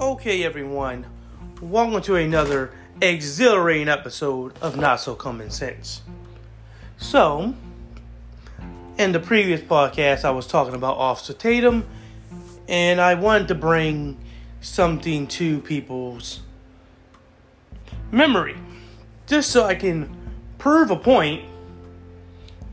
Okay, 0.00 0.42
everyone, 0.42 1.06
welcome 1.60 2.00
to 2.02 2.16
another 2.16 2.72
exhilarating 3.02 3.88
episode 3.88 4.56
of 4.62 4.76
Not 4.76 5.00
So 5.00 5.14
Common 5.14 5.50
Sense. 5.50 6.00
So, 6.96 7.54
in 8.98 9.12
the 9.12 9.20
previous 9.20 9.60
podcast, 9.60 10.24
I 10.24 10.30
was 10.30 10.46
talking 10.46 10.74
about 10.74 10.96
Officer 10.96 11.34
Tatum, 11.34 11.86
and 12.68 13.02
I 13.02 13.14
wanted 13.14 13.48
to 13.48 13.54
bring 13.54 14.16
something 14.62 15.26
to 15.28 15.60
people's 15.60 16.40
memory, 18.10 18.56
just 19.26 19.50
so 19.50 19.64
I 19.64 19.74
can 19.74 20.16
prove 20.56 20.90
a 20.90 20.96
point 20.96 21.44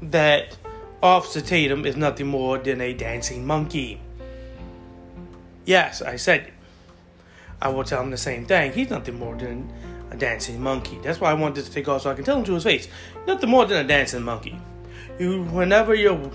that 0.02 0.58
Officer 1.04 1.42
Tatum 1.42 1.86
is 1.86 1.98
nothing 1.98 2.28
more 2.28 2.58
than 2.58 2.80
a 2.80 2.94
dancing 2.94 3.46
monkey. 3.46 4.00
Yes, 5.65 6.01
I 6.01 6.15
said 6.15 6.42
it. 6.42 6.54
I 7.62 7.70
will 7.70 7.84
tell 7.84 8.02
him 8.02 8.12
the 8.12 8.18
same 8.18 8.46
thing. 8.46 8.72
He's 8.72 8.90
nothing 8.90 9.20
more 9.20 9.36
than 9.36 9.72
a 10.12 10.16
dancing 10.16 10.62
monkey. 10.62 10.98
That's 11.04 11.20
why 11.20 11.32
I 11.32 11.34
wanted 11.34 11.66
to 11.66 11.72
take 11.72 11.88
off 11.88 12.04
so 12.04 12.12
I 12.12 12.16
can 12.16 12.24
tell 12.24 12.38
him 12.38 12.46
to 12.46 12.54
his 12.54 12.64
face. 12.64 12.88
Nothing 13.28 13.50
more 13.50 13.66
than 13.66 13.84
a 13.84 13.88
dancing 13.88 14.24
monkey. 14.24 14.60
You, 15.20 15.44
whenever 15.44 15.94
your 15.94 16.32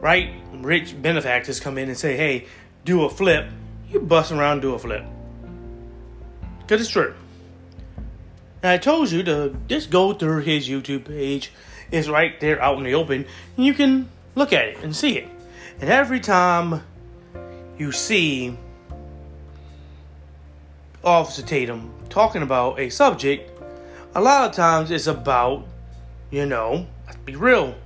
right 0.00 0.30
rich 0.52 1.00
benefactors 1.00 1.60
come 1.60 1.78
in 1.78 1.88
and 1.88 1.96
say, 1.96 2.16
"Hey, 2.16 2.46
do 2.84 3.04
a 3.04 3.10
flip," 3.10 3.48
you 3.90 4.00
bust 4.00 4.32
around, 4.32 4.60
do 4.60 4.74
a 4.74 4.78
flip. 4.78 5.04
Cause 6.68 6.80
it's 6.80 6.90
true. 6.90 7.14
And 8.62 8.72
I 8.72 8.78
told 8.78 9.10
you 9.10 9.22
to 9.22 9.56
just 9.68 9.90
go 9.90 10.12
through 10.12 10.40
his 10.40 10.68
YouTube 10.68 11.04
page. 11.04 11.52
It's 11.90 12.08
right 12.08 12.38
there 12.40 12.60
out 12.60 12.78
in 12.78 12.84
the 12.84 12.94
open, 12.94 13.24
and 13.56 13.66
you 13.66 13.72
can 13.72 14.08
look 14.34 14.52
at 14.52 14.64
it 14.66 14.78
and 14.82 14.94
see 14.94 15.18
it. 15.18 15.28
And 15.80 15.88
every 15.88 16.20
time 16.20 16.82
you 17.78 17.92
see 17.92 18.56
Officer 21.06 21.42
Tatum 21.42 21.94
talking 22.08 22.42
about 22.42 22.80
a 22.80 22.90
subject, 22.90 23.48
a 24.16 24.20
lot 24.20 24.50
of 24.50 24.56
times 24.56 24.90
it's 24.90 25.06
about, 25.06 25.64
you 26.32 26.44
know, 26.46 26.84
let's 27.06 27.16
be 27.18 27.36
real, 27.36 27.76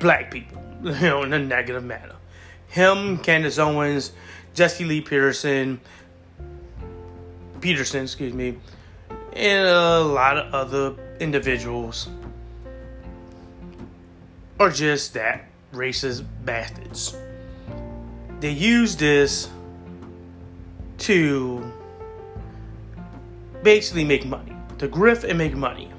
black 0.00 0.30
people, 0.30 0.62
you 0.82 0.92
know, 0.92 1.22
in 1.24 1.32
a 1.34 1.38
negative 1.38 1.84
manner. 1.84 2.14
Him, 2.68 3.18
Candace 3.18 3.58
Owens, 3.58 4.12
Jesse 4.54 4.86
Lee 4.86 5.02
Peterson, 5.02 5.78
Peterson, 7.60 8.04
excuse 8.04 8.32
me, 8.32 8.56
and 9.34 9.68
a 9.68 10.00
lot 10.00 10.38
of 10.38 10.54
other 10.54 10.94
individuals 11.20 12.08
are 14.58 14.70
just 14.70 15.12
that 15.12 15.44
racist 15.74 16.24
bastards. 16.44 17.14
They 18.40 18.50
use 18.50 18.96
this 18.96 19.50
to 21.04 21.62
basically 23.62 24.04
make 24.04 24.24
money, 24.24 24.56
to 24.78 24.88
grift 24.88 25.24
and 25.24 25.36
make 25.36 25.54
money. 25.54 25.90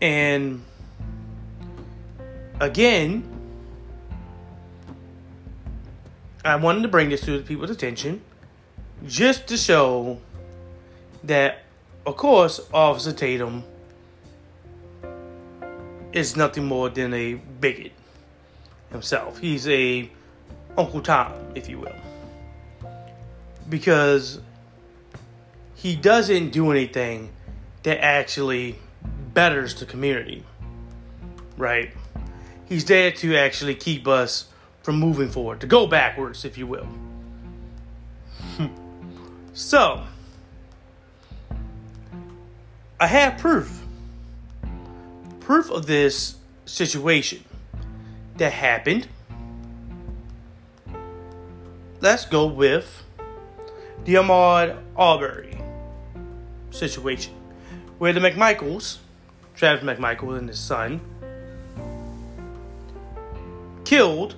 And 0.00 0.64
again, 2.58 3.22
I 6.42 6.56
wanted 6.56 6.82
to 6.82 6.88
bring 6.88 7.10
this 7.10 7.20
to 7.22 7.36
the 7.36 7.44
people's 7.44 7.68
attention 7.68 8.22
just 9.06 9.46
to 9.48 9.58
show 9.58 10.20
that, 11.24 11.64
of 12.06 12.16
course, 12.16 12.60
Officer 12.72 13.12
Tatum 13.12 13.62
is 16.14 16.34
nothing 16.34 16.64
more 16.64 16.88
than 16.88 17.12
a 17.12 17.34
bigot 17.34 17.92
himself. 18.90 19.38
He's 19.38 19.68
a 19.68 20.10
Uncle 20.78 21.02
Tom, 21.02 21.34
if 21.54 21.68
you 21.68 21.80
will 21.80 22.13
because 23.68 24.40
he 25.74 25.96
doesn't 25.96 26.50
do 26.50 26.70
anything 26.70 27.30
that 27.82 28.02
actually 28.02 28.78
betters 29.34 29.74
the 29.74 29.86
community, 29.86 30.44
right? 31.56 31.92
He's 32.66 32.84
there 32.86 33.10
to 33.10 33.36
actually 33.36 33.74
keep 33.74 34.08
us 34.08 34.46
from 34.82 34.98
moving 34.98 35.28
forward, 35.28 35.60
to 35.60 35.66
go 35.66 35.86
backwards, 35.86 36.44
if 36.44 36.56
you 36.56 36.66
will. 36.66 36.88
so, 39.52 40.04
I 42.98 43.06
have 43.06 43.38
proof. 43.38 43.82
Proof 45.40 45.70
of 45.70 45.86
this 45.86 46.36
situation 46.64 47.44
that 48.36 48.52
happened. 48.52 49.08
Let's 52.00 52.24
go 52.24 52.46
with 52.46 53.03
the 54.04 54.14
Ahmaud 54.14 54.76
Arbery 54.96 55.58
situation, 56.70 57.32
where 57.98 58.12
the 58.12 58.20
McMichaels, 58.20 58.98
Travis 59.54 59.84
McMichael 59.84 60.36
and 60.36 60.48
his 60.48 60.58
son, 60.58 61.00
killed 63.84 64.34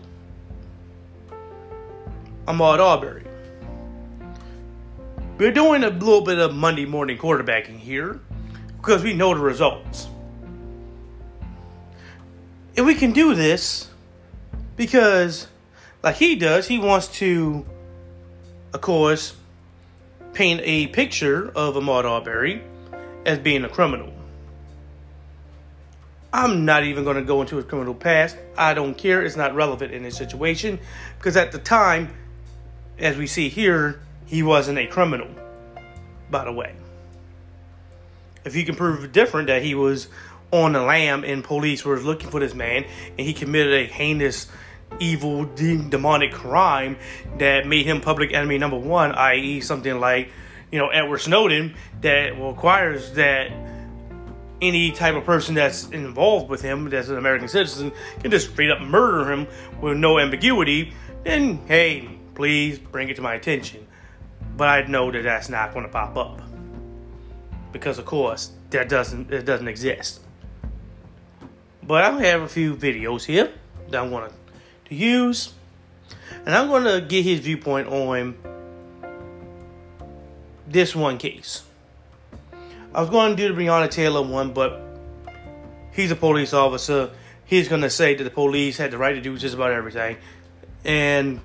Ahmaud 2.47 2.79
Arbery. 2.79 3.25
We're 5.39 5.53
doing 5.53 5.85
a 5.85 5.91
little 5.91 6.23
bit 6.23 6.39
of 6.39 6.55
Monday 6.55 6.87
morning 6.87 7.19
quarterbacking 7.19 7.79
here 7.79 8.21
because 8.77 9.03
we 9.03 9.13
know 9.13 9.35
the 9.35 9.41
results. 9.41 10.09
And 12.77 12.87
we 12.87 12.95
can 12.95 13.13
do 13.13 13.35
this 13.35 13.91
because, 14.77 15.49
like 16.03 16.17
he 16.17 16.37
does, 16.37 16.69
he 16.69 16.79
wants 16.79 17.09
to, 17.19 17.67
of 18.73 18.81
course, 18.81 19.35
paint 20.37 20.61
a 20.65 20.87
picture 20.89 21.51
of 21.57 21.77
Ahmaud 21.77 22.05
Arbery 22.05 22.63
as 23.25 23.39
being 23.39 23.65
a 23.65 23.71
criminal. 23.71 24.13
I'm 26.31 26.67
not 26.67 26.85
even 26.85 27.05
going 27.05 27.17
to 27.17 27.23
go 27.23 27.41
into 27.41 27.57
his 27.57 27.65
criminal 27.65 27.95
past. 27.95 28.37
I 28.55 28.75
don't 28.75 28.95
care. 28.99 29.23
It's 29.23 29.37
not 29.37 29.55
relevant 29.55 29.95
in 29.95 30.03
this 30.03 30.15
situation 30.15 30.79
because 31.17 31.39
at 31.39 31.53
the 31.53 31.59
time, 31.59 32.15
as 32.99 33.17
we 33.17 33.27
see 33.27 33.49
here, 33.49 33.99
he 34.27 34.43
wasn't 34.43 34.79
a 34.79 34.87
criminal, 34.87 35.29
by 36.31 36.45
the 36.45 36.53
way. 36.53 36.75
If 38.45 38.55
you 38.57 38.67
can 38.67 38.77
prove 38.77 39.11
different 39.13 39.49
that 39.49 39.63
he 39.63 39.75
was 39.75 40.09
on 40.51 40.75
the 40.75 40.83
lam 40.83 41.25
and 41.25 41.43
police 41.43 41.83
were 41.83 41.99
looking 41.99 42.29
for 42.29 42.41
this 42.41 42.53
man 42.53 42.85
and 43.17 43.21
he 43.21 43.33
committed 43.33 43.73
a 43.73 43.87
heinous 43.87 44.49
evil, 45.01 45.45
demonic 45.45 46.33
crime 46.33 46.97
that 47.39 47.67
made 47.67 47.87
him 47.87 48.01
public 48.01 48.33
enemy 48.33 48.59
number 48.59 48.79
one, 48.79 49.13
i.e., 49.13 49.61
something 49.61 50.01
like, 50.01 50.31
you 50.71 50.79
know, 50.79 50.89
Edward 50.89 51.19
Snowden, 51.19 51.75
that 52.01 52.39
requires 52.41 53.13
that 53.13 53.51
any 54.61 54.91
type 54.91 55.15
of 55.15 55.25
person 55.25 55.55
that's 55.55 55.89
involved 55.91 56.49
with 56.49 56.63
him, 56.63 56.89
that's 56.89 57.09
an 57.09 57.19
American 57.19 57.49
citizen, 57.49 57.93
can 58.21 58.31
just 58.31 58.51
straight 58.51 58.71
up 58.71 58.81
murder 58.81 59.31
him 59.31 59.47
with 59.81 59.97
no 59.97 60.19
ambiguity, 60.19 60.93
then 61.25 61.59
hey, 61.67 62.09
please 62.35 62.79
bring 62.79 63.09
it 63.09 63.17
to 63.17 63.23
my 63.23 63.35
attention. 63.35 63.87
But 64.57 64.69
I 64.69 64.87
know 64.87 65.11
that 65.11 65.23
that's 65.23 65.49
not 65.49 65.75
going 65.75 65.85
to 65.85 65.93
pop 65.93 66.17
up 66.17 66.41
because, 67.73 67.99
of 67.99 68.07
course, 68.07 68.53
that 68.71 68.89
doesn't 68.89 69.31
it 69.31 69.45
doesn't 69.45 69.69
exist. 69.69 70.21
But 71.83 72.05
I 72.05 72.23
have 72.23 72.43
a 72.43 72.49
few 72.49 72.75
videos 72.75 73.25
here 73.25 73.53
that 73.91 74.03
I'm 74.03 74.11
going 74.11 74.29
to 74.29 74.35
to 74.89 74.95
use. 74.95 75.53
And 76.45 76.55
I'm 76.55 76.69
going 76.69 76.85
to 76.85 77.01
get 77.07 77.25
his 77.25 77.41
viewpoint 77.41 77.89
on 77.89 78.37
this 80.67 80.95
one 80.95 81.19
case. 81.19 81.63
I 82.95 83.01
was 83.01 83.11
going 83.11 83.37
to 83.37 83.37
do 83.37 83.55
the 83.55 83.61
Breonna 83.61 83.91
Taylor 83.91 84.23
one, 84.23 84.53
but 84.53 84.81
he's 85.93 86.11
a 86.11 86.17
police 86.17 86.53
officer. 86.53 87.11
He's 87.45 87.69
going 87.69 87.83
to 87.83 87.91
say 87.91 88.15
that 88.15 88.25
the 88.25 88.31
police 88.31 88.79
had 88.79 88.91
the 88.91 88.99
right 88.99 89.13
to 89.13 89.21
do 89.21 89.37
just 89.37 89.55
about 89.55 89.73
everything. 89.73 90.17
And 90.85 91.41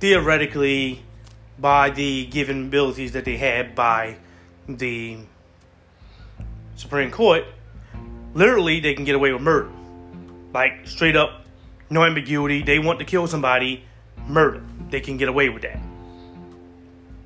theoretically, 0.00 1.02
by 1.58 1.90
the 1.90 2.26
given 2.26 2.66
abilities 2.66 3.12
that 3.12 3.24
they 3.24 3.36
had 3.36 3.74
by 3.74 4.16
the 4.68 5.18
Supreme 6.76 7.10
Court, 7.10 7.44
literally 8.34 8.80
they 8.80 8.94
can 8.94 9.04
get 9.04 9.14
away 9.14 9.32
with 9.32 9.42
murder. 9.42 9.70
Like, 10.52 10.86
straight 10.86 11.16
up 11.16 11.45
no 11.90 12.04
ambiguity. 12.04 12.62
They 12.62 12.78
want 12.78 12.98
to 12.98 13.04
kill 13.04 13.26
somebody, 13.26 13.84
murder. 14.26 14.62
They 14.90 15.00
can 15.00 15.16
get 15.16 15.28
away 15.28 15.48
with 15.48 15.62
that. 15.62 15.80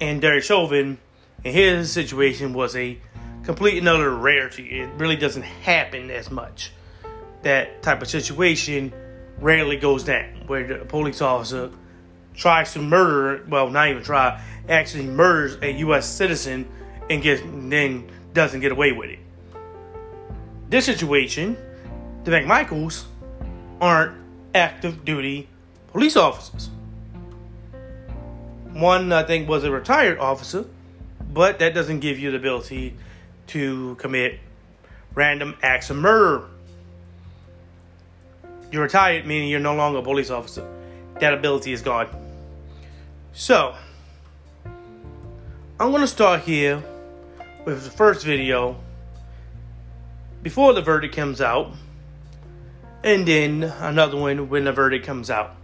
And 0.01 0.21
Derek 0.21 0.45
Chauvin, 0.45 0.99
in 1.45 1.53
his 1.53 1.93
situation, 1.93 2.55
was 2.55 2.75
a 2.77 2.99
complete 3.45 3.79
and 3.79 3.89
utter 3.89 4.15
rarity. 4.15 4.81
It 4.81 4.91
really 4.97 5.17
doesn't 5.17 5.43
happen 5.43 6.11
as 6.11 6.31
much. 6.31 6.73
That 7.43 7.83
type 7.83 8.03
of 8.03 8.09
situation 8.09 8.93
rarely 9.39 9.77
goes 9.77 10.05
down, 10.05 10.45
where 10.47 10.67
the 10.67 10.85
police 10.85 11.21
officer 11.21 11.71
tries 12.35 12.73
to 12.75 12.81
murder, 12.81 13.45
well, 13.49 13.71
not 13.71 13.89
even 13.89 14.03
try, 14.03 14.41
actually 14.69 15.07
murders 15.07 15.59
a 15.63 15.73
U.S. 15.79 16.07
citizen 16.09 16.69
and 17.09 17.23
gets 17.23 17.43
then 17.45 18.11
doesn't 18.33 18.61
get 18.61 18.73
away 18.73 18.93
with 18.93 19.11
it. 19.11 19.19
This 20.69 20.85
situation, 20.87 21.57
the 22.25 22.31
McMichaels 22.31 23.05
aren't 23.81 24.17
active 24.55 25.05
duty 25.05 25.49
police 25.93 26.17
officers. 26.17 26.71
One, 28.73 29.13
I 29.13 29.25
think, 29.25 29.49
was 29.49 29.65
a 29.65 29.71
retired 29.71 30.19
officer, 30.19 30.65
but 31.33 31.59
that 31.59 31.75
doesn't 31.75 32.01
give 32.01 32.19
you 32.19 32.31
the 32.31 32.37
ability 32.37 32.95
to 33.49 33.97
commit 33.97 34.39
random 35.15 35.57
acts 35.63 35.91
of 35.91 35.97
murder. 35.97 36.47
You're 38.71 38.83
retired, 38.83 39.27
meaning 39.27 39.49
you're 39.49 39.59
no 39.59 39.75
longer 39.75 39.99
a 39.99 40.03
police 40.03 40.31
officer. 40.31 40.67
That 41.19 41.35
ability 41.35 41.73
is 41.73 41.83
gone. 41.83 42.09
So, 43.33 43.75
I'm 45.81 45.91
going 45.91 46.03
to 46.03 46.07
start 46.07 46.43
here 46.43 46.83
with 47.65 47.85
the 47.85 47.91
first 47.91 48.25
video 48.25 48.77
before 50.43 50.73
the 50.73 50.83
verdict 50.83 51.15
comes 51.15 51.41
out, 51.41 51.73
and 53.03 53.27
then 53.27 53.63
another 53.63 54.17
one 54.17 54.49
when 54.49 54.65
the 54.65 54.73
verdict 54.73 55.07
comes 55.07 55.31
out. 55.31 55.57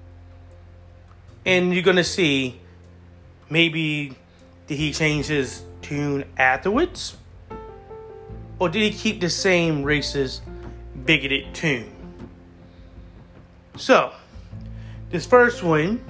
And 1.44 1.72
you're 1.72 1.82
to 1.96 2.04
see 2.04 2.60
maybe 3.50 4.16
did 4.66 4.78
he 4.78 4.92
change 4.92 5.26
his 5.26 5.62
tune 5.82 6.24
afterwards? 6.36 7.16
Or 8.58 8.68
did 8.68 8.82
he 8.82 8.90
keep 8.90 9.20
the 9.20 9.30
same 9.30 9.84
racist, 9.84 10.40
bigoted 11.04 11.54
tune? 11.54 11.92
So, 13.76 14.12
this 15.10 15.26
first 15.26 15.62
one 15.62 16.00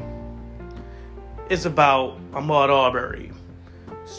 is 1.50 1.66
about 1.66 2.18
Ahmaud 2.32 2.70
Arbery's 2.70 3.34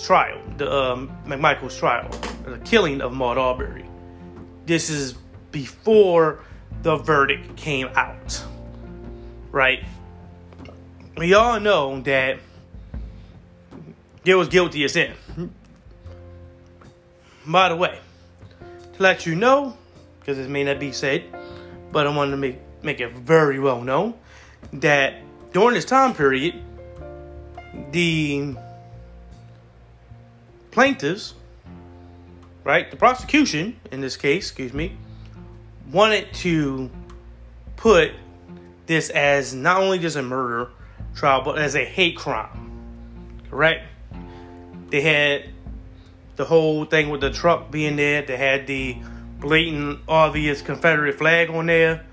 trial, 0.04 0.42
the 0.58 0.72
um, 0.72 1.18
McMichael's 1.26 1.78
trial, 1.78 2.10
the 2.46 2.58
killing 2.60 3.02
of 3.02 3.14
Ahmaud 3.14 3.38
Arbery. 3.38 3.86
This 4.66 4.90
is 4.90 5.14
before 5.52 6.44
the 6.84 6.98
verdict 6.98 7.56
came 7.56 7.88
out, 7.96 8.44
right? 9.52 9.84
We 11.18 11.34
all 11.34 11.60
know 11.60 12.02
that 12.02 12.40
he 14.24 14.34
was 14.34 14.48
guilty 14.48 14.84
of 14.84 14.92
sin. 14.92 15.14
By 17.46 17.70
the 17.70 17.76
way, 17.76 18.00
to 18.94 19.02
let 19.02 19.26
you 19.26 19.36
know, 19.36 19.78
because 20.20 20.38
it 20.38 20.50
may 20.50 20.64
not 20.64 20.80
be 20.80 20.92
said, 20.92 21.24
but 21.92 22.06
I 22.06 22.16
wanted 22.16 22.32
to 22.32 22.38
make 22.38 22.60
make 22.84 23.00
it 23.00 23.12
very 23.14 23.60
well 23.60 23.82
known 23.82 24.14
that 24.74 25.16
during 25.52 25.74
this 25.74 25.86
time 25.86 26.14
period, 26.14 26.62
the 27.92 28.56
plaintiffs, 30.72 31.34
right, 32.64 32.90
the 32.92 32.98
prosecution 32.98 33.80
in 33.92 34.02
this 34.02 34.18
case, 34.18 34.48
excuse 34.48 34.74
me, 34.74 34.96
wanted 35.92 36.34
to 36.34 36.90
put 37.76 38.12
this 38.86 39.10
as 39.10 39.54
not 39.54 39.82
only 39.82 40.00
just 40.00 40.16
a 40.16 40.22
murder 40.22 40.70
trial, 41.16 41.42
but 41.44 41.58
as 41.58 41.76
a 41.76 41.86
hate 41.86 42.18
crime. 42.18 42.72
Correct? 43.50 43.86
They 44.90 45.02
had 45.02 45.50
the 46.36 46.46
whole 46.46 46.86
thing 46.86 47.10
with 47.10 47.22
the 47.22 47.32
truck 47.32 47.72
being 47.72 47.96
there. 47.96 48.22
They 48.22 48.38
had 48.38 48.68
the 48.68 48.98
blatant, 49.40 50.00
obvious 50.08 50.62
Confederate 50.62 51.18
flag 51.18 51.50
on 51.50 51.68
there 51.68 52.06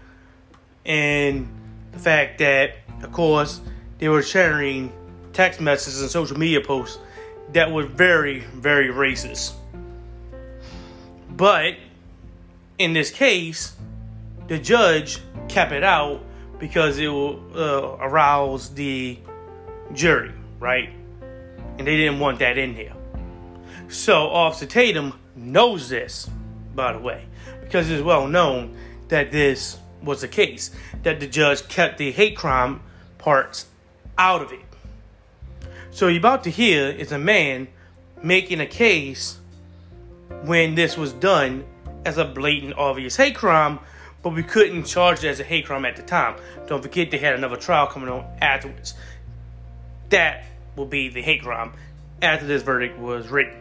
and 0.85 1.49
the 1.93 1.99
fact 1.99 2.39
that, 2.39 2.77
of 3.03 3.13
course, 3.13 3.61
they 3.99 4.09
were 4.09 4.23
sharing 4.23 4.93
text 5.33 5.61
messages 5.61 6.03
and 6.03 6.11
social 6.11 6.39
media 6.39 6.61
posts 6.61 6.99
that 7.53 7.71
were 7.71 7.85
very, 7.85 8.41
very 8.41 8.89
racist. 8.89 9.55
But 11.31 11.75
in 12.79 12.93
this 12.93 13.11
case, 13.11 13.75
the 14.49 14.59
judge 14.59 15.19
kept 15.49 15.73
it 15.73 15.85
out 15.85 16.21
because 16.59 16.99
it 16.99 17.09
will 17.09 17.41
uh, 17.55 17.97
arouse 18.01 18.71
the 18.75 19.19
jury, 19.93 20.33
right? 20.59 20.91
And 21.79 21.87
they 21.87 21.97
didn't 21.97 22.21
want 22.21 22.39
that 22.39 22.59
in 22.59 22.75
there. 22.75 22.95
So 23.89 24.29
Officer 24.29 24.67
Tatum 24.67 25.19
knows 25.37 25.89
this, 25.89 26.29
by 26.75 26.93
the 26.93 26.99
way, 26.99 27.25
because 27.63 27.91
it's 27.91 28.03
well 28.03 28.27
known 28.27 28.77
that 29.09 29.31
this 29.31 29.79
was 30.03 30.21
the 30.21 30.29
case 30.29 30.71
that 31.03 31.21
the 31.21 31.27
judge 31.27 31.67
kept 31.69 31.99
the 31.99 32.11
hate 32.13 32.37
crime 32.37 32.81
parts 33.19 33.67
out 34.19 34.43
of 34.43 34.53
it. 34.53 34.61
So 35.91 36.09
you're 36.09 36.19
about 36.19 36.45
to 36.45 36.51
hear 36.51 36.89
is 36.89 37.13
a 37.13 37.19
man 37.19 37.69
making 38.23 38.61
a 38.61 38.67
case 38.67 39.39
when 40.43 40.75
this 40.75 40.97
was 40.97 41.13
done 41.13 41.65
as 42.05 42.19
a 42.19 42.25
blatant, 42.25 42.75
obvious 42.77 43.17
hate 43.17 43.35
crime, 43.35 43.79
but 44.23 44.35
we 44.35 44.43
couldn't 44.43 44.85
charge 44.85 45.25
it 45.25 45.29
as 45.29 45.41
a 45.41 45.45
hate 45.45 45.67
crime 45.67 45.85
at 45.85 45.97
the 45.97 46.03
time. 46.03 46.37
Don't 46.67 46.83
forget 46.83 47.11
they 47.11 47.19
had 47.19 47.35
another 47.35 47.57
trial 47.57 47.87
coming 47.87 48.09
on 48.09 48.25
afterwards. 48.41 48.95
That 50.11 50.45
will 50.77 50.87
be 50.87 51.09
the 51.09 51.23
hate 51.23 51.43
crime 51.43 51.73
after 52.23 52.47
this 52.47 52.63
verdict 52.63 52.99
was 52.99 53.29
written. 53.29 53.55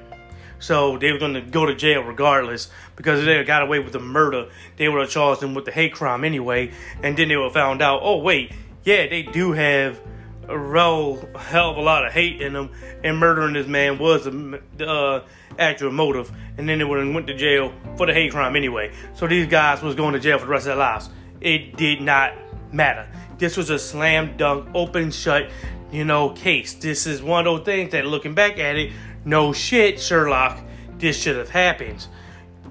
So 0.59 0.97
they 0.97 1.11
were 1.11 1.19
going 1.19 1.33
to 1.33 1.41
go 1.41 1.65
to 1.65 1.75
jail 1.75 2.03
regardless 2.03 2.69
because 2.95 3.25
they 3.25 3.43
got 3.43 3.63
away 3.63 3.79
with 3.79 3.91
the 3.91 3.99
murder. 3.99 4.49
They 4.77 4.87
would 4.87 5.01
have 5.01 5.09
charged 5.09 5.41
them 5.41 5.53
with 5.53 5.65
the 5.65 5.71
hate 5.71 5.93
crime 5.93 6.23
anyway. 6.23 6.71
And 7.01 7.17
then 7.17 7.27
they 7.27 7.35
would 7.35 7.45
have 7.45 7.53
found 7.53 7.81
out, 7.81 7.99
oh, 8.01 8.19
wait, 8.19 8.53
yeah, 8.85 9.07
they 9.07 9.23
do 9.23 9.51
have 9.51 9.99
a 10.47 10.57
real 10.57 11.29
hell 11.37 11.71
of 11.71 11.77
a 11.77 11.81
lot 11.81 12.05
of 12.05 12.11
hate 12.11 12.41
in 12.41 12.53
them. 12.53 12.71
And 13.03 13.17
murdering 13.17 13.53
this 13.53 13.67
man 13.67 13.97
was 13.97 14.25
the 14.25 14.61
uh, 14.87 15.25
actual 15.57 15.91
motive. 15.91 16.31
And 16.57 16.67
then 16.67 16.79
they 16.79 16.83
would 16.83 17.03
have 17.03 17.13
went 17.13 17.27
to 17.27 17.35
jail 17.35 17.73
for 17.97 18.05
the 18.05 18.13
hate 18.13 18.31
crime 18.31 18.55
anyway. 18.55 18.91
So 19.13 19.27
these 19.27 19.47
guys 19.47 19.81
was 19.81 19.95
going 19.95 20.13
to 20.13 20.19
jail 20.19 20.39
for 20.39 20.45
the 20.45 20.51
rest 20.51 20.63
of 20.63 20.75
their 20.75 20.75
lives. 20.77 21.09
It 21.41 21.77
did 21.77 22.01
not 22.01 22.33
matter. 22.71 23.07
This 23.37 23.57
was 23.57 23.69
a 23.69 23.79
slam 23.79 24.37
dunk, 24.37 24.69
open 24.73 25.11
shut, 25.11 25.49
you 25.91 26.05
know, 26.05 26.29
case. 26.29 26.73
This 26.73 27.05
is 27.05 27.21
one 27.21 27.45
of 27.45 27.57
those 27.57 27.65
things 27.65 27.91
that 27.91 28.05
looking 28.05 28.33
back 28.33 28.59
at 28.59 28.75
it, 28.75 28.91
no 29.25 29.53
shit, 29.53 29.99
Sherlock, 29.99 30.59
this 30.97 31.21
should 31.21 31.35
have 31.35 31.49
happened. 31.49 32.07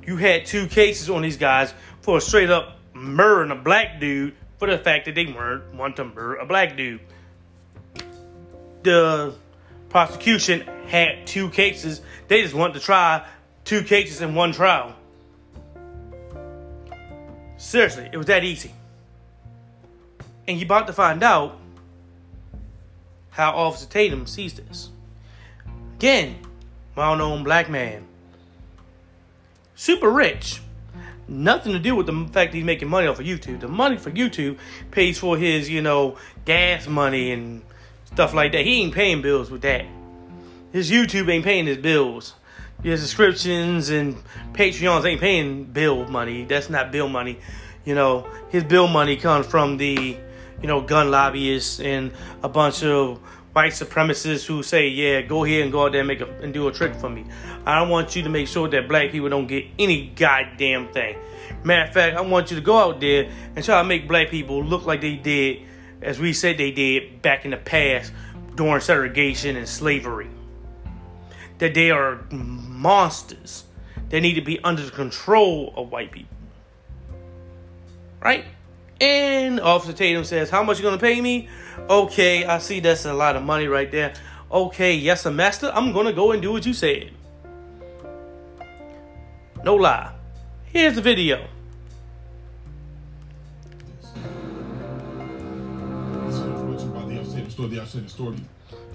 You 0.04 0.16
had 0.16 0.46
two 0.46 0.66
cases 0.66 1.10
on 1.10 1.22
these 1.22 1.36
guys 1.36 1.74
for 2.00 2.20
straight 2.20 2.50
up 2.50 2.78
murdering 2.94 3.50
a 3.50 3.56
black 3.56 4.00
dude 4.00 4.34
for 4.58 4.68
the 4.68 4.78
fact 4.78 5.06
that 5.06 5.14
they 5.14 5.26
weren't 5.26 5.74
want 5.74 5.96
to 5.96 6.04
murder 6.04 6.36
a 6.36 6.46
black 6.46 6.76
dude. 6.76 7.00
The 8.82 9.34
prosecution 9.88 10.62
had 10.86 11.26
two 11.26 11.50
cases. 11.50 12.00
They 12.28 12.42
just 12.42 12.54
wanted 12.54 12.74
to 12.74 12.80
try 12.80 13.24
two 13.64 13.82
cases 13.82 14.20
in 14.20 14.34
one 14.34 14.52
trial. 14.52 14.94
Seriously, 17.56 18.08
it 18.10 18.16
was 18.16 18.26
that 18.26 18.42
easy. 18.42 18.72
And 20.48 20.58
you're 20.58 20.66
about 20.66 20.88
to 20.88 20.92
find 20.92 21.22
out 21.22 21.58
how 23.30 23.52
Officer 23.52 23.86
Tatum 23.86 24.26
sees 24.26 24.54
this. 24.54 24.90
Again, 25.96 26.38
well 26.96 27.16
known 27.16 27.44
black 27.44 27.70
man. 27.70 28.06
Super 29.76 30.10
rich. 30.10 30.60
Nothing 31.28 31.72
to 31.72 31.78
do 31.78 31.94
with 31.94 32.06
the 32.06 32.28
fact 32.32 32.52
he's 32.52 32.64
making 32.64 32.88
money 32.88 33.06
off 33.06 33.20
of 33.20 33.26
YouTube. 33.26 33.60
The 33.60 33.68
money 33.68 33.96
for 33.96 34.10
YouTube 34.10 34.58
pays 34.90 35.18
for 35.18 35.36
his, 35.38 35.70
you 35.70 35.80
know, 35.80 36.18
gas 36.44 36.86
money 36.86 37.30
and 37.30 37.62
stuff 38.14 38.34
like 38.34 38.52
that. 38.52 38.64
He 38.64 38.82
ain't 38.82 38.94
paying 38.94 39.22
bills 39.22 39.50
with 39.50 39.62
that. 39.62 39.84
His 40.72 40.90
YouTube 40.90 41.30
ain't 41.30 41.44
paying 41.44 41.66
his 41.66 41.78
bills. 41.78 42.34
His 42.82 43.00
subscriptions 43.00 43.90
and 43.90 44.16
Patreons 44.52 45.04
ain't 45.04 45.20
paying 45.20 45.64
bill 45.64 46.08
money. 46.08 46.44
That's 46.44 46.68
not 46.68 46.90
bill 46.90 47.08
money. 47.08 47.38
You 47.84 47.94
know, 47.94 48.26
his 48.50 48.64
bill 48.64 48.88
money 48.88 49.16
comes 49.16 49.46
from 49.46 49.76
the, 49.76 50.16
you 50.60 50.66
know, 50.66 50.80
gun 50.80 51.10
lobbyists 51.10 51.80
and 51.80 52.12
a 52.42 52.48
bunch 52.48 52.82
of 52.82 53.18
white 53.52 53.72
supremacists 53.72 54.46
who 54.46 54.62
say, 54.62 54.88
"Yeah, 54.88 55.20
go 55.22 55.42
here 55.42 55.62
and 55.62 55.70
go 55.70 55.86
out 55.86 55.92
there 55.92 56.00
and 56.00 56.08
make 56.08 56.20
a, 56.20 56.28
and 56.40 56.54
do 56.54 56.68
a 56.68 56.72
trick 56.72 56.94
for 56.94 57.10
me." 57.10 57.24
I 57.66 57.78
don't 57.78 57.88
want 57.88 58.16
you 58.16 58.22
to 58.22 58.28
make 58.28 58.48
sure 58.48 58.68
that 58.68 58.88
black 58.88 59.12
people 59.12 59.28
don't 59.28 59.46
get 59.46 59.66
any 59.78 60.06
goddamn 60.16 60.88
thing. 60.88 61.16
Matter 61.64 61.88
of 61.88 61.94
fact, 61.94 62.16
I 62.16 62.20
want 62.22 62.50
you 62.50 62.56
to 62.56 62.62
go 62.62 62.78
out 62.78 63.00
there 63.00 63.30
and 63.54 63.64
try 63.64 63.80
to 63.80 63.86
make 63.86 64.08
black 64.08 64.30
people 64.30 64.64
look 64.64 64.86
like 64.86 65.00
they 65.00 65.14
did, 65.16 65.62
as 66.02 66.18
we 66.18 66.32
said 66.32 66.58
they 66.58 66.70
did 66.70 67.22
back 67.22 67.44
in 67.44 67.52
the 67.52 67.56
past 67.56 68.12
during 68.54 68.80
segregation 68.80 69.56
and 69.56 69.68
slavery. 69.68 70.28
That 71.58 71.74
they 71.74 71.90
are 71.90 72.24
monsters. 72.30 73.64
They 74.08 74.20
need 74.20 74.34
to 74.34 74.40
be 74.40 74.58
under 74.62 74.82
the 74.82 74.90
control 74.90 75.72
of 75.76 75.90
white 75.90 76.10
people. 76.10 76.36
Right? 78.20 78.44
And 79.00 79.60
Officer 79.60 79.92
Tatum 79.92 80.24
says, 80.24 80.50
How 80.50 80.62
much 80.62 80.78
you 80.78 80.84
gonna 80.84 80.98
pay 80.98 81.20
me? 81.20 81.48
Okay, 81.88 82.44
I 82.44 82.58
see 82.58 82.80
that's 82.80 83.04
a 83.04 83.14
lot 83.14 83.36
of 83.36 83.42
money 83.42 83.66
right 83.66 83.90
there. 83.90 84.14
Okay, 84.50 84.94
yes, 84.94 85.24
a 85.24 85.30
master. 85.30 85.70
I'm 85.74 85.92
gonna 85.92 86.12
go 86.12 86.32
and 86.32 86.42
do 86.42 86.52
what 86.52 86.66
you 86.66 86.74
said. 86.74 87.10
No 89.64 89.76
lie. 89.76 90.12
Here's 90.66 90.94
the 90.94 91.02
video. 91.02 91.46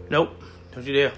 Nope, 0.10 0.42
don't 0.72 0.86
you 0.86 0.94
dare. 0.94 1.14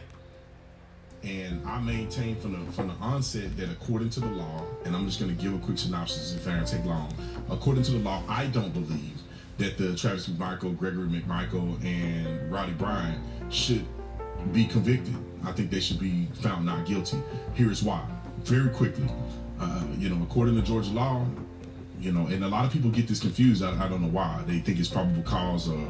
And 1.24 1.68
I 1.68 1.80
maintain 1.82 2.40
from 2.40 2.54
the 2.54 2.72
from 2.72 2.88
the 2.88 2.94
onset 2.96 3.56
that 3.58 3.70
according 3.70 4.10
to 4.12 4.22
the 4.22 4.28
law, 4.28 4.64
and 4.86 4.96
I'm 4.96 5.06
just 5.06 5.20
going 5.20 5.36
to 5.36 5.42
give 5.42 5.54
a 5.54 5.58
quick 5.58 5.78
synopsis 5.78 6.34
if 6.36 6.48
it 6.48 6.52
don't 6.52 6.66
take 6.66 6.86
long. 6.86 7.14
According 7.50 7.84
to 7.84 7.92
the 7.92 8.00
law, 8.00 8.24
I 8.28 8.46
don't 8.48 8.74
believe 8.74 9.20
that 9.58 9.78
the 9.78 9.96
Travis 9.96 10.28
McMichael, 10.28 10.78
Gregory 10.78 11.08
McMichael, 11.08 11.84
and 11.84 12.52
Roddy 12.52 12.72
Bryant 12.74 13.22
should 13.50 13.86
be 14.54 14.66
convicted. 14.66 15.16
I 15.46 15.52
think 15.52 15.70
they 15.70 15.82
should 15.82 16.00
be 16.00 16.28
found 16.36 16.66
not 16.66 16.86
guilty. 16.86 17.18
Here's 17.54 17.84
why. 17.84 18.06
Very 18.44 18.70
quickly, 18.70 19.08
uh, 19.60 19.84
you 19.98 20.10
know, 20.10 20.24
according 20.24 20.56
to 20.56 20.62
Georgia 20.62 20.92
law, 20.92 21.26
you 22.00 22.14
know, 22.14 22.28
and 22.28 22.46
a 22.46 22.48
lot 22.48 22.64
of 22.64 22.72
people 22.72 22.90
get 22.90 23.08
this 23.08 23.20
confused. 23.20 23.62
I, 23.62 23.86
I 23.86 23.90
don't 23.90 24.02
know 24.02 24.08
why. 24.08 24.42
They 24.48 24.60
think 24.60 24.80
it's 24.80 24.88
probable 24.88 25.22
cause 25.24 25.68
or 25.68 25.86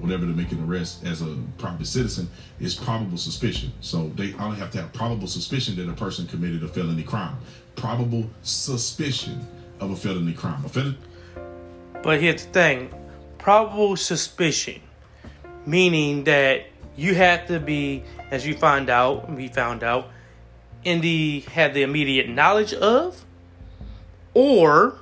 whatever 0.00 0.26
to 0.26 0.32
make 0.32 0.52
an 0.52 0.64
arrest 0.68 1.04
as 1.04 1.22
a 1.22 1.36
private 1.58 1.86
citizen 1.86 2.28
is 2.58 2.74
probable 2.74 3.18
suspicion. 3.18 3.72
So 3.80 4.08
they 4.16 4.34
only 4.34 4.58
have 4.58 4.70
to 4.72 4.80
have 4.80 4.92
probable 4.92 5.26
suspicion 5.26 5.76
that 5.76 5.88
a 5.88 5.94
person 5.94 6.26
committed 6.26 6.62
a 6.62 6.68
felony 6.68 7.02
crime. 7.02 7.36
Probable 7.76 8.28
suspicion 8.42 9.46
of 9.78 9.90
a 9.90 9.96
felony 9.96 10.32
crime. 10.32 10.64
A 10.64 10.68
felony. 10.68 10.98
But 12.02 12.20
here's 12.20 12.44
the 12.44 12.52
thing 12.52 12.90
probable 13.38 13.96
suspicion, 13.96 14.80
meaning 15.66 16.24
that 16.24 16.66
you 16.96 17.14
have 17.14 17.46
to 17.48 17.60
be, 17.60 18.04
as 18.30 18.46
you 18.46 18.54
find 18.54 18.90
out, 18.90 19.30
we 19.30 19.48
found 19.48 19.82
out, 19.82 20.10
in 20.84 21.00
the 21.00 21.40
have 21.52 21.74
the 21.74 21.82
immediate 21.82 22.28
knowledge 22.28 22.72
of, 22.72 23.24
or 24.34 24.98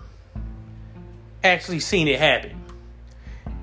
actually 1.42 1.80
seen 1.80 2.08
it 2.08 2.18
happen. 2.18 2.60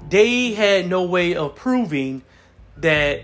They 0.10 0.54
had 0.54 0.88
no 0.88 1.04
way 1.04 1.36
of 1.36 1.56
proving 1.56 2.24
that, 2.78 3.22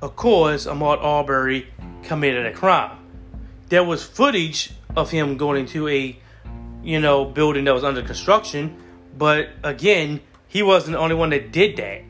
of 0.00 0.16
course, 0.16 0.66
Ahmaud 0.66 1.02
Arbery 1.02 1.66
committed 2.02 2.46
a 2.46 2.52
crime. 2.52 2.98
There 3.68 3.84
was 3.84 4.02
footage 4.02 4.72
of 4.96 5.10
him 5.10 5.36
going 5.36 5.60
into 5.60 5.88
a, 5.88 6.18
you 6.82 7.00
know, 7.00 7.24
building 7.24 7.64
that 7.64 7.74
was 7.74 7.84
under 7.84 8.02
construction, 8.02 8.76
but 9.18 9.50
again, 9.62 10.20
he 10.48 10.62
wasn't 10.62 10.92
the 10.92 10.98
only 10.98 11.14
one 11.14 11.30
that 11.30 11.52
did 11.52 11.76
that. 11.76 12.02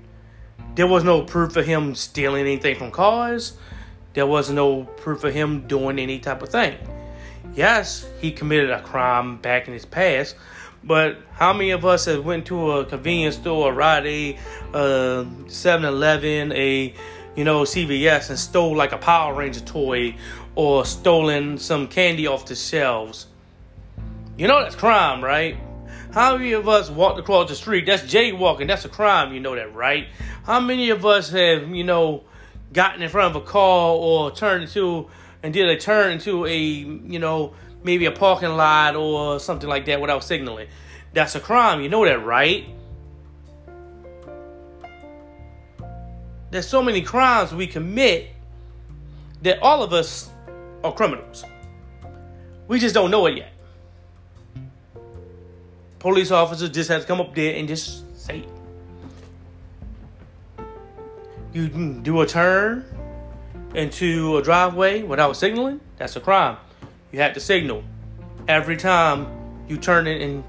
There 0.76 0.87
was 0.87 1.02
no 1.02 1.23
proof 1.23 1.56
of 1.56 1.66
him 1.66 1.94
stealing 1.94 2.42
anything 2.42 2.76
from 2.76 2.90
cars. 2.90 3.56
There 4.12 4.26
was 4.26 4.50
no 4.50 4.85
proof 4.85 5.25
of 5.25 5.32
him 5.32 5.66
doing 5.66 5.99
any 5.99 6.18
type 6.18 6.42
of 6.42 6.50
thing. 6.50 6.76
Yes, 7.54 8.06
he 8.20 8.30
committed 8.30 8.70
a 8.70 8.82
crime 8.82 9.38
back 9.38 9.66
in 9.66 9.73
his 9.73 9.87
past, 9.87 10.37
but 10.87 11.19
how 11.33 11.52
many 11.52 11.71
of 11.71 11.85
us 11.85 12.05
have 12.05 12.25
went 12.25 12.47
to 12.47 12.71
a 12.73 12.85
convenience 12.85 13.35
store, 13.35 13.73
a 13.73 13.75
Rite 13.75 14.07
Aid, 14.07 14.38
a 14.73 15.26
7-Eleven, 15.47 16.52
a 16.52 16.95
you 17.35 17.45
know 17.45 17.62
CVS, 17.62 18.31
and 18.31 18.38
stole 18.38 18.76
like 18.76 18.93
a 18.93 18.99
Power 18.99 19.35
Ranger 19.35 19.61
toy 19.61 20.16
or 20.55 20.87
stolen 20.87 21.59
some 21.59 21.88
candy 21.88 22.28
off 22.28 22.47
the 22.47 22.55
shelves? 22.55 23.26
You 24.38 24.47
know 24.47 24.62
that's 24.62 24.76
crime, 24.76 25.25
right? 25.25 25.59
How 26.12 26.38
many 26.38 26.52
of 26.52 26.69
us 26.69 26.88
walked 26.88 27.19
across 27.19 27.49
the 27.49 27.57
street? 27.57 27.85
That's 27.85 28.05
jaywalking. 28.05 28.69
That's 28.69 28.85
a 28.85 28.88
crime. 28.88 29.35
You 29.35 29.40
know 29.40 29.55
that, 29.55 29.75
right? 29.75 30.07
How 30.45 30.61
many 30.61 30.90
of 30.90 31.05
us 31.05 31.31
have, 31.31 31.69
you 31.69 31.85
know, 31.85 32.25
gotten 32.73 33.02
in 33.02 33.11
front 33.11 33.37
of 33.37 33.43
a 33.43 33.45
car 33.45 33.90
or 33.90 34.31
turned 34.31 34.62
into 34.62 35.11
and 35.43 35.52
did 35.52 35.69
a 35.69 35.76
turn 35.76 36.12
into 36.12 36.47
a, 36.47 36.57
you 36.57 37.19
know, 37.19 37.55
maybe 37.87 38.05
a 38.05 38.12
parking 38.12 38.50
lot 38.50 38.97
or 38.97 39.40
something 39.40 39.69
like 39.69 39.87
that 39.87 40.00
without 40.00 40.23
signaling? 40.23 40.69
That's 41.14 41.35
a 41.35 41.40
crime. 41.40 41.81
You 41.81 41.88
know 41.88 42.05
that, 42.05 42.23
right? 42.23 42.66
There's 46.50 46.69
so 46.69 46.83
many 46.83 47.00
crimes 47.00 47.55
we 47.55 47.66
commit 47.66 48.28
that 49.43 49.61
all 49.62 49.83
of 49.83 49.95
us 49.95 50.28
are 50.85 50.93
criminals. 50.93 51.45
We 52.69 52.78
just 52.78 52.95
don't 52.95 53.11
know 53.11 53.25
it 53.26 53.38
yet 53.38 53.57
police 56.07 56.31
officers 56.31 56.71
just 56.71 56.88
have 56.88 57.00
to 57.00 57.07
come 57.07 57.21
up 57.21 57.35
there 57.35 57.57
and 57.57 57.66
just 57.66 58.05
say. 58.16 58.45
You 61.52 61.69
do 61.69 62.21
a 62.21 62.26
turn 62.26 62.85
into 63.75 64.37
a 64.37 64.43
driveway 64.43 65.02
without 65.02 65.37
signaling, 65.37 65.81
that's 65.97 66.14
a 66.14 66.21
crime. 66.21 66.59
You 67.12 67.20
have 67.20 67.34
to 67.34 67.40
signal 67.40 67.84
every 68.48 68.76
time 68.76 69.26
you 69.68 69.76
turn 69.76 70.06
it 70.06 70.22
and 70.22 70.44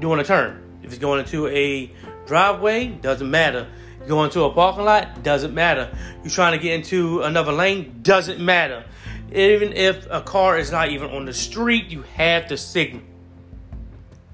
doing 0.00 0.20
a 0.20 0.24
turn. 0.24 0.62
If 0.82 0.90
it's 0.90 0.98
going 0.98 1.20
into 1.20 1.46
a 1.48 1.90
driveway, 2.26 2.88
doesn't 2.88 3.30
matter. 3.30 3.66
You 4.02 4.08
go 4.08 4.24
into 4.24 4.42
a 4.42 4.50
parking 4.52 4.84
lot, 4.84 5.22
doesn't 5.22 5.54
matter. 5.54 5.96
You're 6.22 6.30
trying 6.30 6.52
to 6.52 6.62
get 6.62 6.74
into 6.74 7.22
another 7.22 7.52
lane, 7.52 8.00
doesn't 8.02 8.38
matter. 8.38 8.84
Even 9.32 9.72
if 9.72 10.06
a 10.10 10.20
car 10.20 10.58
is 10.58 10.70
not 10.70 10.90
even 10.90 11.10
on 11.10 11.24
the 11.24 11.32
street, 11.32 11.86
you 11.86 12.02
have 12.14 12.48
to 12.48 12.56
signal 12.56 13.02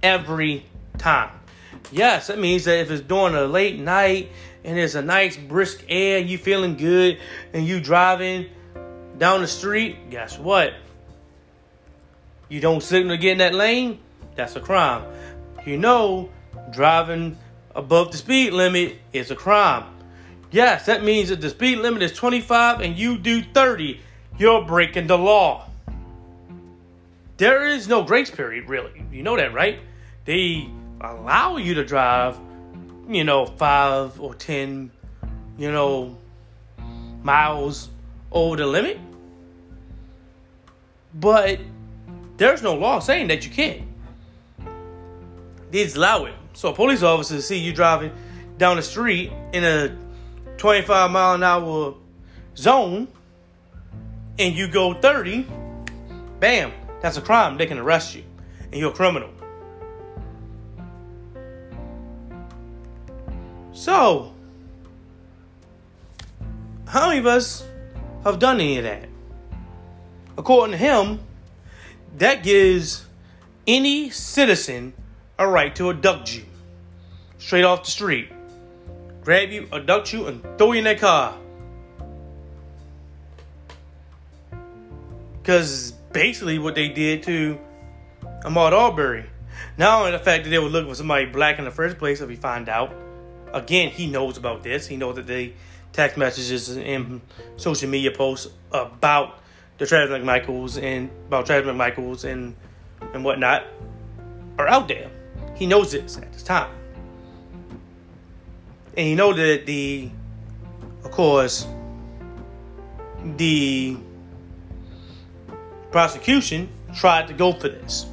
every 0.02 0.64
time. 0.98 1.30
Yes, 1.92 2.26
that 2.26 2.38
means 2.38 2.64
that 2.64 2.80
if 2.80 2.90
it's 2.90 3.02
during 3.02 3.34
a 3.34 3.44
late 3.44 3.78
night 3.78 4.30
and 4.64 4.76
there's 4.76 4.94
a 4.94 5.02
nice 5.02 5.36
brisk 5.36 5.84
air, 5.88 6.18
you 6.18 6.36
feeling 6.36 6.76
good, 6.76 7.18
and 7.52 7.66
you 7.66 7.80
driving 7.80 8.46
down 9.18 9.40
the 9.40 9.48
street, 9.48 10.10
guess 10.10 10.38
what? 10.38 10.74
You 12.50 12.60
don't 12.60 12.82
signal 12.82 13.16
to 13.16 13.22
get 13.22 13.32
in 13.32 13.38
that 13.38 13.54
lane, 13.54 13.98
that's 14.34 14.56
a 14.56 14.60
crime. 14.60 15.04
You 15.64 15.78
know, 15.78 16.28
driving 16.70 17.38
above 17.74 18.12
the 18.12 18.18
speed 18.18 18.52
limit 18.52 18.98
is 19.14 19.30
a 19.30 19.36
crime. 19.36 19.84
Yes, 20.50 20.84
that 20.84 21.02
means 21.02 21.30
that 21.30 21.40
the 21.40 21.48
speed 21.48 21.78
limit 21.78 22.02
is 22.02 22.12
25 22.12 22.80
and 22.80 22.98
you 22.98 23.16
do 23.16 23.42
30, 23.42 24.00
you're 24.36 24.66
breaking 24.66 25.06
the 25.06 25.16
law. 25.16 25.66
There 27.38 27.66
is 27.66 27.88
no 27.88 28.02
grace 28.02 28.30
period, 28.30 28.68
really. 28.68 29.02
You 29.10 29.22
know 29.22 29.36
that, 29.36 29.54
right? 29.54 29.78
they 30.24 30.68
allow 31.00 31.56
you 31.56 31.74
to 31.74 31.84
drive, 31.84 32.38
you 33.08 33.24
know, 33.24 33.46
five 33.46 34.20
or 34.20 34.34
ten, 34.34 34.90
you 35.58 35.72
know, 35.72 36.16
miles 37.22 37.88
over 38.30 38.56
the 38.56 38.66
limit. 38.66 38.98
But 41.14 41.58
there's 42.40 42.62
no 42.62 42.74
law 42.74 43.00
saying 43.00 43.28
that 43.28 43.44
you 43.44 43.50
can't. 43.52 43.82
They 45.70 45.84
just 45.84 45.96
allow 45.96 46.24
it. 46.24 46.34
So 46.54 46.70
a 46.70 46.72
police 46.72 47.02
officer 47.02 47.38
see 47.42 47.58
you 47.58 47.70
driving 47.74 48.12
down 48.56 48.76
the 48.76 48.82
street 48.82 49.30
in 49.52 49.62
a 49.62 49.94
25 50.56 51.10
mile 51.10 51.34
an 51.34 51.42
hour 51.42 51.94
zone 52.56 53.08
and 54.38 54.54
you 54.54 54.68
go 54.68 54.94
30, 54.94 55.46
bam, 56.40 56.72
that's 57.02 57.18
a 57.18 57.20
crime. 57.20 57.58
They 57.58 57.66
can 57.66 57.76
arrest 57.76 58.14
you 58.14 58.24
and 58.72 58.74
you're 58.76 58.90
a 58.90 58.94
criminal. 58.94 59.28
So, 63.72 64.32
how 66.88 67.08
many 67.08 67.18
of 67.18 67.26
us 67.26 67.66
have 68.24 68.38
done 68.38 68.56
any 68.56 68.78
of 68.78 68.84
that? 68.84 69.10
According 70.38 70.72
to 70.72 70.78
him, 70.78 71.20
that 72.18 72.42
gives 72.42 73.06
any 73.66 74.10
citizen 74.10 74.92
a 75.38 75.46
right 75.46 75.74
to 75.76 75.90
abduct 75.90 76.34
you 76.34 76.44
straight 77.38 77.64
off 77.64 77.84
the 77.84 77.90
street, 77.90 78.28
grab 79.22 79.50
you, 79.50 79.68
abduct 79.72 80.12
you, 80.12 80.26
and 80.26 80.42
throw 80.58 80.72
you 80.72 80.78
in 80.78 80.84
that 80.84 80.98
car. 81.00 81.34
Because 85.40 85.92
basically, 86.12 86.58
what 86.58 86.74
they 86.74 86.88
did 86.88 87.22
to 87.24 87.58
Ahmaud 88.44 88.72
Arbery. 88.72 89.24
Not 89.76 90.00
only 90.00 90.12
the 90.12 90.18
fact 90.18 90.44
that 90.44 90.50
they 90.50 90.58
were 90.58 90.68
looking 90.68 90.90
for 90.90 90.94
somebody 90.94 91.26
black 91.26 91.58
in 91.58 91.64
the 91.64 91.70
first 91.70 91.98
place, 91.98 92.20
if 92.20 92.28
we 92.28 92.36
find 92.36 92.68
out, 92.68 92.94
again, 93.52 93.90
he 93.90 94.06
knows 94.06 94.36
about 94.36 94.62
this. 94.62 94.86
He 94.86 94.96
knows 94.96 95.16
that 95.16 95.26
the 95.26 95.52
text 95.92 96.16
messages 96.16 96.68
and 96.76 97.20
social 97.56 97.88
media 97.88 98.10
posts 98.12 98.52
about 98.72 99.40
the 99.80 99.86
Travis 99.86 100.14
McMichaels 100.14 100.80
and 100.80 101.08
about 101.26 101.46
Travis 101.46 101.74
McMichaels 101.74 102.24
and 102.24 102.54
and 103.14 103.24
whatnot 103.24 103.64
are 104.58 104.68
out 104.68 104.88
there. 104.88 105.10
He 105.56 105.66
knows 105.66 105.90
this 105.90 106.18
at 106.18 106.30
this 106.34 106.42
time. 106.42 106.70
And 108.94 109.06
he 109.06 109.14
knows 109.14 109.36
that 109.36 109.64
the 109.64 110.10
of 111.02 111.10
course 111.10 111.66
the 113.38 113.96
prosecution 115.90 116.68
tried 116.94 117.28
to 117.28 117.32
go 117.32 117.54
for 117.54 117.70
this. 117.70 118.04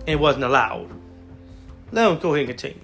and 0.00 0.10
It 0.10 0.20
wasn't 0.20 0.44
allowed. 0.44 0.88
Let 1.90 2.12
him 2.12 2.18
go 2.20 2.32
ahead 2.32 2.48
and 2.48 2.58
continue 2.58 2.83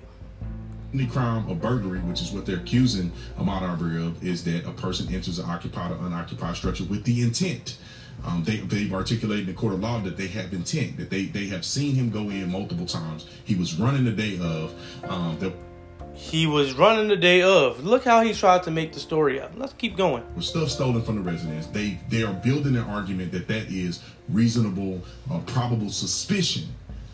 only 0.92 1.06
crime 1.06 1.48
of 1.48 1.60
burglary, 1.60 2.00
which 2.00 2.20
is 2.20 2.32
what 2.32 2.46
they're 2.46 2.56
accusing 2.56 3.12
Ahmaud 3.38 3.62
Arbery 3.62 4.04
of, 4.04 4.22
is 4.24 4.44
that 4.44 4.66
a 4.66 4.72
person 4.72 5.12
enters 5.14 5.38
an 5.38 5.48
occupied 5.48 5.92
or 5.92 6.06
unoccupied 6.06 6.56
structure 6.56 6.84
with 6.84 7.04
the 7.04 7.22
intent. 7.22 7.78
Um, 8.24 8.44
they, 8.44 8.56
they've 8.56 8.92
articulated 8.92 9.48
in 9.48 9.54
the 9.54 9.58
court 9.58 9.72
of 9.72 9.80
law 9.80 10.00
that 10.00 10.16
they 10.16 10.26
have 10.28 10.52
intent, 10.52 10.98
that 10.98 11.08
they, 11.08 11.24
they 11.24 11.46
have 11.46 11.64
seen 11.64 11.94
him 11.94 12.10
go 12.10 12.28
in 12.28 12.50
multiple 12.50 12.86
times. 12.86 13.26
He 13.44 13.54
was 13.54 13.74
running 13.78 14.04
the 14.04 14.12
day 14.12 14.38
of. 14.40 14.74
Um, 15.04 15.38
the, 15.38 15.52
he 16.12 16.46
was 16.46 16.74
running 16.74 17.08
the 17.08 17.16
day 17.16 17.40
of. 17.40 17.82
Look 17.82 18.04
how 18.04 18.20
he 18.20 18.34
tried 18.34 18.64
to 18.64 18.70
make 18.70 18.92
the 18.92 19.00
story 19.00 19.40
up. 19.40 19.52
Let's 19.56 19.72
keep 19.72 19.96
going. 19.96 20.22
With 20.34 20.44
stuff 20.44 20.68
stolen 20.68 21.02
from 21.02 21.16
the 21.16 21.22
residents, 21.22 21.68
they 21.68 21.98
they 22.10 22.22
are 22.22 22.34
building 22.34 22.76
an 22.76 22.84
argument 22.84 23.32
that 23.32 23.48
that 23.48 23.70
is 23.70 24.02
reasonable, 24.28 25.00
uh, 25.30 25.38
probable 25.46 25.88
suspicion 25.88 26.64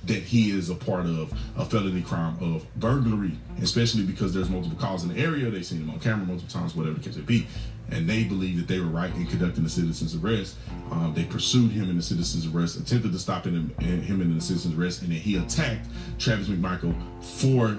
that 0.07 0.23
he 0.23 0.51
is 0.51 0.71
a 0.71 0.75
part 0.75 1.07
of 1.07 1.33
a 1.57 1.65
felony 1.65 2.03
crime 2.03 2.37
of 2.41 2.67
burglary, 2.77 3.33
especially 3.61 4.05
because 4.05 4.33
there's 4.33 4.49
multiple 4.49 4.79
calls 4.79 5.03
in 5.03 5.13
the 5.13 5.21
area. 5.21 5.51
They've 5.51 5.65
seen 5.65 5.81
him 5.81 5.91
on 5.91 6.01
camera 6.01 6.27
multiple 6.27 6.53
times, 6.53 6.75
whatever 6.75 6.99
the 6.99 7.05
case 7.05 7.17
may 7.17 7.23
be. 7.23 7.47
And 7.91 8.09
they 8.09 8.25
believe 8.25 8.57
that 8.57 8.67
they 8.67 8.81
were 8.81 8.87
right 8.87 9.15
in 9.15 9.27
conducting 9.27 9.63
the 9.63 9.71
citizen's 9.71 10.17
arrest. 10.17 10.57
Um, 10.91 11.13
they 11.15 11.25
pursued 11.25 11.71
him 11.71 11.89
in 11.89 11.97
the 11.97 12.03
citizen's 12.03 12.47
arrest, 12.47 12.77
attempted 12.77 13.13
to 13.13 13.19
stop 13.19 13.45
him, 13.45 13.71
him 13.79 14.21
in 14.21 14.35
the 14.35 14.41
citizen's 14.41 14.77
arrest, 14.77 15.03
and 15.03 15.13
then 15.13 15.19
he 15.19 15.37
attacked 15.37 15.87
Travis 16.19 16.49
McMichael 16.49 16.95
for 17.23 17.77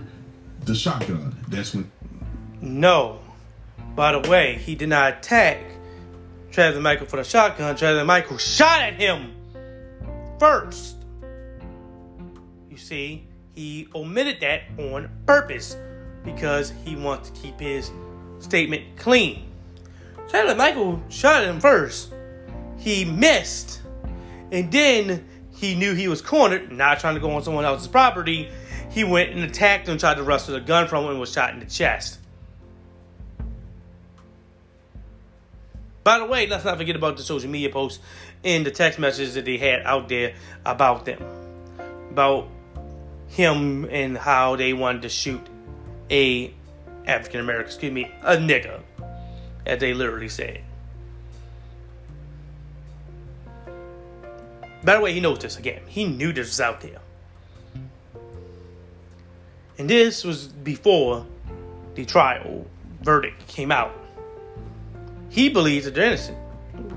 the 0.63 0.75
shotgun. 0.75 1.35
That's 1.49 1.73
when. 1.73 1.91
No. 2.61 3.19
By 3.95 4.17
the 4.17 4.29
way, 4.29 4.55
he 4.55 4.75
did 4.75 4.89
not 4.89 5.17
attack 5.17 5.59
Travis 6.51 6.79
McMichael 6.79 7.07
for 7.07 7.17
the 7.17 7.23
shotgun. 7.23 7.75
Travis 7.75 8.03
McMichael 8.03 8.39
shot 8.39 8.81
at 8.81 8.93
him 8.93 9.33
first. 10.39 10.96
You 12.77 12.83
see, 12.83 13.23
he 13.55 13.87
omitted 13.95 14.39
that 14.41 14.61
on 14.77 15.09
purpose 15.25 15.75
because 16.23 16.71
he 16.85 16.95
wants 16.95 17.31
to 17.31 17.41
keep 17.41 17.59
his 17.59 17.89
statement 18.37 18.97
clean. 18.97 19.49
Travis 20.29 20.55
Michael 20.55 21.01
shot 21.09 21.43
him 21.43 21.59
first. 21.59 22.13
He 22.77 23.03
missed. 23.03 23.81
And 24.51 24.71
then 24.71 25.27
he 25.55 25.73
knew 25.73 25.95
he 25.95 26.07
was 26.07 26.21
cornered, 26.21 26.71
not 26.71 26.99
trying 26.99 27.15
to 27.15 27.19
go 27.19 27.31
on 27.31 27.41
someone 27.41 27.65
else's 27.65 27.87
property. 27.87 28.47
He 28.91 29.03
went 29.03 29.31
and 29.31 29.43
attacked 29.43 29.87
him, 29.87 29.97
tried 29.97 30.17
to 30.17 30.23
wrestle 30.23 30.53
the 30.53 30.61
gun 30.61 30.87
from 30.87 31.05
him, 31.05 31.09
and 31.09 31.19
was 31.19 31.31
shot 31.31 31.55
in 31.55 31.59
the 31.59 31.65
chest. 31.65 32.19
By 36.03 36.19
the 36.19 36.25
way, 36.25 36.45
let's 36.45 36.63
not 36.63 36.77
forget 36.77 36.95
about 36.95 37.17
the 37.17 37.23
social 37.23 37.49
media 37.49 37.71
posts 37.71 38.03
and 38.43 38.63
the 38.63 38.71
text 38.71 38.99
messages 38.99 39.33
that 39.33 39.45
they 39.45 39.57
had 39.57 39.81
out 39.81 40.09
there 40.09 40.35
about 40.63 41.05
them. 41.05 41.23
About 42.11 42.49
him 43.29 43.85
and 43.85 44.17
how 44.17 44.55
they 44.55 44.73
wanted 44.73 45.03
to 45.03 45.09
shoot 45.09 45.41
a 46.09 46.53
African 47.05 47.39
American, 47.39 47.67
excuse 47.67 47.91
me, 47.91 48.11
a 48.21 48.35
nigga, 48.37 48.81
as 49.65 49.79
they 49.79 49.93
literally 49.93 50.29
said. 50.29 50.61
By 54.83 54.95
the 54.95 55.01
way, 55.01 55.13
he 55.13 55.19
knows 55.19 55.39
this 55.39 55.57
again. 55.57 55.81
He 55.87 56.05
knew 56.05 56.31
this 56.31 56.47
was 56.47 56.61
out 56.61 56.81
there. 56.81 56.99
And 59.77 59.89
this 59.89 60.23
was 60.23 60.47
before 60.47 61.25
the 61.95 62.05
trial 62.05 62.65
verdict 63.01 63.47
came 63.47 63.71
out. 63.71 63.93
He 65.29 65.49
believes 65.49 65.85
that 65.85 65.93
they're 65.93 66.07
innocent. 66.07 66.37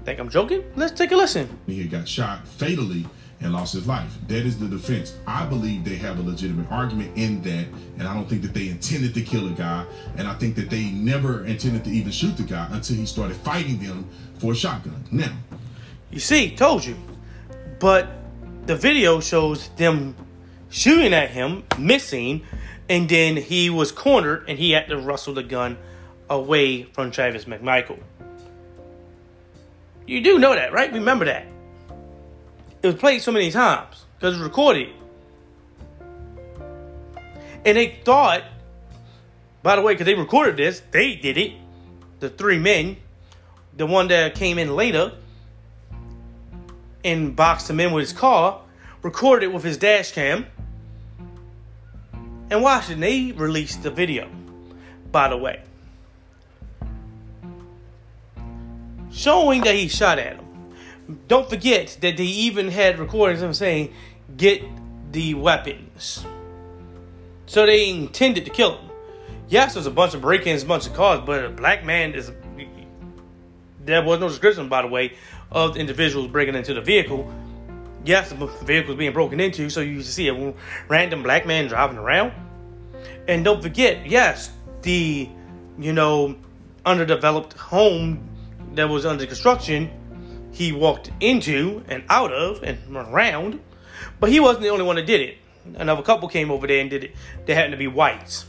Think 0.05 0.19
I'm 0.19 0.29
joking? 0.29 0.65
Let's 0.77 0.93
take 0.93 1.13
a 1.13 1.17
listen. 1.17 1.59
He 1.67 1.85
got 1.85 2.09
shot 2.09 2.47
fatally 2.47 3.07
and 3.41 3.53
lost 3.53 3.73
his 3.73 3.87
life. 3.87 4.13
That 4.29 4.45
is 4.45 4.59
the 4.59 4.69
defense. 4.69 5.17
I 5.27 5.47
believe 5.47 5.85
they 5.85 5.97
have 5.97 6.19
a 6.19 6.23
legitimate 6.23 6.71
argument 6.71 7.17
in 7.17 7.41
that, 7.43 7.67
and 7.99 8.07
I 8.07 8.15
don't 8.15 8.29
think 8.29 8.43
that 8.43 8.53
they 8.53 8.69
intended 8.69 9.15
to 9.15 9.23
kill 9.23 9.47
a 9.49 9.53
guy, 9.53 9.87
and 10.17 10.29
I 10.29 10.35
think 10.35 10.57
that 10.57 10.69
they 10.71 10.91
never 10.91 11.45
intended 11.47 11.85
to 11.85 11.91
even 11.91 12.13
shoot 12.13 12.37
the 12.37 12.43
guy 12.43 12.69
until 12.71 12.97
he 12.97 13.07
started 13.07 13.37
fighting 13.39 13.79
them 13.79 14.09
for 14.39 14.53
a 14.53 14.55
shotgun. 14.57 15.05
Now, 15.11 15.33
you 16.11 16.21
see, 16.21 16.55
told 16.55 16.85
you. 16.85 16.97
But 17.79 18.09
the 18.67 18.77
video 18.77 19.21
shows 19.21 19.69
them 19.71 20.15
shooting 20.69 21.15
at 21.15 21.31
him, 21.31 21.65
missing, 21.79 22.43
and 22.89 23.09
then 23.09 23.37
he 23.37 23.71
was 23.71 23.93
cornered 23.93 24.45
and 24.49 24.59
he 24.59 24.73
had 24.73 24.89
to 24.89 24.99
wrestle 24.99 25.35
the 25.35 25.43
gun 25.43 25.79
away 26.29 26.83
from 26.83 27.11
Travis 27.11 27.45
McMichael. 27.45 27.99
You 30.07 30.21
do 30.21 30.39
know 30.39 30.55
that, 30.55 30.73
right? 30.73 30.93
Remember 30.93 31.25
that. 31.25 31.47
It 32.83 32.87
was 32.87 32.97
played 32.97 33.23
so 33.23 33.33
many 33.33 33.51
times 33.51 34.05
because 34.15 34.35
it 34.35 34.39
was 34.39 34.49
recorded. 34.49 34.89
And 37.65 37.77
they 37.77 37.99
thought, 38.05 38.43
by 39.63 39.77
the 39.77 39.83
way, 39.83 39.93
because 39.93 40.07
they 40.07 40.15
recorded 40.15 40.57
this, 40.57 40.83
they 40.91 41.15
did 41.15 41.37
it. 41.37 41.53
The 42.21 42.31
three 42.31 42.59
men, 42.59 42.97
the 43.77 43.87
one 43.87 44.09
that 44.09 44.35
came 44.35 44.59
in 44.59 44.75
later 44.75 45.13
and 47.05 47.37
boxed 47.37 47.69
him 47.69 47.81
in 47.81 47.93
with 47.93 48.03
his 48.03 48.13
car, 48.13 48.61
recorded 49.03 49.47
it 49.47 49.53
with 49.53 49.65
his 49.65 49.77
dash 49.77 50.13
cam, 50.13 50.47
and. 52.51 52.91
And 52.91 53.03
they 53.03 53.33
released 53.33 53.83
the 53.83 53.91
video, 53.91 54.29
by 55.11 55.29
the 55.29 55.37
way. 55.37 55.63
showing 59.13 59.63
that 59.63 59.75
he 59.75 59.89
shot 59.89 60.19
at 60.19 60.37
him. 60.37 60.50
Don't 61.29 61.49
forget 61.49 61.99
that 62.01 62.17
they 62.17 62.25
even 62.25 62.69
had 62.69 62.99
recordings 62.99 63.43
of 63.43 63.57
saying, 63.57 63.93
Get 64.37 64.63
the 65.13 65.35
weapons. 65.35 66.25
So 67.47 67.67
they 67.67 67.91
intended 67.91 68.45
to 68.45 68.51
kill 68.51 68.79
him. 68.79 68.91
Yes, 69.49 69.75
there's 69.75 69.87
a 69.87 69.91
bunch 69.91 70.15
of 70.15 70.21
break 70.21 70.47
ins, 70.47 70.63
a 70.63 70.67
bunch 70.67 70.87
of 70.87 70.95
cars, 70.95 71.21
but 71.27 71.45
a 71.45 71.49
black 71.49 71.85
man 71.85 72.15
is. 72.15 72.31
There 73.85 74.05
was 74.05 74.21
no 74.21 74.29
description, 74.29 74.69
by 74.69 74.83
the 74.83 74.89
way, 74.89 75.15
of 75.51 75.75
the 75.75 75.81
individuals 75.81 76.29
breaking 76.29 76.55
into 76.55 76.75
the 76.75 76.81
vehicle. 76.81 77.33
Yes, 78.05 78.31
the 78.31 78.47
vehicle 78.65 78.91
was 78.91 78.99
being 78.99 79.13
broken 79.13 79.41
into, 79.41 79.69
so 79.69 79.81
you 79.81 80.03
see 80.03 80.29
a 80.29 80.55
random 80.89 81.23
black 81.23 81.47
man 81.47 81.67
driving 81.67 81.99
around. 81.99 82.33
And 83.27 83.45
don't 83.45 83.63
forget, 83.63 84.07
yes, 84.07 84.53
the, 84.83 85.29
you 85.79 85.93
know, 85.93 86.37
underdeveloped 86.87 87.55
home 87.55 88.29
that 88.75 88.89
was 88.89 89.05
under 89.05 89.27
construction 89.27 89.91
he 90.53 90.73
walked 90.73 91.11
into 91.21 91.85
and 91.89 92.05
out 92.09 92.33
of 92.33 92.63
and 92.63 92.79
around, 92.95 93.61
but 94.19 94.31
he 94.31 94.41
wasn't 94.41 94.63
the 94.63 94.69
only 94.69 94.85
one 94.85 94.97
that 94.97 95.07
did 95.07 95.21
it. 95.21 95.37
Another 95.77 96.03
couple 96.03 96.29
came 96.29 96.51
over 96.51 96.67
there 96.67 96.81
and 96.81 96.91
did 96.91 97.05
it. 97.05 97.15
They 97.47 97.55
happened 97.55 97.73
to 97.73 97.79
be 97.79 97.87
whites. 97.87 98.47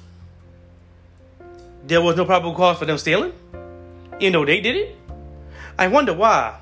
There 1.86 2.02
was 2.02 2.16
no 2.16 2.26
probable 2.26 2.56
cause 2.56 2.78
for 2.78 2.86
them 2.86 2.98
stealing, 2.98 3.34
even 4.20 4.34
though 4.34 4.46
they 4.46 4.62
did 4.62 4.76
it. 4.76 4.96
I 5.78 5.88
wonder 5.88 6.14
why. 6.14 6.60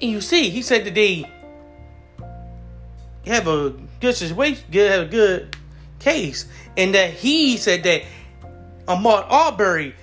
And 0.00 0.12
you 0.12 0.20
see, 0.20 0.50
he 0.50 0.62
said 0.62 0.84
that 0.84 0.94
they 0.94 1.24
have 3.26 3.48
a 3.48 3.74
good 4.00 4.14
situation, 4.14 4.64
have 4.72 5.06
a 5.06 5.10
good 5.10 5.56
case, 5.98 6.46
and 6.76 6.94
that 6.94 7.10
he 7.10 7.56
said 7.56 7.82
that 7.82 8.02
Ahmaud 8.86 9.26
Arbery 9.28 9.94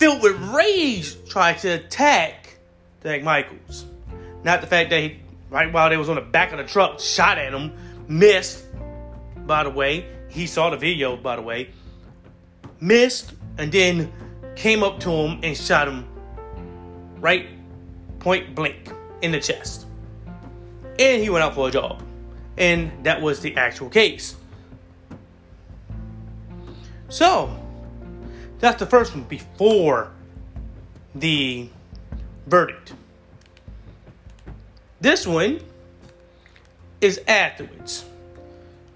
filled 0.00 0.22
with 0.22 0.36
rage, 0.54 1.14
tried 1.28 1.58
to 1.58 1.68
attack 1.68 2.56
Dag 3.02 3.22
Michaels. 3.22 3.84
Not 4.42 4.62
the 4.62 4.66
fact 4.66 4.88
that 4.90 4.98
he, 4.98 5.20
right 5.50 5.70
while 5.70 5.90
they 5.90 5.98
was 5.98 6.08
on 6.08 6.14
the 6.14 6.22
back 6.22 6.52
of 6.52 6.58
the 6.58 6.64
truck, 6.64 6.98
shot 6.98 7.36
at 7.36 7.52
him, 7.52 7.76
missed, 8.08 8.64
by 9.36 9.62
the 9.62 9.68
way. 9.68 10.06
He 10.28 10.46
saw 10.46 10.70
the 10.70 10.78
video, 10.78 11.16
by 11.16 11.36
the 11.36 11.42
way. 11.42 11.70
Missed, 12.80 13.34
and 13.58 13.70
then 13.70 14.10
came 14.56 14.82
up 14.82 15.00
to 15.00 15.10
him 15.10 15.40
and 15.42 15.54
shot 15.54 15.86
him 15.86 16.06
right 17.18 17.46
point 18.20 18.54
blank 18.54 18.90
in 19.20 19.32
the 19.32 19.40
chest. 19.40 19.84
And 20.98 21.22
he 21.22 21.28
went 21.28 21.44
out 21.44 21.54
for 21.54 21.68
a 21.68 21.70
job. 21.70 22.02
And 22.56 23.04
that 23.04 23.20
was 23.20 23.40
the 23.40 23.54
actual 23.56 23.90
case. 23.90 24.34
So, 27.10 27.54
that's 28.60 28.78
the 28.78 28.86
first 28.86 29.14
one 29.14 29.24
before 29.24 30.12
the 31.14 31.68
verdict. 32.46 32.92
This 35.00 35.26
one 35.26 35.60
is 37.00 37.20
afterwards. 37.26 38.04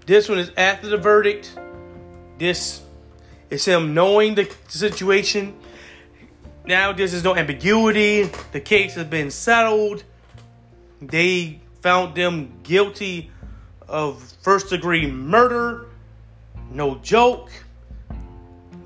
This 0.05 0.29
one 0.29 0.37
is 0.37 0.51
after 0.55 0.87
the 0.87 0.97
verdict. 0.97 1.57
This 2.37 2.81
is 3.49 3.65
him 3.65 3.93
knowing 3.93 4.35
the 4.35 4.53
situation. 4.67 5.55
Now 6.65 6.93
this 6.93 7.13
is 7.13 7.23
no 7.23 7.35
ambiguity. 7.35 8.29
The 8.51 8.59
case 8.59 8.93
has 8.95 9.07
been 9.07 9.31
settled. 9.31 10.03
They 11.01 11.59
found 11.81 12.15
them 12.15 12.59
guilty 12.63 13.31
of 13.87 14.21
first 14.41 14.69
degree 14.69 15.09
murder. 15.09 15.87
No 16.71 16.95
joke. 16.95 17.49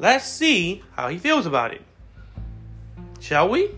Let's 0.02 0.26
see 0.26 0.82
how 0.96 1.10
he 1.10 1.18
feels 1.18 1.46
about 1.46 1.74
it. 1.74 1.82
Shall 3.20 3.50
we? 3.50 3.70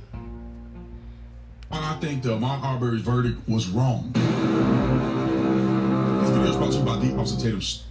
I 1.71 1.97
think 1.99 2.21
the 2.21 2.38
Ahmaud 2.38 2.62
Arbery's 2.62 3.01
verdict 3.01 3.39
was 3.49 3.67
wrong. 3.69 4.12
This 6.21 6.29
video 6.29 6.51
is 6.51 6.55
brought 6.57 6.73
to 6.73 6.77
you 6.77 6.84
by 6.84 6.97
the 6.97 7.15
Officer 7.17 7.41
Tatum's 7.41 7.86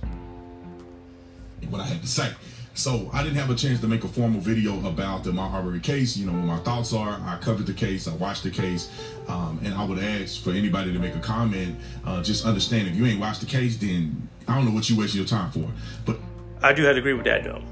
what 1.70 1.80
I 1.80 1.86
had 1.86 2.00
to 2.02 2.06
say. 2.06 2.32
So 2.74 3.10
I 3.12 3.24
didn't 3.24 3.36
have 3.36 3.50
a 3.50 3.54
chance 3.56 3.80
to 3.80 3.88
make 3.88 4.04
a 4.04 4.08
formal 4.08 4.40
video 4.40 4.78
about 4.86 5.24
the 5.24 5.32
Ahmaud 5.32 5.52
Arbery 5.52 5.80
case. 5.80 6.16
You 6.16 6.26
know 6.26 6.32
what 6.32 6.44
my 6.44 6.58
thoughts 6.58 6.92
are. 6.92 7.20
I 7.24 7.36
covered 7.40 7.66
the 7.66 7.72
case. 7.74 8.06
I 8.06 8.14
watched 8.14 8.44
the 8.44 8.50
case, 8.50 8.90
um, 9.26 9.58
and 9.64 9.74
I 9.74 9.84
would 9.84 9.98
ask 9.98 10.40
for 10.40 10.50
anybody 10.50 10.92
to 10.92 11.00
make 11.00 11.16
a 11.16 11.20
comment. 11.20 11.76
Uh, 12.06 12.22
just 12.22 12.46
understand 12.46 12.86
if 12.86 12.94
you 12.94 13.06
ain't 13.06 13.20
watched 13.20 13.40
the 13.40 13.46
case, 13.46 13.76
then 13.76 14.28
I 14.46 14.54
don't 14.54 14.66
know 14.66 14.70
what 14.70 14.88
you 14.88 14.96
wasting 14.96 15.18
your 15.18 15.26
time 15.26 15.50
for. 15.50 15.68
But 16.06 16.18
I 16.62 16.72
do 16.72 16.84
have 16.84 16.94
to 16.94 17.00
agree 17.00 17.14
with 17.14 17.24
that 17.24 17.42
though. 17.42 17.62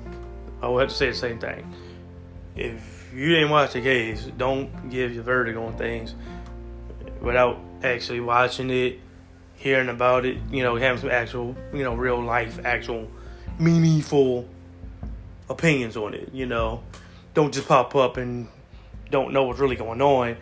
I 0.61 0.69
would 0.69 0.81
have 0.81 0.89
to 0.91 0.95
say 0.95 1.09
the 1.09 1.15
same 1.15 1.39
thing. 1.39 1.73
If 2.57 3.11
you 3.15 3.29
didn't 3.29 3.51
watch 3.51 3.73
the 3.73 3.81
case, 3.81 4.25
don't 4.37 4.91
give 4.91 5.15
your 5.15 5.23
verdict 5.23 5.57
on 5.57 5.77
things 5.77 6.15
without 7.21 7.59
actually 7.83 8.21
watching 8.21 8.71
it 8.71 9.01
hearing 9.59 9.89
about 9.89 10.25
it, 10.25 10.39
you 10.51 10.63
know, 10.63 10.77
having 10.77 11.01
some 11.01 11.11
actual, 11.11 11.55
you 11.73 11.83
know, 11.83 11.95
real 11.95 12.23
life, 12.23 12.61
actual, 12.65 13.09
meaningful 13.59 14.49
opinions 15.51 15.97
on 15.97 16.15
it. 16.15 16.33
You 16.33 16.47
know, 16.47 16.83
don't 17.35 17.53
just 17.53 17.67
pop 17.67 17.95
up 17.97 18.17
and 18.17 18.49
don't 19.11 19.33
know 19.33 19.45
what's 19.45 19.59
really 19.59 19.77
going 19.77 20.01
on. 20.01 20.37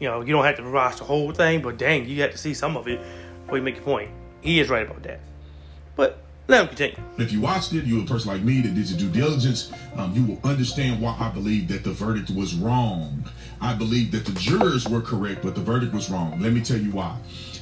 You 0.00 0.08
know, 0.08 0.20
you 0.22 0.32
don't 0.32 0.44
have 0.44 0.56
to 0.56 0.70
watch 0.70 0.98
the 0.98 1.04
whole 1.04 1.32
thing, 1.32 1.60
but 1.60 1.76
dang, 1.76 2.08
you 2.08 2.16
got 2.16 2.32
to 2.32 2.38
see 2.38 2.54
some 2.54 2.76
of 2.76 2.88
it 2.88 3.00
before 3.42 3.58
you 3.58 3.64
make 3.64 3.76
your 3.76 3.84
point. 3.84 4.10
He 4.40 4.58
is 4.60 4.70
right 4.70 4.86
about 4.88 5.02
that. 5.02 5.20
But 5.96 6.22
let 6.48 6.62
him 6.62 6.68
continue. 6.68 6.96
If 7.18 7.30
you 7.30 7.40
watched 7.40 7.72
it, 7.74 7.84
you're 7.84 8.02
a 8.02 8.06
person 8.06 8.30
like 8.30 8.42
me 8.42 8.60
that 8.62 8.74
did 8.74 8.90
your 8.90 8.98
due 8.98 9.20
diligence. 9.20 9.72
Um, 9.96 10.14
you 10.14 10.24
will 10.24 10.40
understand 10.50 11.00
why 11.00 11.16
I 11.20 11.28
believe 11.28 11.68
that 11.68 11.84
the 11.84 11.92
verdict 11.92 12.30
was 12.30 12.54
wrong. 12.54 13.24
I 13.60 13.74
believe 13.74 14.10
that 14.12 14.24
the 14.24 14.32
jurors 14.32 14.88
were 14.88 15.00
correct, 15.00 15.42
but 15.42 15.54
the 15.54 15.60
verdict 15.60 15.92
was 15.92 16.10
wrong. 16.10 16.40
Let 16.40 16.52
me 16.52 16.62
tell 16.62 16.78
you 16.78 16.90
why 16.90 17.16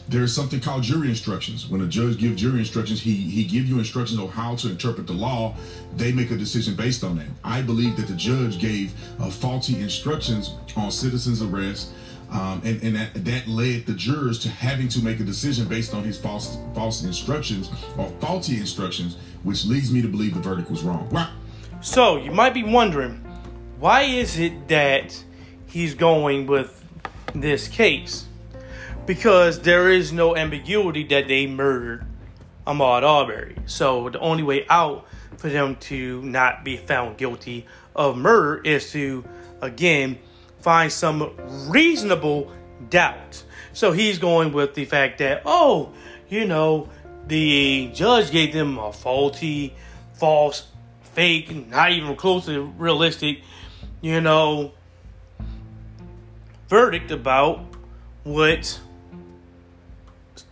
there's 0.08 0.32
something 0.32 0.60
called 0.60 0.84
jury 0.84 1.08
instructions. 1.08 1.68
When 1.68 1.80
a 1.80 1.86
judge 1.86 2.18
gives 2.18 2.40
jury 2.40 2.60
instructions, 2.60 3.00
he 3.00 3.14
he 3.14 3.44
give 3.44 3.66
you 3.66 3.78
instructions 3.78 4.20
on 4.20 4.28
how 4.28 4.54
to 4.56 4.70
interpret 4.70 5.06
the 5.06 5.12
law. 5.12 5.54
They 5.96 6.12
make 6.12 6.30
a 6.30 6.36
decision 6.36 6.76
based 6.76 7.02
on 7.02 7.16
that. 7.16 7.26
I 7.42 7.62
believe 7.62 7.96
that 7.96 8.06
the 8.06 8.14
judge 8.14 8.60
gave 8.60 8.92
uh, 9.20 9.30
faulty 9.30 9.80
instructions 9.80 10.54
on 10.76 10.90
citizens 10.90 11.42
arrest, 11.42 11.90
um, 12.30 12.60
and 12.64 12.82
and 12.82 12.96
that, 12.96 13.24
that 13.24 13.46
led 13.46 13.86
the 13.86 13.94
jurors 13.94 14.38
to 14.40 14.48
having 14.48 14.88
to 14.88 15.02
make 15.02 15.20
a 15.20 15.24
decision 15.24 15.68
based 15.68 15.94
on 15.94 16.04
his 16.04 16.18
false 16.18 16.58
false 16.74 17.04
instructions 17.04 17.70
or 17.96 18.08
faulty 18.20 18.56
instructions, 18.56 19.16
which 19.42 19.64
leads 19.64 19.92
me 19.92 20.02
to 20.02 20.08
believe 20.08 20.34
the 20.34 20.40
verdict 20.40 20.70
was 20.70 20.82
wrong. 20.82 21.08
So 21.80 22.16
you 22.16 22.32
might 22.32 22.54
be 22.54 22.62
wondering, 22.62 23.24
why 23.78 24.02
is 24.02 24.38
it 24.38 24.68
that 24.68 25.22
he's 25.66 25.94
going 25.94 26.46
with 26.46 26.84
this 27.34 27.68
case? 27.68 28.26
because 29.06 29.60
there 29.60 29.90
is 29.90 30.12
no 30.12 30.36
ambiguity 30.36 31.04
that 31.04 31.28
they 31.28 31.46
murdered 31.46 32.04
Ahmaud 32.66 33.02
Arbery. 33.02 33.56
So 33.66 34.10
the 34.10 34.18
only 34.18 34.42
way 34.42 34.66
out 34.68 35.06
for 35.38 35.48
them 35.48 35.76
to 35.76 36.20
not 36.22 36.64
be 36.64 36.76
found 36.76 37.16
guilty 37.16 37.66
of 37.94 38.16
murder 38.16 38.60
is 38.62 38.90
to, 38.92 39.24
again, 39.62 40.18
find 40.66 40.90
some 40.90 41.30
reasonable 41.68 42.50
doubt. 42.90 43.44
So 43.72 43.92
he's 43.92 44.18
going 44.18 44.52
with 44.52 44.74
the 44.74 44.84
fact 44.84 45.18
that, 45.18 45.42
oh, 45.46 45.92
you 46.28 46.44
know, 46.44 46.88
the 47.28 47.88
judge 47.94 48.32
gave 48.32 48.52
them 48.52 48.76
a 48.76 48.92
faulty, 48.92 49.76
false, 50.14 50.66
fake, 51.14 51.68
not 51.68 51.92
even 51.92 52.16
close 52.16 52.46
to 52.46 52.62
realistic, 52.62 53.42
you 54.00 54.20
know, 54.20 54.72
verdict 56.68 57.12
about 57.12 57.64
what 58.24 58.80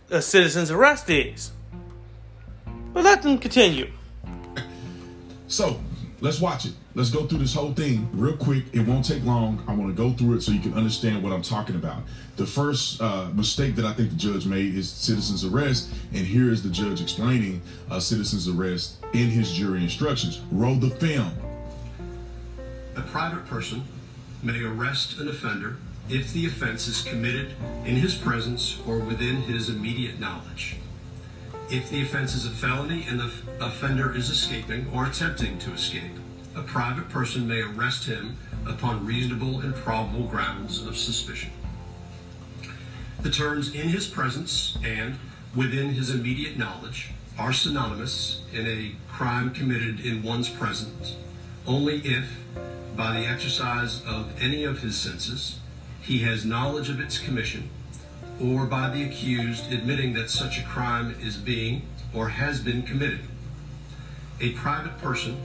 a 0.09 0.21
citizen's 0.21 0.71
arrest 0.71 1.09
is. 1.09 1.51
But 2.93 3.03
let 3.03 3.21
them 3.21 3.37
continue. 3.37 3.91
So 5.47 5.77
let's 6.21 6.39
watch 6.39 6.67
it. 6.67 6.73
Let's 6.95 7.09
go 7.09 7.25
through 7.25 7.39
this 7.39 7.53
whole 7.53 7.73
thing 7.73 8.07
real 8.13 8.37
quick. 8.37 8.63
It 8.71 8.87
won't 8.87 9.03
take 9.03 9.21
long. 9.25 9.61
I 9.67 9.75
want 9.75 9.93
to 9.93 10.01
go 10.01 10.13
through 10.13 10.37
it 10.37 10.41
so 10.43 10.53
you 10.53 10.61
can 10.61 10.73
understand 10.75 11.21
what 11.21 11.33
I'm 11.33 11.41
talking 11.41 11.75
about. 11.75 12.03
The 12.37 12.45
first 12.45 13.01
uh, 13.01 13.27
mistake 13.33 13.75
that 13.75 13.83
I 13.83 13.91
think 13.91 14.11
the 14.11 14.15
judge 14.15 14.45
made 14.45 14.73
is 14.73 14.89
citizen's 14.89 15.43
arrest, 15.43 15.89
and 16.13 16.25
here 16.25 16.49
is 16.49 16.63
the 16.63 16.69
judge 16.69 17.01
explaining 17.01 17.61
a 17.91 17.99
citizen's 17.99 18.47
arrest 18.47 18.95
in 19.11 19.27
his 19.29 19.51
jury 19.51 19.83
instructions. 19.83 20.39
Roll 20.53 20.75
the 20.75 20.89
film. 20.91 21.33
A 22.95 23.01
private 23.01 23.45
person 23.45 23.83
may 24.41 24.63
arrest 24.63 25.19
an 25.19 25.27
offender 25.27 25.75
if 26.07 26.31
the 26.31 26.45
offense 26.45 26.87
is 26.87 27.01
committed 27.01 27.55
in 27.83 27.97
his 27.97 28.15
presence 28.15 28.79
or 28.87 28.99
within 28.99 29.41
his 29.41 29.67
immediate 29.67 30.17
knowledge. 30.17 30.77
If 31.69 31.89
the 31.89 32.03
offense 32.03 32.35
is 32.35 32.45
a 32.45 32.51
felony 32.51 33.05
and 33.09 33.19
the 33.19 33.31
offender 33.59 34.15
is 34.15 34.29
escaping 34.29 34.87
or 34.93 35.07
attempting 35.07 35.59
to 35.59 35.73
escape, 35.73 36.13
a 36.55 36.61
private 36.63 37.09
person 37.09 37.47
may 37.47 37.61
arrest 37.61 38.05
him 38.05 38.37
upon 38.65 39.05
reasonable 39.05 39.61
and 39.61 39.75
probable 39.75 40.27
grounds 40.27 40.85
of 40.85 40.97
suspicion. 40.97 41.51
The 43.21 43.29
terms 43.29 43.73
in 43.73 43.89
his 43.89 44.07
presence 44.07 44.77
and 44.83 45.15
within 45.55 45.93
his 45.93 46.09
immediate 46.09 46.57
knowledge 46.57 47.11
are 47.37 47.53
synonymous 47.53 48.41
in 48.53 48.65
a 48.67 48.93
crime 49.11 49.51
committed 49.51 49.99
in 49.99 50.23
one's 50.23 50.49
presence 50.49 51.15
only 51.67 51.97
if, 52.05 52.25
by 52.95 53.19
the 53.19 53.25
exercise 53.25 54.03
of 54.05 54.31
any 54.39 54.63
of 54.63 54.79
his 54.79 54.95
senses, 54.95 55.59
he 56.01 56.19
has 56.19 56.45
knowledge 56.45 56.89
of 56.89 56.99
its 56.99 57.17
commission, 57.17 57.69
or 58.41 58.65
by 58.65 58.89
the 58.89 59.03
accused 59.03 59.71
admitting 59.71 60.13
that 60.13 60.29
such 60.29 60.59
a 60.59 60.63
crime 60.63 61.15
is 61.19 61.37
being 61.37 61.81
or 62.13 62.29
has 62.29 62.59
been 62.61 62.83
committed. 62.83 63.21
A 64.39 64.51
private 64.51 64.97
person 64.99 65.37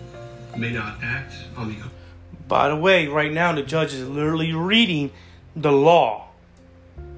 may 0.57 0.73
not 0.73 1.03
act 1.03 1.35
on 1.57 1.69
the. 1.69 1.77
By 2.49 2.69
the 2.69 2.77
way, 2.77 3.07
right 3.07 3.33
now 3.33 3.53
the 3.53 3.63
judge 3.63 3.95
is 3.95 4.09
literally 4.09 4.53
reading 4.53 5.11
the 5.55 5.73
law. 5.73 6.29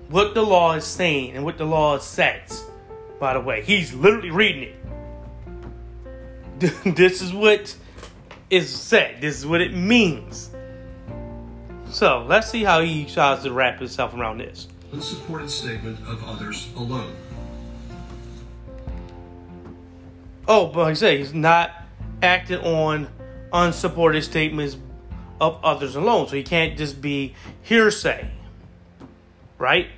What 0.08 0.34
the 0.34 0.42
law 0.42 0.74
is 0.74 0.84
saying 0.84 1.32
and 1.32 1.44
what 1.44 1.58
the 1.58 1.64
law 1.64 1.98
says. 1.98 2.64
By 3.18 3.34
the 3.34 3.40
way, 3.40 3.62
he's 3.62 3.94
literally 3.94 4.30
reading 4.30 4.64
it. 4.64 4.76
this 6.96 7.22
is 7.22 7.32
what 7.32 7.74
is 8.50 8.68
said. 8.68 9.20
This 9.20 9.38
is 9.38 9.46
what 9.46 9.60
it 9.60 9.74
means. 9.74 10.50
So 11.90 12.24
let's 12.28 12.50
see 12.50 12.64
how 12.64 12.80
he 12.80 13.04
tries 13.04 13.42
to 13.42 13.52
wrap 13.52 13.78
himself 13.78 14.14
around 14.14 14.38
this. 14.38 14.68
Unsupported 14.92 15.50
statement 15.50 15.98
of 16.06 16.22
others 16.24 16.68
alone. 16.76 17.14
Oh, 20.46 20.66
but 20.66 20.80
like 20.80 20.90
I 20.90 20.94
say, 20.94 21.18
he's 21.18 21.32
not 21.32 21.70
acting 22.22 22.58
on 22.58 23.08
unsupported 23.52 24.24
statements 24.24 24.76
of 25.40 25.58
others 25.64 25.96
alone. 25.96 26.28
So 26.28 26.36
he 26.36 26.42
can't 26.42 26.76
just 26.76 27.00
be 27.00 27.34
hearsay. 27.62 28.30
Right? 29.58 29.88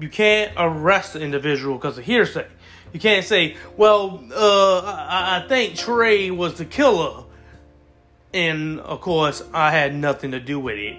You 0.00 0.08
can't 0.08 0.52
arrest 0.56 1.16
an 1.16 1.22
individual 1.22 1.76
because 1.76 1.98
of 1.98 2.04
hearsay. 2.04 2.46
You 2.92 3.00
can't 3.00 3.24
say, 3.24 3.56
well, 3.76 4.24
uh, 4.34 4.80
I, 4.80 5.42
I 5.42 5.48
think 5.48 5.76
Trey 5.76 6.30
was 6.30 6.54
the 6.54 6.64
killer 6.64 7.24
and 8.32 8.80
of 8.80 9.00
course, 9.00 9.42
I 9.54 9.70
had 9.70 9.94
nothing 9.94 10.32
to 10.32 10.40
do 10.40 10.60
with 10.60 10.76
it. 10.76 10.96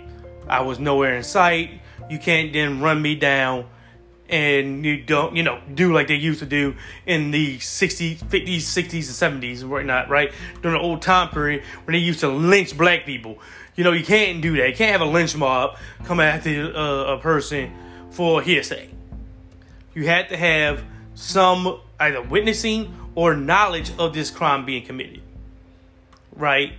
I 0.47 0.61
was 0.61 0.79
nowhere 0.79 1.15
in 1.15 1.23
sight. 1.23 1.81
You 2.09 2.17
can't 2.17 2.51
then 2.51 2.81
run 2.81 3.01
me 3.01 3.15
down 3.15 3.65
and 4.29 4.85
you 4.85 5.01
don't, 5.01 5.35
you 5.35 5.43
know, 5.43 5.59
do 5.73 5.91
like 5.91 6.07
they 6.07 6.15
used 6.15 6.39
to 6.39 6.45
do 6.45 6.75
in 7.05 7.31
the 7.31 7.57
60s, 7.57 8.17
50s, 8.17 8.57
60s, 8.57 9.23
and 9.23 9.41
70s, 9.43 9.61
right? 9.61 9.69
whatnot, 9.69 10.09
right 10.09 10.31
during 10.61 10.77
the 10.77 10.83
old 10.83 11.01
time 11.01 11.29
period 11.29 11.63
when 11.85 11.93
they 11.93 11.99
used 11.99 12.19
to 12.19 12.29
lynch 12.29 12.77
black 12.77 13.05
people. 13.05 13.39
You 13.75 13.83
know, 13.83 13.91
you 13.91 14.05
can't 14.05 14.41
do 14.41 14.55
that. 14.57 14.69
You 14.69 14.75
can't 14.75 14.91
have 14.91 15.01
a 15.01 15.11
lynch 15.11 15.35
mob 15.35 15.77
come 16.03 16.19
after 16.19 16.73
uh, 16.75 17.15
a 17.15 17.17
person 17.17 17.73
for 18.11 18.41
hearsay. 18.41 18.89
You 19.93 20.05
had 20.05 20.29
to 20.29 20.37
have 20.37 20.83
some 21.15 21.79
either 21.99 22.21
witnessing 22.21 22.95
or 23.15 23.35
knowledge 23.35 23.91
of 23.97 24.13
this 24.13 24.29
crime 24.29 24.65
being 24.65 24.85
committed, 24.85 25.21
right? 26.35 26.73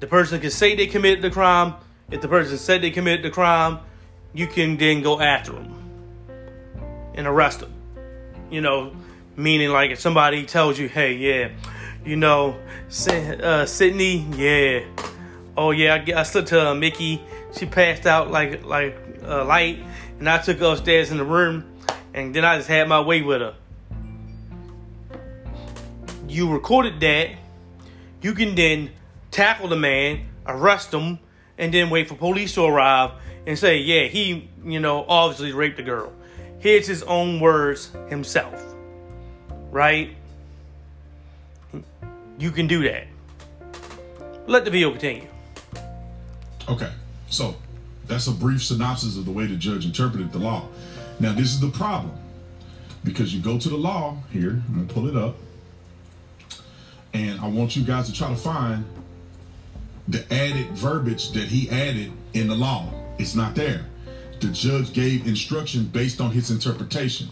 The 0.00 0.06
person 0.06 0.40
can 0.40 0.50
say 0.50 0.74
they 0.74 0.86
committed 0.86 1.22
the 1.22 1.30
crime. 1.30 1.74
If 2.10 2.20
the 2.20 2.28
person 2.28 2.58
said 2.58 2.82
they 2.82 2.90
committed 2.90 3.24
the 3.24 3.30
crime, 3.30 3.78
you 4.32 4.46
can 4.46 4.76
then 4.76 5.02
go 5.02 5.20
after 5.20 5.52
them 5.52 5.83
and 7.14 7.26
arrest 7.26 7.60
them. 7.60 7.72
You 8.50 8.60
know, 8.60 8.94
meaning 9.36 9.70
like 9.70 9.90
if 9.90 10.00
somebody 10.00 10.44
tells 10.44 10.78
you, 10.78 10.88
hey, 10.88 11.14
yeah, 11.14 11.50
you 12.04 12.16
know, 12.16 12.56
uh, 13.08 13.66
Sydney, 13.66 14.26
yeah, 14.36 14.84
oh 15.56 15.70
yeah, 15.70 15.94
I, 15.94 16.20
I 16.20 16.22
stood 16.22 16.46
to 16.48 16.70
uh, 16.70 16.74
Mickey. 16.74 17.22
She 17.56 17.66
passed 17.66 18.06
out 18.06 18.30
like 18.30 18.64
like 18.64 18.96
a 19.22 19.42
uh, 19.42 19.44
light, 19.44 19.78
and 20.18 20.28
I 20.28 20.38
took 20.38 20.58
her 20.58 20.72
upstairs 20.72 21.10
in 21.10 21.18
the 21.18 21.24
room, 21.24 21.64
and 22.12 22.34
then 22.34 22.44
I 22.44 22.56
just 22.56 22.68
had 22.68 22.88
my 22.88 23.00
way 23.00 23.22
with 23.22 23.40
her. 23.40 23.54
You 26.28 26.52
recorded 26.52 27.00
that. 27.00 27.30
You 28.20 28.32
can 28.32 28.54
then 28.54 28.90
tackle 29.30 29.68
the 29.68 29.76
man, 29.76 30.26
arrest 30.46 30.92
him, 30.92 31.18
and 31.58 31.72
then 31.72 31.90
wait 31.90 32.08
for 32.08 32.14
police 32.14 32.54
to 32.54 32.64
arrive 32.64 33.12
and 33.46 33.58
say, 33.58 33.78
yeah, 33.78 34.06
he, 34.06 34.48
you 34.64 34.80
know, 34.80 35.04
obviously 35.06 35.52
raped 35.52 35.76
the 35.76 35.82
girl. 35.82 36.12
Here's 36.64 36.86
his 36.86 37.02
own 37.02 37.40
words 37.40 37.92
himself. 38.08 38.58
Right? 39.70 40.16
You 42.38 42.50
can 42.50 42.66
do 42.66 42.82
that. 42.84 43.06
Let 44.46 44.64
the 44.64 44.70
video 44.70 44.90
continue. 44.90 45.28
Okay, 46.66 46.90
so 47.28 47.54
that's 48.06 48.28
a 48.28 48.32
brief 48.32 48.64
synopsis 48.64 49.18
of 49.18 49.26
the 49.26 49.30
way 49.30 49.44
the 49.44 49.56
judge 49.56 49.84
interpreted 49.84 50.32
the 50.32 50.38
law. 50.38 50.66
Now, 51.20 51.34
this 51.34 51.48
is 51.48 51.60
the 51.60 51.68
problem 51.68 52.16
because 53.04 53.34
you 53.34 53.42
go 53.42 53.58
to 53.58 53.68
the 53.68 53.76
law 53.76 54.16
here, 54.32 54.62
I'm 54.66 54.74
gonna 54.74 54.86
pull 54.86 55.06
it 55.06 55.16
up, 55.16 55.36
and 57.12 57.38
I 57.40 57.48
want 57.48 57.76
you 57.76 57.84
guys 57.84 58.06
to 58.06 58.14
try 58.14 58.30
to 58.30 58.36
find 58.36 58.86
the 60.08 60.24
added 60.32 60.68
verbiage 60.68 61.32
that 61.32 61.44
he 61.44 61.68
added 61.68 62.10
in 62.32 62.48
the 62.48 62.54
law. 62.54 62.88
It's 63.18 63.34
not 63.34 63.54
there. 63.54 63.84
The 64.44 64.52
judge 64.52 64.92
gave 64.92 65.26
instruction 65.26 65.86
based 65.86 66.20
on 66.20 66.30
his 66.30 66.50
interpretation. 66.50 67.30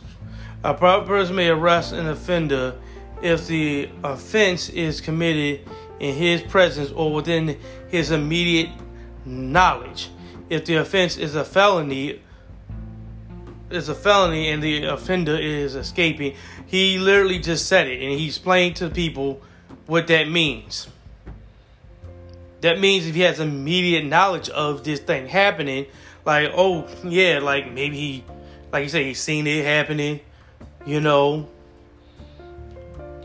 A 0.65 0.73
private 0.73 1.07
person 1.07 1.37
may 1.37 1.51
arrest 1.51 1.93
an 1.93 2.09
offender 2.09 2.77
if 3.21 3.47
the 3.47 3.91
offense 4.03 4.71
is 4.71 5.03
committed 5.03 5.69
in 6.01 6.15
his 6.15 6.41
presence 6.41 6.91
or 6.91 7.13
within 7.13 7.59
his 7.89 8.13
immediate 8.13 8.71
knowledge. 9.27 10.09
If 10.49 10.65
the 10.65 10.77
offense 10.77 11.19
is 11.19 11.35
a 11.35 11.45
felony, 11.45 12.23
is 13.69 13.91
a 13.91 13.95
felony 13.95 14.49
and 14.49 14.63
the 14.63 14.85
offender 14.85 15.37
is 15.37 15.75
escaping, 15.75 16.35
he 16.65 16.99
literally 16.99 17.41
just 17.41 17.67
said 17.67 17.89
it 17.89 18.01
and 18.01 18.19
he 18.19 18.29
explained 18.29 18.77
to 18.77 18.89
people 18.89 19.43
what 19.85 20.07
that 20.07 20.31
means. 20.31 20.89
That 22.63 22.81
means 22.81 23.07
if 23.07 23.15
he 23.15 23.21
has 23.21 23.39
immediate 23.39 24.07
knowledge 24.07 24.49
of 24.49 24.83
this 24.83 25.01
thing 25.01 25.27
happening, 25.27 25.85
like, 26.25 26.53
oh 26.55 26.87
yeah, 27.05 27.39
like 27.41 27.71
maybe 27.71 27.97
he 27.97 28.25
like 28.73 28.85
you 28.85 28.89
say, 28.89 29.05
he's 29.05 29.21
seen 29.21 29.47
it 29.47 29.65
happening, 29.65 30.21
you 30.87 31.01
know, 31.01 31.49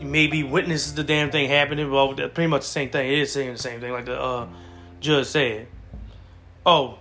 maybe 0.00 0.42
witnesses 0.42 0.94
the 0.94 1.02
damn 1.02 1.30
thing 1.30 1.48
happening. 1.48 1.90
Well, 1.90 2.14
pretty 2.14 2.46
much 2.46 2.62
the 2.62 2.68
same 2.68 2.90
thing. 2.90 3.10
It 3.10 3.18
is 3.18 3.32
saying 3.32 3.52
the 3.52 3.58
same 3.58 3.80
thing, 3.80 3.92
like 3.92 4.04
the 4.04 4.20
uh, 4.20 4.46
judge 5.00 5.26
said. 5.26 5.68
Oh, 6.66 6.98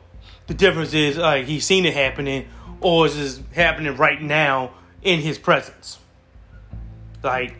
the 0.47 0.53
difference 0.53 0.93
is 0.93 1.17
like 1.17 1.45
he's 1.45 1.65
seen 1.65 1.85
it 1.85 1.93
happening, 1.93 2.47
or 2.79 3.05
is 3.05 3.39
it 3.39 3.43
happening 3.53 3.97
right 3.97 4.21
now 4.21 4.71
in 5.01 5.19
his 5.19 5.37
presence? 5.37 5.99
Like 7.21 7.55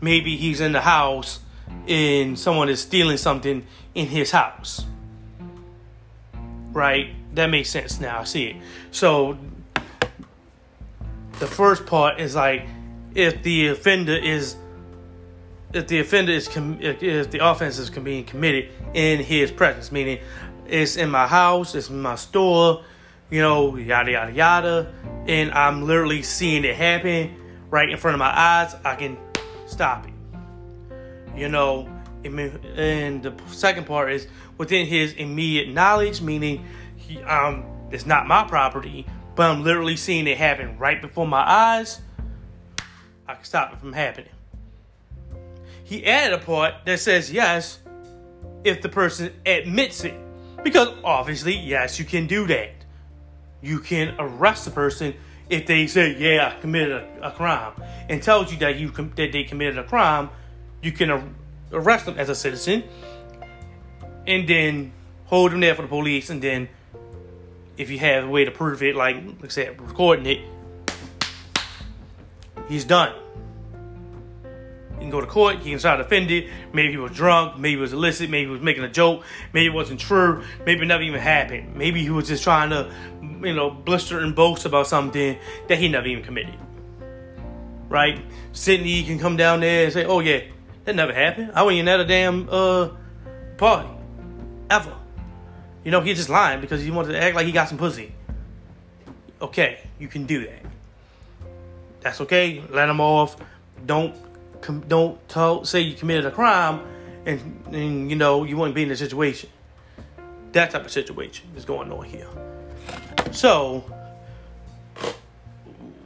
maybe 0.00 0.36
he's 0.36 0.60
in 0.60 0.72
the 0.72 0.80
house 0.80 1.40
and 1.88 2.38
someone 2.38 2.68
is 2.68 2.80
stealing 2.80 3.16
something 3.16 3.66
in 3.94 4.06
his 4.06 4.30
house. 4.30 4.84
Right? 6.72 7.14
That 7.40 7.48
makes 7.48 7.70
sense 7.70 7.98
now. 7.98 8.20
I 8.20 8.24
see 8.24 8.48
it. 8.48 8.56
So 8.90 9.38
the 11.38 11.46
first 11.46 11.86
part 11.86 12.20
is 12.20 12.34
like 12.34 12.66
if 13.14 13.42
the 13.42 13.68
offender 13.68 14.12
is 14.14 14.56
if 15.72 15.86
the 15.86 16.00
offender 16.00 16.32
is 16.32 16.48
com- 16.48 16.76
if 16.82 17.30
the 17.30 17.38
offense 17.38 17.78
is 17.78 17.88
being 17.88 18.24
committed 18.24 18.68
in 18.92 19.20
his 19.20 19.50
presence, 19.50 19.90
meaning 19.90 20.18
it's 20.66 20.96
in 20.96 21.08
my 21.08 21.26
house, 21.26 21.74
it's 21.74 21.88
in 21.88 22.02
my 22.02 22.16
store, 22.16 22.84
you 23.30 23.40
know, 23.40 23.74
yada 23.74 24.10
yada 24.10 24.32
yada, 24.32 24.94
and 25.26 25.50
I'm 25.52 25.86
literally 25.86 26.22
seeing 26.22 26.66
it 26.66 26.76
happen 26.76 27.36
right 27.70 27.88
in 27.88 27.96
front 27.96 28.16
of 28.16 28.18
my 28.18 28.38
eyes, 28.38 28.76
I 28.84 28.96
can 28.96 29.16
stop 29.66 30.06
it. 30.06 30.12
You 31.34 31.48
know, 31.48 31.88
and 32.22 33.22
the 33.22 33.32
second 33.46 33.86
part 33.86 34.12
is 34.12 34.26
within 34.58 34.84
his 34.84 35.14
immediate 35.14 35.72
knowledge, 35.72 36.20
meaning 36.20 36.66
um, 37.18 37.64
it's 37.90 38.06
not 38.06 38.26
my 38.26 38.44
property, 38.44 39.06
but 39.34 39.50
I'm 39.50 39.62
literally 39.62 39.96
seeing 39.96 40.26
it 40.26 40.38
happen 40.38 40.78
right 40.78 41.00
before 41.00 41.26
my 41.26 41.48
eyes. 41.48 42.00
I 43.26 43.34
can 43.34 43.44
stop 43.44 43.72
it 43.72 43.78
from 43.78 43.92
happening 43.92 44.32
he 45.90 46.06
added 46.06 46.40
a 46.40 46.44
part 46.44 46.74
that 46.84 47.00
says 47.00 47.32
yes 47.32 47.80
if 48.62 48.80
the 48.80 48.88
person 48.88 49.32
admits 49.44 50.04
it. 50.04 50.14
Because 50.62 50.88
obviously, 51.02 51.56
yes, 51.56 51.98
you 51.98 52.04
can 52.04 52.28
do 52.28 52.46
that. 52.46 52.70
You 53.60 53.80
can 53.80 54.14
arrest 54.20 54.68
a 54.68 54.70
person 54.70 55.14
if 55.48 55.66
they 55.66 55.88
say, 55.88 56.16
"Yeah, 56.16 56.54
I 56.54 56.60
committed 56.60 56.92
a, 56.92 57.28
a 57.28 57.30
crime," 57.32 57.72
and 58.08 58.22
tells 58.22 58.52
you 58.52 58.58
that 58.58 58.76
you 58.76 58.90
that 58.90 59.32
they 59.32 59.42
committed 59.42 59.78
a 59.78 59.84
crime. 59.84 60.30
You 60.80 60.92
can 60.92 61.10
ar- 61.10 61.24
arrest 61.72 62.06
them 62.06 62.18
as 62.18 62.28
a 62.28 62.36
citizen, 62.36 62.84
and 64.28 64.48
then 64.48 64.92
hold 65.24 65.50
them 65.50 65.58
there 65.58 65.74
for 65.74 65.82
the 65.82 65.88
police. 65.88 66.30
And 66.30 66.40
then, 66.40 66.68
if 67.80 67.90
you 67.90 67.98
have 67.98 68.24
a 68.24 68.28
way 68.28 68.44
to 68.44 68.50
prove 68.50 68.82
it, 68.82 68.94
like 68.94 69.16
like 69.16 69.44
I 69.44 69.48
said, 69.48 69.80
recording 69.80 70.26
it, 70.26 70.40
he's 72.68 72.84
done. 72.84 73.14
He 74.94 75.04
can 75.04 75.10
go 75.10 75.22
to 75.22 75.26
court. 75.26 75.60
He 75.60 75.70
can 75.70 75.78
try 75.78 75.96
to 75.96 76.02
defend 76.02 76.30
it. 76.30 76.50
Maybe 76.74 76.90
he 76.90 76.98
was 76.98 77.12
drunk. 77.12 77.58
Maybe 77.58 77.78
it 77.78 77.80
was 77.80 77.94
illicit. 77.94 78.28
Maybe 78.28 78.48
he 78.48 78.52
was 78.52 78.60
making 78.60 78.84
a 78.84 78.88
joke. 78.90 79.24
Maybe 79.54 79.66
it 79.68 79.72
wasn't 79.72 79.98
true. 79.98 80.44
Maybe 80.66 80.82
it 80.82 80.86
never 80.86 81.02
even 81.02 81.20
happened. 81.20 81.74
Maybe 81.74 82.02
he 82.02 82.10
was 82.10 82.28
just 82.28 82.42
trying 82.42 82.68
to, 82.68 82.92
you 83.22 83.54
know, 83.54 83.70
blister 83.70 84.18
and 84.18 84.34
boast 84.36 84.66
about 84.66 84.86
something 84.86 85.38
that 85.68 85.78
he 85.78 85.88
never 85.88 86.06
even 86.06 86.22
committed. 86.22 86.54
Right? 87.88 88.20
Sydney 88.52 89.02
can 89.04 89.18
come 89.18 89.38
down 89.38 89.60
there 89.60 89.84
and 89.84 89.92
say, 89.92 90.04
"Oh 90.04 90.20
yeah, 90.20 90.42
that 90.84 90.94
never 90.94 91.14
happened. 91.14 91.52
I 91.54 91.62
wasn't 91.62 91.78
even 91.78 91.88
at 91.88 92.00
a 92.00 92.04
damn 92.04 92.46
uh 92.50 92.90
party, 93.56 93.88
ever." 94.68 94.99
You 95.84 95.90
know, 95.90 96.00
he's 96.00 96.16
just 96.16 96.28
lying 96.28 96.60
because 96.60 96.82
he 96.82 96.90
wanted 96.90 97.12
to 97.12 97.22
act 97.22 97.34
like 97.34 97.46
he 97.46 97.52
got 97.52 97.68
some 97.68 97.78
pussy. 97.78 98.12
Okay, 99.40 99.80
you 99.98 100.08
can 100.08 100.26
do 100.26 100.44
that. 100.46 100.62
That's 102.00 102.20
okay. 102.22 102.62
Let 102.70 102.88
him 102.88 103.00
off. 103.00 103.36
Don't 103.86 104.14
don't 104.88 105.26
tell, 105.28 105.64
say 105.64 105.80
you 105.80 105.94
committed 105.94 106.26
a 106.26 106.30
crime 106.30 106.80
and, 107.24 107.64
and 107.72 108.10
you 108.10 108.16
know 108.16 108.44
you 108.44 108.56
wouldn't 108.56 108.74
be 108.74 108.82
in 108.82 108.88
the 108.88 108.96
situation. 108.96 109.48
That 110.52 110.70
type 110.70 110.84
of 110.84 110.90
situation 110.90 111.48
is 111.56 111.64
going 111.64 111.90
on 111.92 112.04
here. 112.04 112.28
So, 113.30 113.84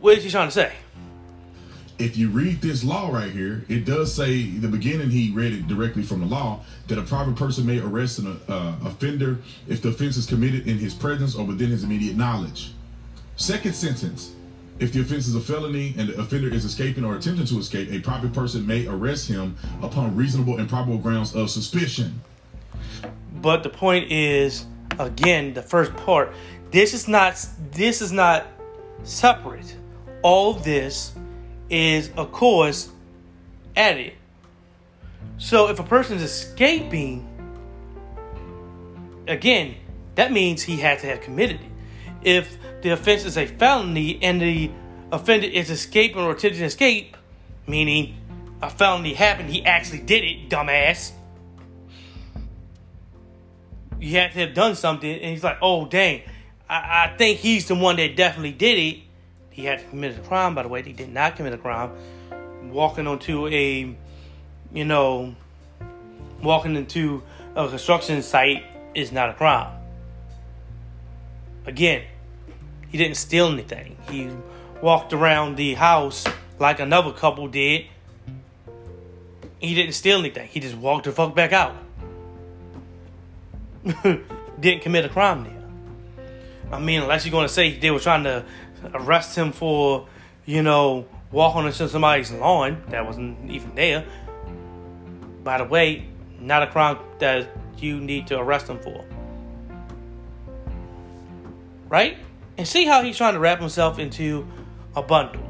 what 0.00 0.18
is 0.18 0.24
he 0.24 0.30
trying 0.30 0.48
to 0.48 0.52
say? 0.52 0.72
If 1.98 2.16
you 2.16 2.28
read 2.28 2.60
this 2.60 2.84
law 2.84 3.10
right 3.10 3.30
here, 3.30 3.64
it 3.68 3.84
does 3.84 4.12
say 4.14 4.42
the 4.50 4.68
beginning. 4.68 5.10
He 5.10 5.30
read 5.32 5.52
it 5.52 5.66
directly 5.66 6.02
from 6.02 6.20
the 6.20 6.26
law 6.26 6.60
that 6.88 6.98
a 6.98 7.02
private 7.02 7.36
person 7.36 7.66
may 7.66 7.78
arrest 7.78 8.18
an 8.18 8.40
uh, 8.48 8.76
offender 8.84 9.38
if 9.68 9.82
the 9.82 9.88
offense 9.88 10.16
is 10.16 10.26
committed 10.26 10.66
in 10.66 10.78
his 10.78 10.94
presence 10.94 11.34
or 11.34 11.44
within 11.44 11.70
his 11.70 11.84
immediate 11.84 12.16
knowledge. 12.16 12.72
Second 13.36 13.74
sentence 13.74 14.34
if 14.80 14.92
the 14.92 15.00
offense 15.00 15.28
is 15.28 15.36
a 15.36 15.40
felony 15.40 15.94
and 15.96 16.08
the 16.08 16.20
offender 16.20 16.52
is 16.52 16.64
escaping 16.64 17.04
or 17.04 17.16
attempting 17.16 17.46
to 17.46 17.58
escape, 17.58 17.90
a 17.92 18.00
private 18.00 18.32
person 18.32 18.66
may 18.66 18.86
arrest 18.86 19.28
him 19.28 19.56
upon 19.82 20.16
reasonable 20.16 20.58
and 20.58 20.68
probable 20.68 20.98
grounds 20.98 21.34
of 21.34 21.48
suspicion. 21.48 22.20
But 23.40 23.62
the 23.62 23.68
point 23.68 24.10
is, 24.10 24.66
again, 24.98 25.54
the 25.54 25.62
first 25.62 25.94
part. 25.96 26.32
This 26.70 26.92
is 26.92 27.06
not. 27.06 27.46
This 27.70 28.02
is 28.02 28.10
not 28.10 28.46
separate. 29.04 29.76
All 30.22 30.54
this 30.54 31.14
is, 31.70 32.10
of 32.16 32.32
course, 32.32 32.90
added. 33.76 34.14
So 35.38 35.68
if 35.68 35.78
a 35.78 35.84
person 35.84 36.16
is 36.16 36.22
escaping, 36.22 37.28
again, 39.26 39.74
that 40.14 40.32
means 40.32 40.62
he 40.62 40.76
had 40.76 41.00
to 41.00 41.06
have 41.06 41.20
committed 41.20 41.60
it. 41.60 41.70
If 42.22 42.56
the 42.82 42.90
offense 42.90 43.24
is 43.24 43.36
a 43.36 43.46
felony 43.46 44.22
and 44.22 44.40
the 44.40 44.70
offender 45.12 45.46
is 45.46 45.70
escaping 45.70 46.22
or 46.22 46.30
attempting 46.30 46.60
to 46.60 46.66
escape, 46.66 47.16
meaning 47.66 48.16
a 48.62 48.70
felony 48.70 49.14
happened, 49.14 49.50
he 49.50 49.64
actually 49.64 50.00
did 50.00 50.24
it, 50.24 50.48
dumbass. 50.48 51.12
You 54.00 54.18
have 54.18 54.32
to 54.32 54.40
have 54.40 54.54
done 54.54 54.74
something, 54.76 55.10
and 55.10 55.30
he's 55.30 55.44
like, 55.44 55.58
oh, 55.62 55.86
dang, 55.86 56.22
I, 56.68 57.06
I 57.06 57.16
think 57.16 57.40
he's 57.40 57.68
the 57.68 57.74
one 57.74 57.96
that 57.96 58.16
definitely 58.16 58.52
did 58.52 58.78
it. 58.78 59.02
He 59.50 59.64
had 59.64 59.88
committed 59.90 60.18
a 60.18 60.22
crime, 60.22 60.54
by 60.54 60.62
the 60.62 60.68
way. 60.68 60.82
He 60.82 60.92
did 60.92 61.10
not 61.10 61.36
commit 61.36 61.52
a 61.52 61.58
crime. 61.58 61.92
Walking 62.64 63.06
onto 63.06 63.46
a, 63.48 63.96
you 64.74 64.84
know, 64.84 65.34
walking 66.42 66.76
into 66.76 67.22
a 67.54 67.68
construction 67.68 68.20
site 68.22 68.64
is 68.94 69.12
not 69.12 69.30
a 69.30 69.32
crime. 69.32 69.72
Again, 71.64 72.02
he 72.90 72.98
didn't 72.98 73.16
steal 73.16 73.46
anything. 73.46 73.96
He 74.10 74.28
walked 74.82 75.12
around 75.12 75.56
the 75.56 75.74
house 75.74 76.24
like 76.58 76.80
another 76.80 77.12
couple 77.12 77.48
did. 77.48 77.86
He 79.58 79.74
didn't 79.74 79.94
steal 79.94 80.18
anything. 80.18 80.48
He 80.48 80.60
just 80.60 80.76
walked 80.76 81.04
the 81.04 81.12
fuck 81.12 81.34
back 81.34 81.52
out. 81.52 81.74
didn't 84.60 84.82
commit 84.82 85.04
a 85.04 85.08
crime 85.08 85.44
there. 85.44 86.72
I 86.72 86.80
mean, 86.80 87.02
unless 87.02 87.24
you're 87.24 87.32
going 87.32 87.46
to 87.46 87.52
say 87.52 87.78
they 87.78 87.90
were 87.90 88.00
trying 88.00 88.24
to 88.24 88.44
arrest 88.92 89.36
him 89.36 89.52
for, 89.52 90.06
you 90.44 90.62
know, 90.62 91.06
walking 91.30 91.66
into 91.66 91.88
somebody's 91.88 92.30
lawn 92.32 92.82
that 92.88 93.06
wasn't 93.06 93.50
even 93.50 93.74
there. 93.74 94.04
By 95.44 95.58
the 95.58 95.64
way, 95.64 96.06
not 96.40 96.64
a 96.64 96.66
crime 96.66 96.98
that 97.20 97.48
you 97.78 98.00
need 98.00 98.26
to 98.28 98.38
arrest 98.38 98.68
him 98.68 98.80
for. 98.80 99.04
Right? 101.88 102.16
and 102.56 102.66
see 102.66 102.84
how 102.84 103.02
he's 103.02 103.16
trying 103.16 103.34
to 103.34 103.40
wrap 103.40 103.60
himself 103.60 103.98
into 103.98 104.46
a 104.94 105.02
bundle. 105.02 105.42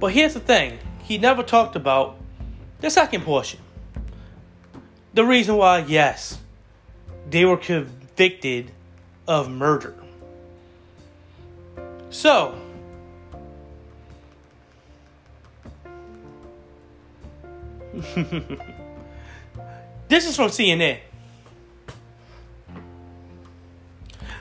But 0.00 0.12
here's 0.12 0.34
the 0.34 0.40
thing 0.40 0.78
he 1.02 1.18
never 1.18 1.42
talked 1.42 1.76
about 1.76 2.18
the 2.80 2.90
second 2.90 3.22
portion. 3.24 3.60
The 5.14 5.24
reason 5.24 5.56
why, 5.56 5.78
yes, 5.80 6.38
they 7.28 7.44
were 7.44 7.56
convicted 7.56 8.72
of 9.26 9.50
murder. 9.50 9.94
So, 12.10 12.58
this 20.08 20.26
is 20.26 20.36
from 20.36 20.48
CNN. 20.48 21.00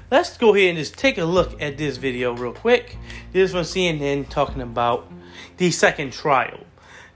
let's 0.10 0.38
go 0.38 0.56
ahead 0.56 0.69
and 0.69 0.77
just 0.77 0.97
take 0.97 1.17
a 1.17 1.25
look 1.25 1.62
at 1.62 1.77
this 1.77 1.97
video 1.97 2.34
real 2.34 2.53
quick. 2.53 2.97
This 3.34 3.49
is 3.49 3.51
from 3.51 3.63
CNN 3.63 4.30
talking 4.30 4.62
about 4.62 5.12
the 5.58 5.71
second 5.71 6.13
trial. 6.13 6.60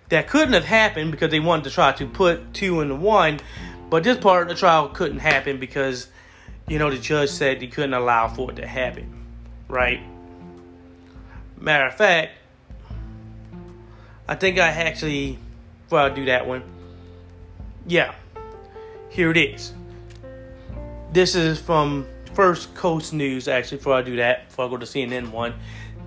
That 0.09 0.27
couldn't 0.27 0.53
have 0.53 0.65
happened 0.65 1.11
because 1.11 1.31
they 1.31 1.39
wanted 1.39 1.65
to 1.65 1.69
try 1.69 1.93
to 1.93 2.05
put 2.05 2.53
two 2.53 2.81
into 2.81 2.95
one, 2.95 3.39
but 3.89 4.03
this 4.03 4.17
part 4.17 4.43
of 4.43 4.49
the 4.49 4.55
trial 4.55 4.89
couldn't 4.89 5.19
happen 5.19 5.57
because, 5.57 6.09
you 6.67 6.79
know, 6.79 6.89
the 6.89 6.97
judge 6.97 7.29
said 7.29 7.61
he 7.61 7.67
couldn't 7.67 7.93
allow 7.93 8.27
for 8.27 8.51
it 8.51 8.55
to 8.57 8.67
happen, 8.67 9.25
right? 9.69 10.01
Matter 11.57 11.85
of 11.85 11.95
fact, 11.95 12.33
I 14.27 14.35
think 14.35 14.59
I 14.59 14.67
actually, 14.67 15.39
before 15.83 15.99
I 15.99 16.09
do 16.09 16.25
that 16.25 16.45
one, 16.45 16.63
yeah, 17.87 18.13
here 19.11 19.29
it 19.29 19.37
is. 19.37 19.73
This 21.11 21.35
is 21.35 21.59
from 21.59 22.07
First 22.33 22.73
Coast 22.75 23.11
News, 23.11 23.49
actually, 23.49 23.77
before 23.77 23.93
I 23.93 24.01
do 24.01 24.15
that, 24.15 24.47
before 24.47 24.65
I 24.65 24.69
go 24.69 24.77
to 24.77 24.85
CNN 24.85 25.31
one. 25.31 25.53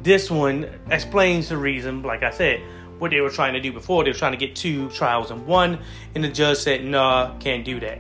This 0.03 0.31
one 0.31 0.67
explains 0.91 1.51
the 1.51 1.59
reason, 1.59 2.03
like 2.03 2.23
I 2.23 2.31
said, 2.31 2.63
what 2.99 3.11
they 3.11 3.21
were 3.21 3.31
trying 3.31 3.53
to 3.53 3.61
do 3.61 3.73
before. 3.73 4.05
They 4.05 4.11
were 4.11 4.17
trying 4.17 4.33
to 4.33 4.39
get 4.39 4.57
two 4.57 4.89
trials 4.89 5.31
in 5.31 5.47
one, 5.47 5.81
and 6.15 6.25
the 6.25 6.29
judge 6.29 6.59
said, 6.59 6.83
nah, 6.83 7.37
can't 7.39 7.63
do 7.63 7.79
that. 7.81 7.99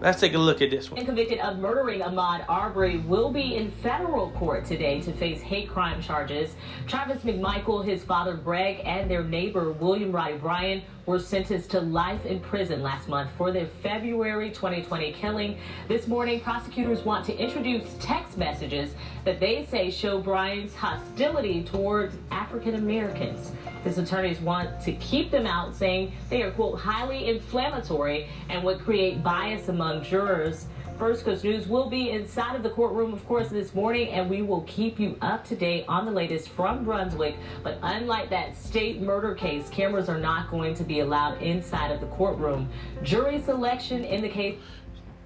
Let's 0.00 0.20
take 0.20 0.34
a 0.34 0.38
look 0.38 0.62
at 0.62 0.70
this 0.70 0.88
one. 0.88 0.98
And 0.98 1.06
convicted 1.08 1.40
of 1.40 1.58
murdering 1.58 2.00
Ahmaud 2.00 2.44
Arbery 2.48 2.98
will 2.98 3.32
be 3.32 3.56
in 3.56 3.70
federal 3.70 4.30
court 4.32 4.66
today 4.66 5.00
to 5.00 5.12
face 5.12 5.40
hate 5.40 5.68
crime 5.68 6.00
charges. 6.00 6.54
Travis 6.86 7.22
McMichael, 7.22 7.84
his 7.84 8.04
father 8.04 8.34
Greg, 8.34 8.82
and 8.84 9.10
their 9.10 9.24
neighbor 9.24 9.72
William 9.72 10.12
Roddie 10.12 10.36
Bryan 10.36 10.82
were 11.06 11.18
sentenced 11.20 11.70
to 11.70 11.80
life 11.80 12.26
in 12.26 12.40
prison 12.40 12.82
last 12.82 13.08
month 13.08 13.30
for 13.38 13.52
their 13.52 13.66
February 13.82 14.50
2020 14.50 15.12
killing. 15.12 15.56
This 15.86 16.08
morning, 16.08 16.40
prosecutors 16.40 17.04
want 17.04 17.24
to 17.26 17.36
introduce 17.36 17.84
text 18.00 18.36
messages 18.36 18.90
that 19.24 19.38
they 19.38 19.64
say 19.66 19.90
show 19.90 20.18
Bryan's 20.18 20.74
hostility 20.74 21.62
towards 21.62 22.16
African 22.32 22.74
Americans. 22.74 23.52
His 23.84 23.98
attorneys 23.98 24.40
want 24.40 24.80
to 24.82 24.92
keep 24.94 25.30
them 25.30 25.46
out, 25.46 25.74
saying 25.76 26.12
they 26.28 26.42
are, 26.42 26.50
quote, 26.50 26.80
highly 26.80 27.28
inflammatory 27.28 28.28
and 28.48 28.64
would 28.64 28.80
create 28.80 29.22
bias 29.22 29.68
among 29.68 30.02
jurors. 30.02 30.66
First 30.98 31.24
Coast 31.24 31.44
News 31.44 31.66
will 31.66 31.90
be 31.90 32.10
inside 32.10 32.56
of 32.56 32.62
the 32.62 32.70
courtroom, 32.70 33.12
of 33.12 33.26
course, 33.26 33.48
this 33.48 33.74
morning, 33.74 34.08
and 34.08 34.30
we 34.30 34.40
will 34.40 34.62
keep 34.62 34.98
you 34.98 35.18
up 35.20 35.44
to 35.48 35.54
date 35.54 35.84
on 35.88 36.06
the 36.06 36.10
latest 36.10 36.48
from 36.48 36.84
Brunswick. 36.84 37.36
But 37.62 37.78
unlike 37.82 38.30
that 38.30 38.56
state 38.56 39.02
murder 39.02 39.34
case, 39.34 39.68
cameras 39.68 40.08
are 40.08 40.18
not 40.18 40.50
going 40.50 40.74
to 40.74 40.84
be 40.84 41.00
allowed 41.00 41.42
inside 41.42 41.90
of 41.90 42.00
the 42.00 42.06
courtroom. 42.06 42.70
Jury 43.02 43.42
selection 43.42 44.04
in 44.04 44.22
the 44.22 44.28
case. 44.28 44.58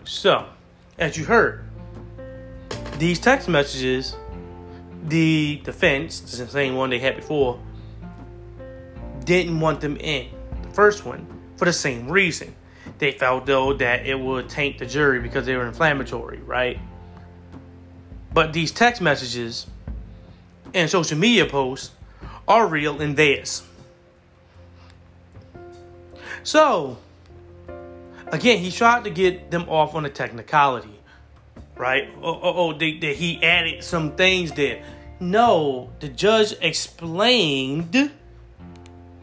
So, 0.04 0.46
as 0.98 1.16
you 1.16 1.24
heard, 1.24 1.64
these 2.98 3.20
text 3.20 3.48
messages, 3.48 4.16
the 5.06 5.60
defense, 5.62 6.20
the 6.20 6.48
same 6.48 6.74
one 6.74 6.90
they 6.90 6.98
had 6.98 7.14
before, 7.14 7.60
didn't 9.24 9.60
want 9.60 9.80
them 9.80 9.96
in. 9.98 10.30
The 10.62 10.70
first 10.70 11.04
one, 11.04 11.26
for 11.56 11.64
the 11.64 11.72
same 11.72 12.10
reason 12.10 12.56
they 13.00 13.12
felt 13.12 13.46
though 13.46 13.72
that 13.72 14.06
it 14.06 14.18
would 14.18 14.48
taint 14.48 14.78
the 14.78 14.86
jury 14.86 15.20
because 15.20 15.46
they 15.46 15.56
were 15.56 15.66
inflammatory, 15.66 16.38
right? 16.38 16.78
But 18.32 18.52
these 18.52 18.70
text 18.70 19.02
messages 19.02 19.66
and 20.72 20.88
social 20.88 21.18
media 21.18 21.46
posts 21.46 21.90
are 22.46 22.66
real 22.66 23.00
and 23.00 23.16
theirs. 23.16 23.62
So, 26.42 26.98
again, 28.28 28.58
he 28.58 28.70
tried 28.70 29.04
to 29.04 29.10
get 29.10 29.50
them 29.50 29.68
off 29.68 29.94
on 29.94 30.04
a 30.04 30.10
technicality, 30.10 30.94
right? 31.76 32.08
Oh, 32.22 32.34
oh, 32.34 32.40
oh 32.42 32.72
they, 32.72 32.98
they, 32.98 33.14
he 33.14 33.42
added 33.42 33.82
some 33.82 34.12
things 34.12 34.52
there. 34.52 34.84
No, 35.18 35.90
the 36.00 36.08
judge 36.08 36.54
explained 36.60 38.10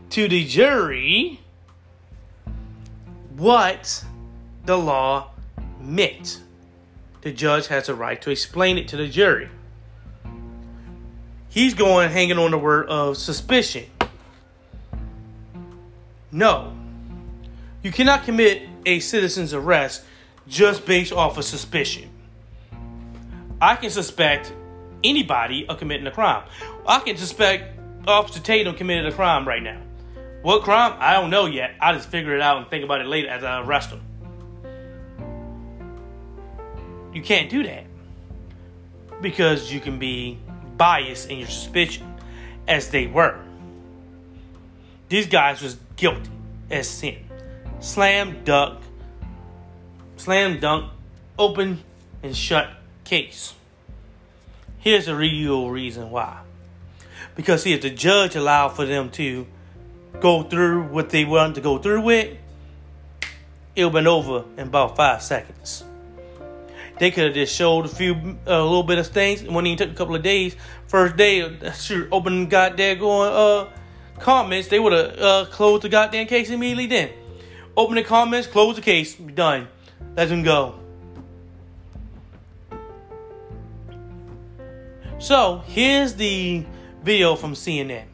to 0.10 0.28
the 0.28 0.46
jury 0.46 1.40
what 3.38 4.04
the 4.66 4.78
law 4.78 5.30
meant. 5.80 6.42
The 7.22 7.32
judge 7.32 7.68
has 7.68 7.88
a 7.88 7.96
right 7.96 8.22
to 8.24 8.32
explain 8.32 8.78
it 8.78 8.88
to 8.90 8.98
the 8.98 9.08
jury. 9.08 9.50
He's 11.50 11.74
going 11.74 12.10
hanging 12.10 12.38
on 12.38 12.52
the 12.52 12.58
word 12.58 12.88
of 12.88 13.18
suspicion. 13.18 13.86
No. 16.32 16.76
You 17.84 17.92
cannot 17.92 18.24
commit 18.24 18.64
a 18.86 19.00
citizen's 19.00 19.54
arrest 19.54 20.04
just 20.48 20.86
based 20.86 21.14
off 21.14 21.38
of 21.38 21.46
suspicion. 21.46 22.10
I 23.62 23.76
can 23.76 23.90
suspect 23.90 24.52
anybody 25.04 25.68
of 25.68 25.78
committing 25.78 26.08
a 26.08 26.12
crime. 26.12 26.44
I 26.86 27.00
can 27.00 27.18
suspect 27.18 27.80
Officer 28.08 28.40
Tatum 28.40 28.76
committed 28.76 29.12
a 29.12 29.16
crime 29.16 29.48
right 29.48 29.62
now. 29.62 29.82
What 30.42 30.64
crime? 30.64 30.96
I 31.00 31.14
don't 31.14 31.30
know 31.30 31.46
yet. 31.46 31.76
I'll 31.82 31.96
just 31.96 32.10
figure 32.10 32.36
it 32.36 32.42
out 32.42 32.58
and 32.58 32.70
think 32.70 32.84
about 32.84 33.02
it 33.02 33.08
later 33.08 33.28
as 33.28 33.44
I 33.44 33.62
arrest 33.62 33.90
him. 33.90 34.02
You 37.14 37.22
can't 37.22 37.50
do 37.50 37.64
that. 37.64 37.86
Because 39.22 39.72
you 39.72 39.80
can 39.80 39.98
be 39.98 40.38
biased 40.78 41.30
in 41.30 41.40
your 41.40 41.48
suspicion, 41.48 42.14
as 42.68 42.90
they 42.90 43.08
were. 43.08 43.40
These 45.10 45.28
guys 45.28 45.62
was 45.62 45.78
guilty 45.96 46.30
as 46.70 46.88
sin. 46.88 47.18
Slam 47.80 48.44
dunk, 48.44 48.80
slam 50.18 50.60
dunk, 50.60 50.92
open 51.40 51.84
and 52.22 52.36
shut 52.36 52.70
case. 53.04 53.54
Here's 54.80 55.06
the 55.06 55.16
real 55.16 55.70
reason 55.70 56.12
why. 56.12 56.42
Because 57.36 57.64
see, 57.64 57.74
if 57.74 57.82
the 57.82 57.90
judge 57.90 58.36
allowed 58.36 58.70
for 58.70 58.86
them 58.86 59.10
to 59.12 59.48
go 60.20 60.44
through 60.44 60.84
what 60.84 61.10
they 61.10 61.26
wanted 61.26 61.56
to 61.56 61.62
go 61.62 61.78
through 61.78 62.02
with, 62.02 62.38
it 63.76 63.84
would 63.84 63.86
have 63.86 63.94
been 63.94 64.08
over 64.08 64.44
in 64.58 64.68
about 64.68 64.96
five 64.96 65.22
seconds. 65.22 65.84
They 67.00 67.12
could 67.12 67.26
have 67.26 67.34
just 67.34 67.56
showed 67.56 67.86
a 67.86 67.90
few, 67.90 68.14
a 68.48 68.62
little 68.62 68.84
bit 68.84 68.98
of 68.98 69.08
things. 69.08 69.44
When 69.44 69.66
it 69.68 69.78
took 69.78 69.92
a 69.92 69.94
couple 69.94 70.16
of 70.16 70.24
days, 70.24 70.56
first 70.88 71.16
day, 71.16 71.72
sure, 71.74 72.08
open 72.12 72.48
goddamn 72.48 73.00
going 73.00 73.32
uh 73.32 73.70
comments, 74.20 74.68
they 74.68 74.80
would 74.80 74.94
have 74.94 75.20
uh, 75.20 75.46
closed 75.52 75.84
the 75.84 75.90
goddamn 75.90 76.26
case 76.26 76.50
immediately. 76.50 76.88
Then 76.88 77.12
open 77.76 77.96
the 77.96 78.04
comments, 78.04 78.48
close 78.48 78.76
the 78.76 78.82
case, 78.82 79.16
be 79.16 79.32
done. 79.32 79.68
Let 80.16 80.30
them 80.30 80.42
go. 80.42 80.80
So 85.20 85.64
here's 85.68 86.16
the 86.16 86.66
video 87.04 87.36
from 87.36 87.54
CNN 87.54 88.06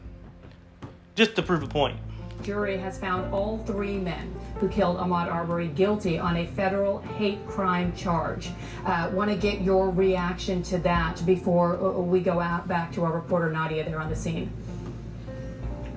just 1.14 1.36
to 1.36 1.42
prove 1.42 1.62
a 1.62 1.66
point. 1.66 1.96
Jury 2.42 2.76
has 2.76 2.98
found 2.98 3.32
all 3.32 3.58
three 3.58 3.96
men 3.96 4.34
who 4.56 4.68
killed 4.68 4.98
Ahmaud 4.98 5.32
Arbery 5.32 5.68
guilty 5.68 6.18
on 6.18 6.36
a 6.36 6.46
federal 6.48 6.98
hate 7.00 7.44
crime 7.46 7.94
charge. 7.96 8.50
Uh, 8.84 9.10
Want 9.12 9.30
to 9.30 9.36
get 9.36 9.62
your 9.62 9.90
reaction 9.90 10.62
to 10.64 10.78
that 10.78 11.24
before 11.24 11.76
uh, 11.76 11.90
we 12.00 12.20
go 12.20 12.40
out 12.40 12.68
back 12.68 12.92
to 12.92 13.04
our 13.04 13.12
reporter 13.12 13.50
Nadia 13.50 13.84
there 13.84 14.00
on 14.00 14.10
the 14.10 14.16
scene. 14.16 14.52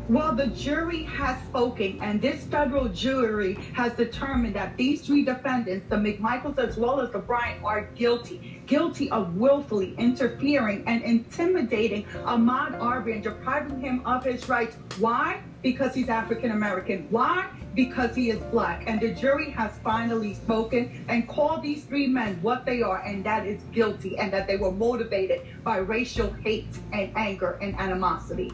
Well, 0.07 0.33
the 0.33 0.47
jury 0.47 1.03
has 1.03 1.37
spoken, 1.47 1.99
and 2.01 2.21
this 2.21 2.45
federal 2.45 2.87
jury 2.87 3.55
has 3.73 3.91
determined 3.93 4.55
that 4.55 4.77
these 4.77 5.01
three 5.01 5.25
defendants, 5.25 5.85
the 5.89 5.97
McMichaels 5.97 6.57
as 6.57 6.77
well 6.77 7.01
as 7.01 7.11
the 7.11 7.19
Bryan, 7.19 7.61
are 7.65 7.81
guilty. 7.93 8.56
Guilty 8.67 9.09
of 9.11 9.37
willfully 9.37 9.95
interfering 9.97 10.83
and 10.87 11.01
intimidating 11.01 12.03
Ahmaud 12.25 12.79
Arbery 12.81 13.13
and 13.13 13.23
depriving 13.23 13.79
him 13.79 14.05
of 14.05 14.25
his 14.25 14.49
rights. 14.49 14.75
Why? 14.99 15.41
Because 15.63 15.95
he's 15.95 16.09
African 16.09 16.51
American. 16.51 17.07
Why? 17.09 17.47
Because 17.75 18.13
he 18.13 18.29
is 18.29 18.39
black. 18.51 18.83
And 18.85 18.99
the 18.99 19.13
jury 19.13 19.51
has 19.51 19.71
finally 19.79 20.33
spoken 20.33 21.05
and 21.07 21.29
called 21.29 21.63
these 21.63 21.85
three 21.85 22.07
men 22.07 22.39
what 22.41 22.65
they 22.65 22.81
are, 22.81 23.01
and 23.03 23.23
that 23.23 23.47
is 23.47 23.61
guilty, 23.71 24.17
and 24.17 24.33
that 24.33 24.47
they 24.47 24.57
were 24.57 24.71
motivated 24.71 25.41
by 25.63 25.77
racial 25.77 26.33
hate 26.43 26.67
and 26.91 27.09
anger 27.15 27.57
and 27.61 27.73
animosity. 27.79 28.51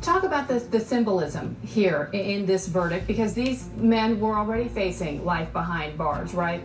Talk 0.00 0.22
about 0.22 0.48
the, 0.48 0.60
the 0.60 0.80
symbolism 0.80 1.54
here 1.66 2.08
in 2.14 2.46
this 2.46 2.66
verdict 2.66 3.06
because 3.06 3.34
these 3.34 3.68
men 3.76 4.18
were 4.20 4.38
already 4.38 4.68
facing 4.68 5.22
life 5.24 5.52
behind 5.52 5.98
bars, 5.98 6.32
right? 6.32 6.62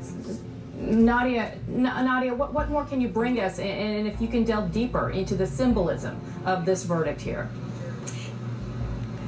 Nadia, 0.74 1.56
Nadia, 1.68 2.34
what, 2.34 2.54
what 2.54 2.70
more 2.70 2.86
can 2.86 3.00
you 3.00 3.08
bring 3.08 3.40
us, 3.40 3.60
and 3.60 4.08
if 4.08 4.20
you 4.20 4.28
can 4.28 4.44
delve 4.44 4.72
deeper 4.72 5.12
into 5.12 5.36
the 5.36 5.46
symbolism 5.46 6.20
of 6.46 6.66
this 6.66 6.84
verdict 6.84 7.22
here? 7.22 7.50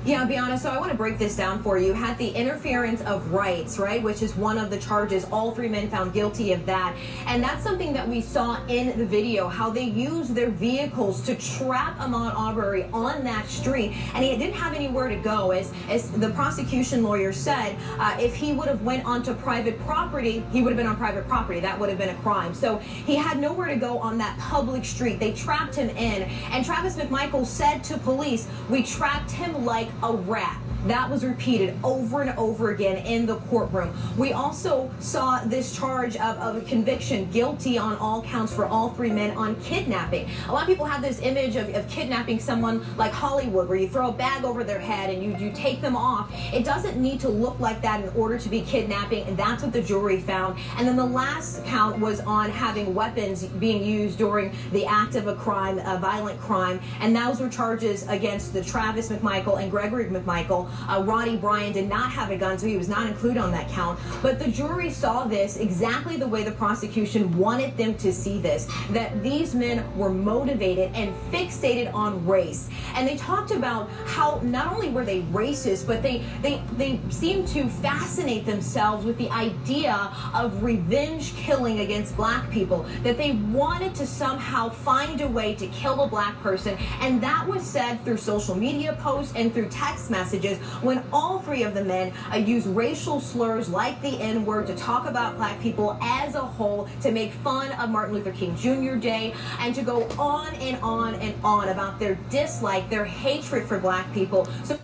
Yeah, 0.05 0.21
honest. 0.37 0.61
So 0.61 0.69
I 0.69 0.77
want 0.77 0.91
to 0.91 0.97
break 0.97 1.17
this 1.17 1.35
down 1.35 1.63
for 1.63 1.79
you. 1.79 1.91
Had 1.91 2.15
the 2.19 2.29
interference 2.29 3.01
of 3.01 3.31
rights, 3.31 3.79
right, 3.79 4.03
which 4.03 4.21
is 4.21 4.35
one 4.35 4.59
of 4.59 4.69
the 4.69 4.77
charges. 4.77 5.25
All 5.31 5.49
three 5.49 5.67
men 5.67 5.89
found 5.89 6.13
guilty 6.13 6.53
of 6.53 6.63
that, 6.67 6.95
and 7.25 7.43
that's 7.43 7.63
something 7.63 7.91
that 7.93 8.07
we 8.07 8.21
saw 8.21 8.63
in 8.67 8.95
the 8.99 9.05
video. 9.05 9.47
How 9.47 9.71
they 9.71 9.85
used 9.85 10.35
their 10.35 10.51
vehicles 10.51 11.21
to 11.23 11.33
trap 11.33 11.97
Ahmaud 11.97 12.35
Arbery 12.35 12.83
on 12.93 13.23
that 13.23 13.47
street, 13.47 13.93
and 14.13 14.23
he 14.23 14.37
didn't 14.37 14.53
have 14.53 14.75
anywhere 14.75 15.09
to 15.09 15.15
go. 15.15 15.49
As 15.49 15.73
as 15.89 16.11
the 16.11 16.29
prosecution 16.29 17.01
lawyer 17.01 17.33
said, 17.33 17.75
uh, 17.97 18.15
if 18.19 18.35
he 18.35 18.53
would 18.53 18.67
have 18.67 18.83
went 18.83 19.05
onto 19.05 19.33
private 19.33 19.79
property, 19.87 20.43
he 20.51 20.61
would 20.61 20.69
have 20.69 20.77
been 20.77 20.85
on 20.85 20.97
private 20.97 21.27
property. 21.27 21.59
That 21.59 21.79
would 21.79 21.89
have 21.89 21.97
been 21.97 22.15
a 22.15 22.21
crime. 22.21 22.53
So 22.53 22.77
he 22.77 23.15
had 23.15 23.39
nowhere 23.39 23.69
to 23.69 23.75
go 23.75 23.97
on 23.97 24.19
that 24.19 24.37
public 24.37 24.85
street. 24.85 25.19
They 25.19 25.33
trapped 25.33 25.73
him 25.73 25.89
in, 25.89 26.29
and 26.51 26.63
Travis 26.63 26.95
McMichael 26.95 27.43
said 27.43 27.83
to 27.85 27.97
police, 27.97 28.47
"We 28.69 28.83
trapped 28.83 29.31
him 29.31 29.65
like." 29.65 29.87
A 30.03 30.11
rat. 30.13 30.64
That 30.85 31.09
was 31.09 31.25
repeated 31.25 31.75
over 31.83 32.21
and 32.21 32.37
over 32.37 32.69
again 32.69 32.97
in 33.05 33.25
the 33.25 33.37
courtroom. 33.37 33.95
We 34.17 34.33
also 34.33 34.91
saw 34.99 35.39
this 35.43 35.75
charge 35.75 36.15
of, 36.17 36.37
of 36.37 36.57
a 36.57 36.61
conviction 36.61 37.29
guilty 37.31 37.79
on 37.79 37.95
all 37.97 38.21
counts 38.21 38.53
for 38.53 38.65
all 38.67 38.91
three 38.91 39.09
men 39.09 39.35
on 39.35 39.55
kidnapping. 39.61 40.29
A 40.47 40.53
lot 40.53 40.61
of 40.61 40.67
people 40.67 40.85
have 40.85 41.01
this 41.01 41.19
image 41.21 41.55
of, 41.55 41.73
of 41.73 41.87
kidnapping 41.89 42.39
someone 42.39 42.85
like 42.97 43.11
Hollywood 43.11 43.67
where 43.67 43.77
you 43.79 43.89
throw 43.89 44.09
a 44.09 44.11
bag 44.11 44.43
over 44.43 44.63
their 44.63 44.79
head 44.79 45.09
and 45.09 45.23
you, 45.23 45.35
you 45.37 45.51
take 45.53 45.81
them 45.81 45.95
off. 45.95 46.31
It 46.53 46.63
doesn't 46.63 47.01
need 47.01 47.19
to 47.21 47.29
look 47.29 47.59
like 47.59 47.81
that 47.81 48.03
in 48.03 48.09
order 48.09 48.37
to 48.37 48.49
be 48.49 48.61
kidnapping, 48.61 49.25
and 49.25 49.35
that's 49.35 49.63
what 49.63 49.73
the 49.73 49.81
jury 49.81 50.19
found. 50.19 50.59
And 50.77 50.87
then 50.87 50.95
the 50.95 51.05
last 51.05 51.65
count 51.65 51.99
was 51.99 52.19
on 52.21 52.51
having 52.51 52.93
weapons 52.93 53.45
being 53.45 53.83
used 53.83 54.19
during 54.19 54.53
the 54.71 54.85
act 54.85 55.15
of 55.15 55.25
a 55.27 55.35
crime, 55.35 55.79
a 55.79 55.97
violent 55.97 56.39
crime, 56.39 56.79
and 56.99 57.15
those 57.15 57.39
were 57.39 57.49
charges 57.49 58.07
against 58.07 58.53
the 58.53 58.63
Travis 58.63 59.09
McMichael 59.09 59.59
and 59.59 59.71
Gregory 59.71 60.05
McMichael. 60.05 60.69
Uh, 60.87 61.03
Ronnie 61.05 61.37
Bryan 61.37 61.73
did 61.73 61.89
not 61.89 62.11
have 62.11 62.31
a 62.31 62.37
gun, 62.37 62.57
so 62.57 62.67
he 62.67 62.77
was 62.77 62.89
not 62.89 63.07
included 63.07 63.39
on 63.39 63.51
that 63.51 63.69
count. 63.69 63.99
But 64.21 64.39
the 64.39 64.49
jury 64.49 64.89
saw 64.89 65.25
this 65.25 65.57
exactly 65.57 66.17
the 66.17 66.27
way 66.27 66.43
the 66.43 66.51
prosecution 66.51 67.35
wanted 67.37 67.75
them 67.77 67.95
to 67.95 68.11
see 68.13 68.39
this 68.39 68.67
that 68.91 69.23
these 69.23 69.55
men 69.55 69.83
were 69.97 70.09
motivated 70.09 70.91
and 70.93 71.13
fixated 71.31 71.93
on 71.93 72.25
race. 72.25 72.69
And 72.95 73.07
they 73.07 73.17
talked 73.17 73.51
about 73.51 73.89
how 74.05 74.39
not 74.43 74.73
only 74.73 74.89
were 74.89 75.05
they 75.05 75.21
racist, 75.23 75.87
but 75.87 76.01
they, 76.03 76.23
they, 76.41 76.61
they 76.77 76.99
seemed 77.09 77.47
to 77.49 77.67
fascinate 77.67 78.45
themselves 78.45 79.05
with 79.05 79.17
the 79.17 79.29
idea 79.29 80.11
of 80.33 80.63
revenge 80.63 81.35
killing 81.35 81.79
against 81.79 82.15
black 82.15 82.49
people, 82.51 82.85
that 83.03 83.17
they 83.17 83.33
wanted 83.33 83.95
to 83.95 84.05
somehow 84.05 84.69
find 84.69 85.21
a 85.21 85.27
way 85.27 85.55
to 85.55 85.67
kill 85.67 86.01
a 86.01 86.07
black 86.07 86.39
person. 86.41 86.77
And 87.01 87.21
that 87.21 87.47
was 87.47 87.63
said 87.63 88.03
through 88.05 88.17
social 88.17 88.55
media 88.55 88.97
posts 89.01 89.33
and 89.35 89.53
through 89.53 89.69
text 89.69 90.09
messages 90.09 90.59
when 90.81 91.03
all 91.11 91.39
three 91.39 91.63
of 91.63 91.73
the 91.73 91.83
men 91.83 92.13
uh, 92.31 92.37
use 92.37 92.65
racial 92.65 93.19
slurs 93.19 93.69
like 93.69 94.01
the 94.01 94.19
N 94.21 94.45
word 94.45 94.67
to 94.67 94.75
talk 94.75 95.07
about 95.07 95.37
black 95.37 95.59
people 95.61 95.97
as 96.01 96.35
a 96.35 96.41
whole, 96.41 96.87
to 97.01 97.11
make 97.11 97.31
fun 97.31 97.71
of 97.73 97.89
Martin 97.89 98.15
Luther 98.15 98.31
King 98.31 98.55
Jr. 98.55 98.95
Day, 98.95 99.33
and 99.59 99.73
to 99.75 99.81
go 99.81 100.03
on 100.17 100.53
and 100.55 100.77
on 100.81 101.15
and 101.15 101.35
on 101.43 101.69
about 101.69 101.99
their 101.99 102.15
dislike, 102.29 102.89
their 102.89 103.05
hatred 103.05 103.67
for 103.67 103.79
black 103.79 104.11
people. 104.13 104.47
So, 104.63 104.79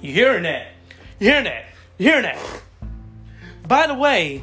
you 0.00 0.12
hearing 0.12 0.42
that? 0.42 0.68
You 1.18 1.30
hearing 1.30 1.44
that? 1.44 1.64
You 1.98 2.08
hearing 2.08 2.22
that? 2.24 2.62
By 3.66 3.86
the 3.86 3.94
way, 3.94 4.42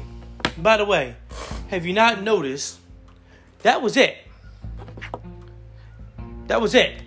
by 0.58 0.76
the 0.76 0.84
way, 0.84 1.16
have 1.68 1.86
you 1.86 1.92
not 1.92 2.22
noticed? 2.22 2.78
That 3.62 3.80
was 3.80 3.96
it. 3.96 4.16
That 6.48 6.60
was 6.60 6.74
it. 6.74 7.00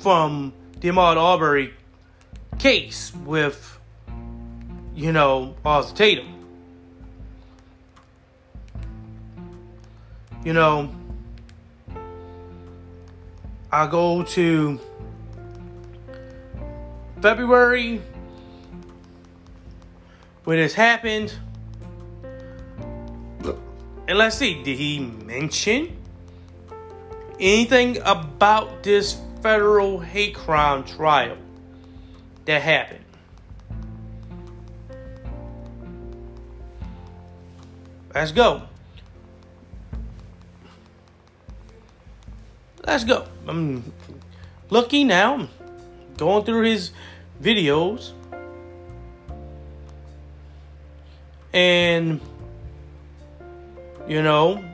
From 0.00 0.52
the 0.80 0.88
Ahmaud 0.88 1.16
Arbery 1.16 1.74
case 2.58 3.12
with, 3.24 3.78
you 4.94 5.12
know, 5.12 5.54
Officer 5.64 5.94
Tatum. 5.94 6.34
You 10.44 10.52
know, 10.52 10.90
I 13.70 13.86
go 13.86 14.22
to 14.22 14.80
February 17.20 18.00
when 20.44 20.56
this 20.58 20.74
happened. 20.74 21.34
And 24.08 24.16
let's 24.16 24.36
see, 24.36 24.62
did 24.62 24.78
he 24.78 25.00
mention 25.00 25.96
anything 27.38 27.98
about 28.06 28.82
this 28.82 29.20
federal 29.42 30.00
hate 30.00 30.34
crime 30.34 30.82
trial? 30.84 31.36
That 32.48 32.62
happened. 32.62 33.04
Let's 38.14 38.32
go. 38.32 38.62
Let's 42.86 43.04
go. 43.04 43.26
I'm 43.46 43.92
looking 44.70 45.08
now, 45.08 45.46
going 46.16 46.46
through 46.46 46.62
his 46.62 46.92
videos, 47.42 48.12
and 51.52 52.18
you 54.08 54.22
know, 54.22 54.64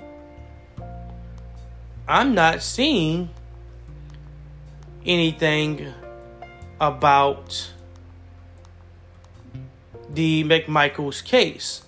I'm 2.06 2.36
not 2.36 2.62
seeing 2.62 3.30
anything 5.04 5.92
about 6.80 7.72
the 10.10 10.44
McMichaels 10.44 11.24
case 11.24 11.82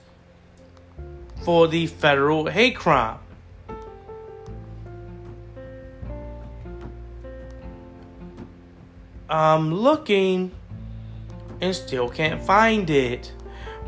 for 1.45 1.69
the 1.69 1.87
federal 1.87 2.47
hate 2.47 2.77
crime. 2.77 3.19
I'm 9.29 9.75
looking 9.75 10.53
and 11.61 11.75
still 11.75 12.09
can't 12.09 12.43
find 12.43 12.89
it. 12.91 13.33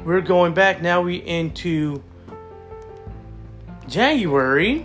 We're 0.04 0.20
going 0.20 0.54
back 0.54 0.82
now 0.82 1.02
we 1.02 1.16
into 1.16 2.02
January 3.88 4.84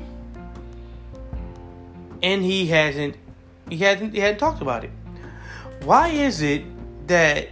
and 2.21 2.43
he 2.43 2.67
hasn't 2.67 3.15
he 3.69 3.77
hasn't 3.77 4.13
he 4.13 4.19
hadn't 4.19 4.39
talked 4.39 4.61
about 4.61 4.83
it 4.83 4.91
why 5.83 6.07
is 6.07 6.41
it 6.41 6.63
that 7.07 7.49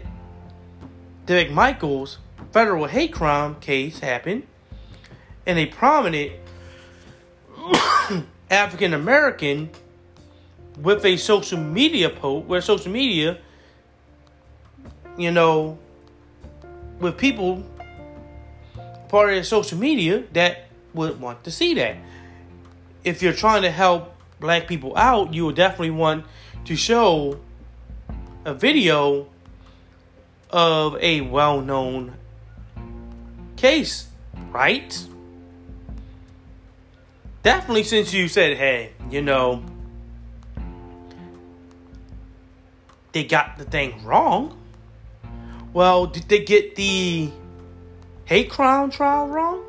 the 1.26 1.34
McMichaels 1.34 2.18
federal 2.52 2.86
hate 2.86 3.12
crime 3.12 3.56
case 3.56 4.00
happened 4.00 4.44
and 5.46 5.60
a 5.60 5.66
prominent 5.66 6.32
African 8.50 8.94
American 8.94 9.70
with 10.80 11.06
a 11.06 11.18
social 11.18 11.60
media 11.60 12.10
post 12.10 12.48
where 12.48 12.62
social 12.62 12.92
media, 12.92 13.38
you 15.18 15.32
know, 15.32 15.78
with 17.00 17.18
people 17.18 17.64
part 19.10 19.34
of 19.34 19.46
social 19.46 19.78
media 19.78 20.24
that 20.32 20.68
would 20.94 21.20
want 21.20 21.44
to 21.44 21.52
see 21.52 21.74
that. 21.74 21.98
If 23.04 23.22
you're 23.22 23.34
trying 23.34 23.64
to 23.64 23.72
help 23.72 24.16
black 24.40 24.68
people 24.68 24.96
out, 24.96 25.34
you 25.34 25.46
would 25.48 25.56
definitely 25.56 25.92
want 25.92 26.26
to 26.66 26.76
show 26.78 27.40
a 28.46 28.54
video 28.54 29.28
of 30.50 30.98
a 31.00 31.22
well 31.22 31.62
known 31.62 32.14
case, 33.56 34.08
right? 34.52 35.08
Definitely, 37.44 37.84
since 37.84 38.14
you 38.14 38.28
said, 38.28 38.58
hey, 38.58 38.92
you 39.10 39.22
know, 39.22 39.64
they 43.12 43.24
got 43.24 43.58
the 43.58 43.66
thing 43.66 44.04
wrong. 44.04 44.58
Well, 45.74 46.06
did 46.06 46.24
they 46.24 46.44
get 46.44 46.76
the 46.76 47.32
hate 48.26 48.50
crime 48.50 48.92
trial 48.92 49.28
wrong? 49.28 49.64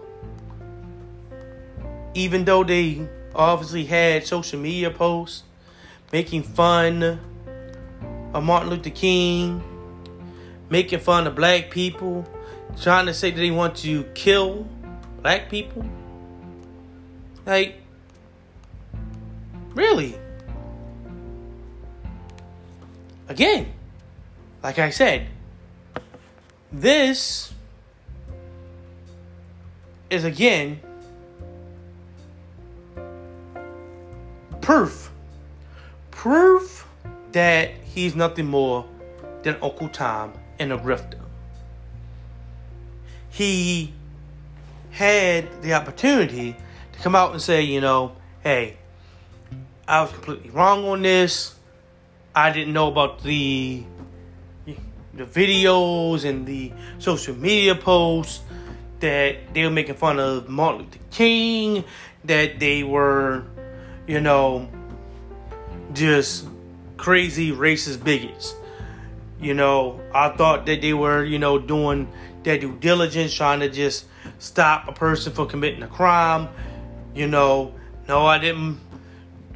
Even 2.14 2.44
though 2.44 2.64
they 2.64 3.06
obviously 3.34 3.86
had 3.86 4.26
social 4.26 4.58
media 4.58 4.90
posts 4.90 5.44
making 6.12 6.42
fun 6.42 7.20
of 8.32 8.44
Martin 8.44 8.70
Luther 8.70 8.90
King, 8.90 9.62
making 10.70 11.00
fun 11.00 11.26
of 11.26 11.34
black 11.34 11.70
people, 11.70 12.26
trying 12.80 13.06
to 13.06 13.14
say 13.14 13.30
that 13.30 13.36
they 13.36 13.50
want 13.50 13.76
to 13.76 14.04
kill 14.14 14.66
black 15.20 15.50
people. 15.50 15.84
Like, 17.44 17.80
really? 19.74 20.16
Again, 23.28 23.72
like 24.62 24.78
I 24.78 24.90
said, 24.90 25.26
this 26.72 27.52
is 30.10 30.24
again 30.24 30.80
proof. 34.60 35.10
Proof 36.10 36.86
that 37.32 37.70
he's 37.94 38.14
nothing 38.14 38.46
more 38.46 38.86
than 39.42 39.56
Uncle 39.62 39.88
Tom 39.88 40.32
and 40.58 40.72
a 40.72 40.78
grifter. 40.78 41.18
He 43.30 43.92
had 44.90 45.62
the 45.62 45.74
opportunity 45.74 46.56
to 46.92 46.98
come 47.00 47.14
out 47.14 47.32
and 47.32 47.40
say, 47.40 47.62
you 47.62 47.80
know, 47.80 48.12
hey, 48.42 48.76
I 49.86 50.02
was 50.02 50.12
completely 50.12 50.50
wrong 50.50 50.86
on 50.86 51.02
this. 51.02 51.54
I 52.34 52.50
didn't 52.50 52.72
know 52.72 52.88
about 52.88 53.22
the 53.22 53.84
the 55.14 55.24
videos 55.24 56.24
and 56.24 56.46
the 56.46 56.72
social 56.98 57.34
media 57.34 57.74
posts 57.74 58.40
that 59.00 59.52
they 59.52 59.64
were 59.64 59.70
making 59.70 59.96
fun 59.96 60.18
of 60.18 60.48
Martin 60.48 60.82
Luther 60.82 60.98
King, 61.10 61.84
that 62.24 62.58
they 62.58 62.82
were, 62.82 63.44
you 64.06 64.20
know, 64.20 64.70
just 65.92 66.46
crazy 67.02 67.50
racist 67.50 68.04
bigots. 68.04 68.54
You 69.40 69.54
know, 69.54 70.00
I 70.14 70.28
thought 70.36 70.66
that 70.66 70.80
they 70.80 70.94
were, 70.94 71.24
you 71.24 71.40
know, 71.40 71.58
doing 71.58 72.06
their 72.44 72.58
due 72.58 72.76
diligence, 72.78 73.34
trying 73.34 73.58
to 73.58 73.68
just 73.68 74.06
stop 74.38 74.86
a 74.86 74.92
person 74.92 75.32
from 75.32 75.48
committing 75.48 75.82
a 75.82 75.88
crime. 75.88 76.48
You 77.12 77.26
know, 77.26 77.74
no, 78.06 78.24
I 78.24 78.38
didn't. 78.38 78.78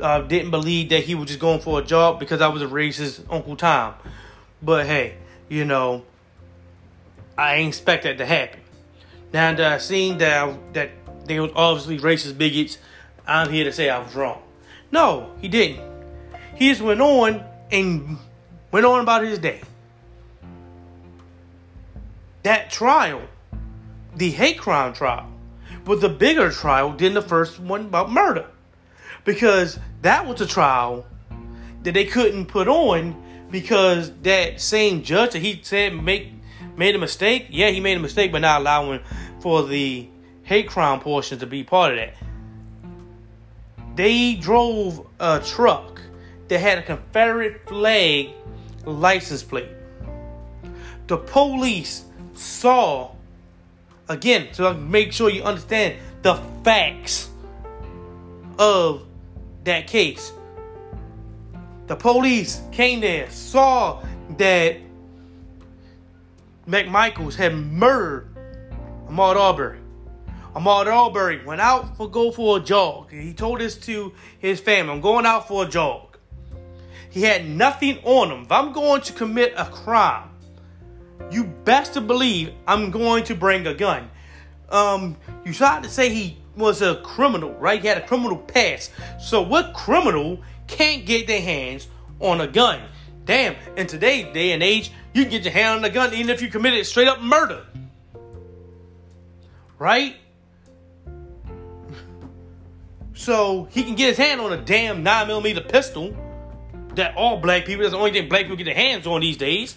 uh, 0.00 0.20
didn't 0.22 0.50
believe 0.50 0.90
that 0.90 1.04
he 1.04 1.14
was 1.14 1.28
just 1.28 1.40
going 1.40 1.60
for 1.60 1.78
a 1.80 1.84
job 1.84 2.18
because 2.18 2.40
I 2.40 2.48
was 2.48 2.62
a 2.62 2.66
racist 2.66 3.24
Uncle 3.30 3.56
Tom. 3.56 3.94
But 4.60 4.86
hey, 4.86 5.14
you 5.48 5.64
know, 5.64 6.04
I 7.38 7.56
ain't 7.56 7.68
expect 7.68 8.04
that 8.04 8.18
to 8.18 8.26
happen. 8.26 8.60
Now 9.32 9.54
that 9.54 9.72
I 9.72 9.78
seen 9.78 10.18
that 10.18 10.48
I, 10.48 10.58
that 10.72 10.90
they 11.26 11.38
was 11.40 11.52
obviously 11.54 11.98
racist 11.98 12.36
bigots, 12.38 12.78
I'm 13.26 13.50
here 13.50 13.64
to 13.64 13.72
say 13.72 13.88
I 13.88 13.98
was 14.00 14.14
wrong. 14.14 14.42
No, 14.90 15.30
he 15.40 15.48
didn't. 15.48 15.95
He 16.56 16.70
just 16.70 16.80
went 16.80 17.00
on 17.00 17.44
and 17.70 18.18
went 18.70 18.86
on 18.86 19.00
about 19.00 19.22
his 19.22 19.38
day. 19.38 19.60
That 22.42 22.70
trial, 22.70 23.22
the 24.14 24.30
hate 24.30 24.58
crime 24.58 24.92
trial, 24.92 25.30
was 25.84 26.02
a 26.02 26.08
bigger 26.08 26.50
trial 26.50 26.92
than 26.92 27.14
the 27.14 27.22
first 27.22 27.60
one 27.60 27.82
about 27.82 28.10
murder. 28.10 28.46
Because 29.24 29.78
that 30.02 30.26
was 30.26 30.40
a 30.40 30.46
trial 30.46 31.06
that 31.82 31.92
they 31.92 32.04
couldn't 32.04 32.46
put 32.46 32.68
on 32.68 33.22
because 33.50 34.12
that 34.22 34.60
same 34.60 35.02
judge 35.02 35.32
that 35.32 35.40
he 35.40 35.60
said 35.62 35.94
make 35.94 36.32
made 36.76 36.94
a 36.94 36.98
mistake. 36.98 37.46
Yeah, 37.50 37.70
he 37.70 37.80
made 37.80 37.96
a 37.96 38.00
mistake 38.00 38.32
but 38.32 38.40
not 38.40 38.60
allowing 38.60 39.00
for 39.40 39.62
the 39.64 40.08
hate 40.42 40.68
crime 40.68 41.00
portion 41.00 41.38
to 41.40 41.46
be 41.46 41.64
part 41.64 41.92
of 41.92 41.98
that. 41.98 42.14
They 43.96 44.34
drove 44.34 45.06
a 45.18 45.40
truck 45.40 45.95
that 46.48 46.58
had 46.58 46.78
a 46.78 46.82
Confederate 46.82 47.66
flag 47.68 48.30
license 48.84 49.42
plate. 49.42 49.68
The 51.06 51.18
police 51.18 52.04
saw 52.34 53.12
again 54.08 54.52
to 54.54 54.74
make 54.74 55.12
sure 55.12 55.30
you 55.30 55.42
understand 55.42 55.96
the 56.22 56.34
facts 56.62 57.30
of 58.58 59.04
that 59.64 59.86
case. 59.86 60.32
The 61.86 61.96
police 61.96 62.60
came 62.72 63.00
there, 63.00 63.30
saw 63.30 64.02
that 64.38 64.76
McMichaels 66.66 67.36
had 67.36 67.54
murdered 67.54 68.28
Ahmaud 69.08 69.36
Arbery. 69.36 69.78
Ahmaud 70.54 70.86
Arbery 70.86 71.44
went 71.44 71.60
out 71.60 71.96
for 71.96 72.10
go 72.10 72.32
for 72.32 72.56
a 72.56 72.60
jog. 72.60 73.12
He 73.12 73.32
told 73.34 73.60
this 73.60 73.76
to 73.78 74.12
his 74.38 74.58
family, 74.58 74.92
I'm 74.92 75.00
going 75.00 75.26
out 75.26 75.46
for 75.46 75.64
a 75.64 75.68
jog. 75.68 76.05
He 77.16 77.22
had 77.22 77.48
nothing 77.48 77.98
on 78.02 78.30
him. 78.30 78.42
If 78.42 78.52
I'm 78.52 78.74
going 78.74 79.00
to 79.00 79.12
commit 79.14 79.54
a 79.56 79.64
crime, 79.64 80.28
you 81.30 81.44
best 81.44 81.94
to 81.94 82.02
believe 82.02 82.52
I'm 82.68 82.90
going 82.90 83.24
to 83.24 83.34
bring 83.34 83.66
a 83.66 83.72
gun. 83.72 84.10
Um, 84.68 85.16
you 85.42 85.54
tried 85.54 85.84
to 85.84 85.88
say 85.88 86.10
he 86.10 86.36
was 86.58 86.82
a 86.82 86.96
criminal, 86.96 87.54
right? 87.54 87.80
He 87.80 87.88
had 87.88 87.96
a 87.96 88.06
criminal 88.06 88.36
past. 88.36 88.92
So 89.18 89.40
what 89.40 89.72
criminal 89.72 90.42
can't 90.66 91.06
get 91.06 91.26
their 91.26 91.40
hands 91.40 91.88
on 92.20 92.42
a 92.42 92.46
gun? 92.46 92.82
Damn, 93.24 93.56
in 93.78 93.86
today's 93.86 94.30
day 94.34 94.52
and 94.52 94.62
age, 94.62 94.92
you 95.14 95.22
can 95.22 95.30
get 95.30 95.44
your 95.44 95.54
hand 95.54 95.78
on 95.78 95.84
a 95.86 95.88
gun 95.88 96.12
even 96.12 96.28
if 96.28 96.42
you 96.42 96.48
committed 96.48 96.84
straight 96.84 97.08
up 97.08 97.22
murder. 97.22 97.64
Right? 99.78 100.16
So 103.14 103.68
he 103.70 103.84
can 103.84 103.94
get 103.94 104.08
his 104.08 104.18
hand 104.18 104.42
on 104.42 104.52
a 104.52 104.58
damn 104.58 105.02
9mm 105.02 105.66
pistol 105.66 106.14
that 106.96 107.16
all 107.16 107.38
black 107.38 107.64
people, 107.64 107.82
that's 107.82 107.92
the 107.92 107.98
only 107.98 108.12
thing 108.12 108.28
black 108.28 108.42
people 108.42 108.56
get 108.56 108.64
their 108.64 108.74
hands 108.74 109.06
on 109.06 109.20
these 109.20 109.36
days. 109.36 109.76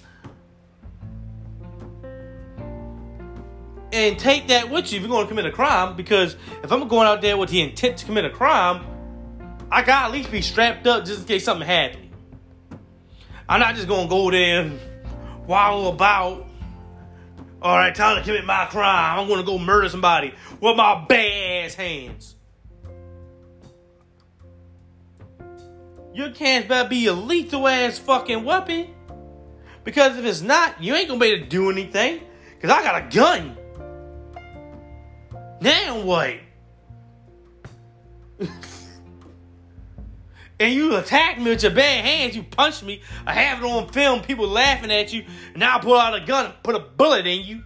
And 3.91 4.19
take 4.19 4.47
that 4.47 4.69
with 4.69 4.91
you 4.91 4.97
if 4.97 5.01
you're 5.03 5.09
going 5.09 5.25
to 5.25 5.29
commit 5.29 5.45
a 5.45 5.51
crime, 5.51 5.95
because 5.95 6.35
if 6.63 6.71
I'm 6.71 6.87
going 6.87 7.07
out 7.07 7.21
there 7.21 7.37
with 7.37 7.49
the 7.49 7.61
intent 7.61 7.97
to 7.97 8.05
commit 8.05 8.25
a 8.25 8.29
crime, 8.29 8.85
I 9.71 9.83
gotta 9.83 10.05
at 10.05 10.11
least 10.11 10.31
be 10.31 10.41
strapped 10.41 10.87
up 10.87 11.05
just 11.05 11.21
in 11.21 11.25
case 11.25 11.43
something 11.43 11.67
happens. 11.67 12.11
I'm 13.47 13.59
not 13.59 13.75
just 13.75 13.87
gonna 13.87 14.09
go 14.09 14.31
there 14.31 14.61
and 14.61 14.79
wallow 15.47 15.91
about. 15.91 16.47
All 17.61 17.77
right, 17.77 17.93
time 17.93 18.17
to 18.17 18.23
commit 18.23 18.45
my 18.45 18.65
crime. 18.65 19.19
I'm 19.19 19.27
gonna 19.27 19.43
go 19.43 19.59
murder 19.59 19.89
somebody 19.89 20.33
with 20.59 20.75
my 20.75 21.05
bad 21.07 21.65
ass 21.65 21.75
hands. 21.75 22.35
Your 26.19 26.31
cans 26.31 26.65
better 26.65 26.89
be 26.89 27.05
a 27.05 27.13
lethal 27.13 27.65
ass 27.65 27.97
fucking 27.97 28.43
weapon. 28.43 28.93
Because 29.85 30.17
if 30.17 30.25
it's 30.25 30.41
not, 30.41 30.83
you 30.83 30.93
ain't 30.93 31.07
gonna 31.07 31.17
be 31.17 31.27
able 31.27 31.45
to 31.45 31.49
do 31.49 31.71
anything. 31.71 32.19
Because 32.55 32.71
I 32.71 32.83
got 32.83 33.01
a 33.01 33.15
gun. 33.15 33.57
Now 35.61 36.01
what? 36.01 36.33
and 40.59 40.73
you 40.73 40.97
attack 40.97 41.37
me 41.37 41.51
with 41.51 41.63
your 41.63 41.71
bad 41.71 42.03
hands, 42.03 42.35
you 42.35 42.43
punch 42.43 42.83
me, 42.83 43.01
I 43.25 43.31
have 43.31 43.63
it 43.63 43.65
on 43.65 43.87
film, 43.87 44.19
people 44.19 44.49
laughing 44.49 44.91
at 44.91 45.13
you, 45.13 45.23
and 45.53 45.59
now 45.59 45.77
I 45.77 45.79
pull 45.79 45.95
out 45.95 46.21
a 46.21 46.25
gun 46.25 46.47
and 46.47 46.53
put 46.63 46.75
a 46.75 46.79
bullet 46.79 47.27
in 47.27 47.45
you. 47.45 47.63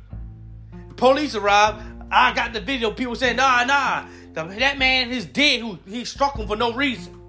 Police 0.95 1.33
arrive, 1.33 1.81
I 2.11 2.35
got 2.35 2.53
the 2.53 2.61
video, 2.61 2.91
people 2.91 3.15
saying, 3.15 3.37
nah, 3.37 3.63
nah, 3.63 4.05
that 4.33 4.77
man 4.77 5.09
is 5.09 5.25
dead, 5.25 5.61
who 5.61 5.79
he 5.87 6.05
struck 6.05 6.37
him 6.37 6.47
for 6.47 6.55
no 6.55 6.71
reason. 6.71 7.22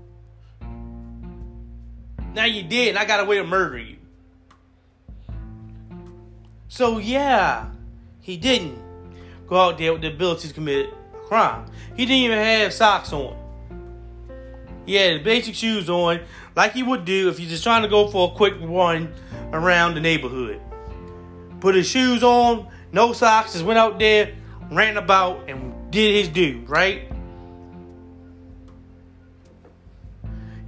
Now 2.34 2.44
you 2.44 2.64
did, 2.64 2.88
and 2.90 2.98
I 2.98 3.04
got 3.04 3.20
a 3.20 3.24
way 3.24 3.36
to 3.36 3.44
murder 3.44 3.78
you. 3.78 3.96
So 6.68 6.98
yeah, 6.98 7.70
he 8.20 8.36
didn't 8.36 8.78
go 9.46 9.56
out 9.56 9.78
there 9.78 9.92
with 9.92 10.02
the 10.02 10.08
ability 10.08 10.48
to 10.48 10.54
commit 10.54 10.90
a 11.14 11.18
crime. 11.28 11.66
He 11.96 12.04
didn't 12.04 12.24
even 12.24 12.38
have 12.38 12.72
socks 12.72 13.12
on. 13.12 13.36
He 14.84 14.96
had 14.96 15.22
basic 15.22 15.54
shoes 15.54 15.88
on, 15.88 16.20
like 16.56 16.72
he 16.72 16.82
would 16.82 17.04
do 17.04 17.28
if 17.28 17.38
he's 17.38 17.50
just 17.50 17.62
trying 17.62 17.82
to 17.82 17.88
go 17.88 18.08
for 18.08 18.32
a 18.32 18.34
quick 18.34 18.54
run 18.60 19.14
around 19.52 19.94
the 19.94 20.00
neighborhood. 20.00 20.60
Put 21.60 21.76
his 21.76 21.88
shoes 21.88 22.24
on, 22.24 22.66
no 22.92 23.12
socks, 23.12 23.52
just 23.52 23.64
went 23.64 23.78
out 23.78 23.98
there, 24.00 24.34
ran 24.70 24.96
about, 24.96 25.48
and 25.48 25.90
did 25.90 26.14
his 26.16 26.28
due, 26.28 26.64
right? 26.66 27.08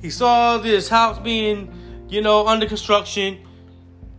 He 0.01 0.11
saw 0.11 0.59
this 0.59 0.88
house 0.88 1.18
being, 1.18 2.07
you 2.09 2.20
know, 2.20 2.47
under 2.47 2.66
construction. 2.66 3.47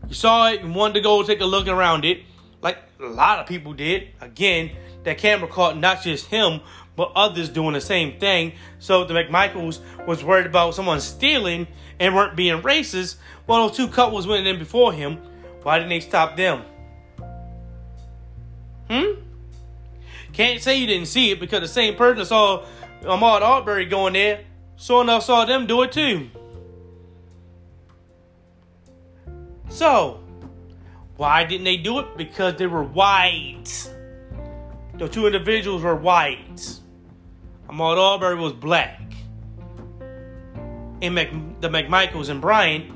He 0.08 0.14
saw 0.14 0.50
it 0.50 0.62
and 0.62 0.74
wanted 0.74 0.96
to 0.96 1.02
go 1.02 1.24
take 1.24 1.42
a 1.42 1.46
look 1.46 1.68
around 1.68 2.06
it, 2.06 2.24
like 2.62 2.78
a 3.00 3.06
lot 3.06 3.40
of 3.40 3.48
people 3.48 3.74
did. 3.74 4.10
Again, 4.22 4.72
that 5.04 5.18
camera 5.18 5.48
caught 5.48 5.78
not 5.78 6.02
just 6.02 6.28
him, 6.28 6.62
but 6.96 7.12
others 7.16 7.50
doing 7.50 7.74
the 7.74 7.82
same 7.82 8.20
thing. 8.20 8.54
So 8.80 9.06
the 9.06 9.14
McMichaels 9.14 9.80
was 10.06 10.24
worried 10.24 10.48
about 10.48 10.76
someone 10.76 11.00
stealing 11.00 11.68
and 12.00 12.16
weren't 12.16 12.36
being 12.36 12.62
racist. 12.62 13.18
Well, 13.46 13.68
those 13.68 13.78
two 13.78 13.88
couples 13.88 14.28
went 14.28 14.48
in 14.48 14.60
before 14.60 14.92
him. 14.92 15.20
Why 15.64 15.78
didn't 15.78 15.90
they 15.90 16.00
stop 16.00 16.36
them? 16.36 16.64
Hmm? 18.90 19.22
Can't 20.34 20.62
say 20.62 20.78
you 20.78 20.88
didn't 20.88 21.08
see 21.08 21.32
it 21.32 21.40
because 21.40 21.62
the 21.62 21.68
same 21.68 21.96
person 21.96 22.26
saw 22.26 22.66
Ahmaud 23.02 23.42
Arbery 23.42 23.86
going 23.86 24.14
there, 24.14 24.42
so 24.78 25.02
enough 25.02 25.24
saw 25.24 25.44
them 25.44 25.66
do 25.66 25.82
it 25.82 25.92
too. 25.92 26.30
So, 29.70 30.20
why 31.18 31.44
didn't 31.44 31.66
they 31.66 31.78
do 31.78 32.00
it? 32.00 32.16
Because 32.16 32.56
they 32.56 32.68
were 32.68 32.84
white. 32.84 33.92
The 34.94 35.08
two 35.08 35.26
individuals 35.26 35.84
were 35.84 35.96
white. 35.96 36.80
Ahmaud 37.68 37.98
Arbery 37.98 38.36
was 38.36 38.54
black. 38.54 39.02
And 41.02 41.14
Mac, 41.16 41.32
the 41.60 41.70
McMichaels 41.70 42.30
and 42.30 42.40
Bryan 42.40 42.94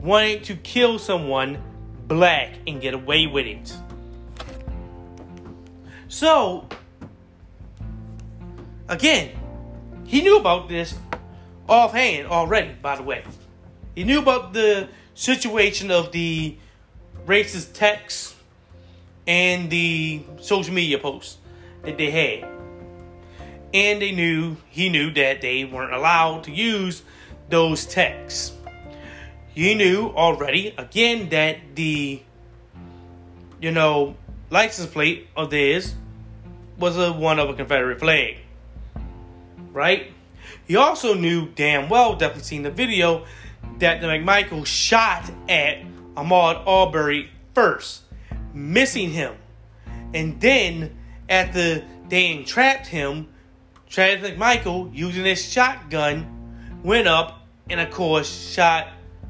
wanted 0.00 0.44
to 0.44 0.56
kill 0.56 0.98
someone 0.98 1.62
black 2.06 2.54
and 2.66 2.80
get 2.80 2.94
away 2.94 3.26
with 3.26 3.46
it. 3.46 3.76
So, 6.08 6.66
again, 8.88 9.39
he 10.10 10.22
knew 10.22 10.38
about 10.38 10.68
this 10.68 10.96
offhand 11.68 12.26
already, 12.26 12.72
by 12.82 12.96
the 12.96 13.02
way. 13.04 13.22
He 13.94 14.02
knew 14.02 14.18
about 14.18 14.52
the 14.52 14.88
situation 15.14 15.92
of 15.92 16.10
the 16.10 16.56
racist 17.26 17.74
texts 17.74 18.34
and 19.28 19.70
the 19.70 20.24
social 20.40 20.74
media 20.74 20.98
posts 20.98 21.38
that 21.84 21.96
they 21.96 22.10
had. 22.10 22.50
And 23.72 24.02
they 24.02 24.10
knew, 24.10 24.56
he 24.68 24.88
knew 24.88 25.12
that 25.12 25.42
they 25.42 25.64
weren't 25.64 25.94
allowed 25.94 26.42
to 26.44 26.50
use 26.50 27.04
those 27.48 27.86
texts. 27.86 28.52
He 29.54 29.76
knew 29.76 30.08
already, 30.08 30.74
again, 30.76 31.28
that 31.28 31.76
the, 31.76 32.20
you 33.60 33.70
know, 33.70 34.16
license 34.50 34.90
plate 34.90 35.28
of 35.36 35.50
theirs 35.50 35.94
was 36.78 36.98
a 36.98 37.12
one 37.12 37.38
of 37.38 37.48
a 37.48 37.54
Confederate 37.54 38.00
flag. 38.00 38.39
Right? 39.72 40.12
He 40.66 40.76
also 40.76 41.14
knew 41.14 41.48
damn 41.48 41.88
well, 41.88 42.16
definitely 42.16 42.44
seen 42.44 42.62
the 42.62 42.70
video, 42.70 43.24
that 43.78 44.00
the 44.00 44.06
McMichael 44.06 44.66
shot 44.66 45.30
at 45.48 45.78
Ahmaud 46.14 46.66
Arbery 46.66 47.30
first, 47.54 48.02
missing 48.52 49.10
him. 49.10 49.34
And 50.14 50.40
then, 50.40 50.96
after 51.28 51.84
they 52.08 52.30
entrapped 52.32 52.86
him, 52.86 53.28
Travis 53.88 54.30
McMichael, 54.30 54.94
using 54.94 55.24
his 55.24 55.44
shotgun, 55.50 56.80
went 56.82 57.08
up 57.08 57.46
and, 57.68 57.80
of 57.80 57.90
course, 57.90 58.52
shot 58.52 58.88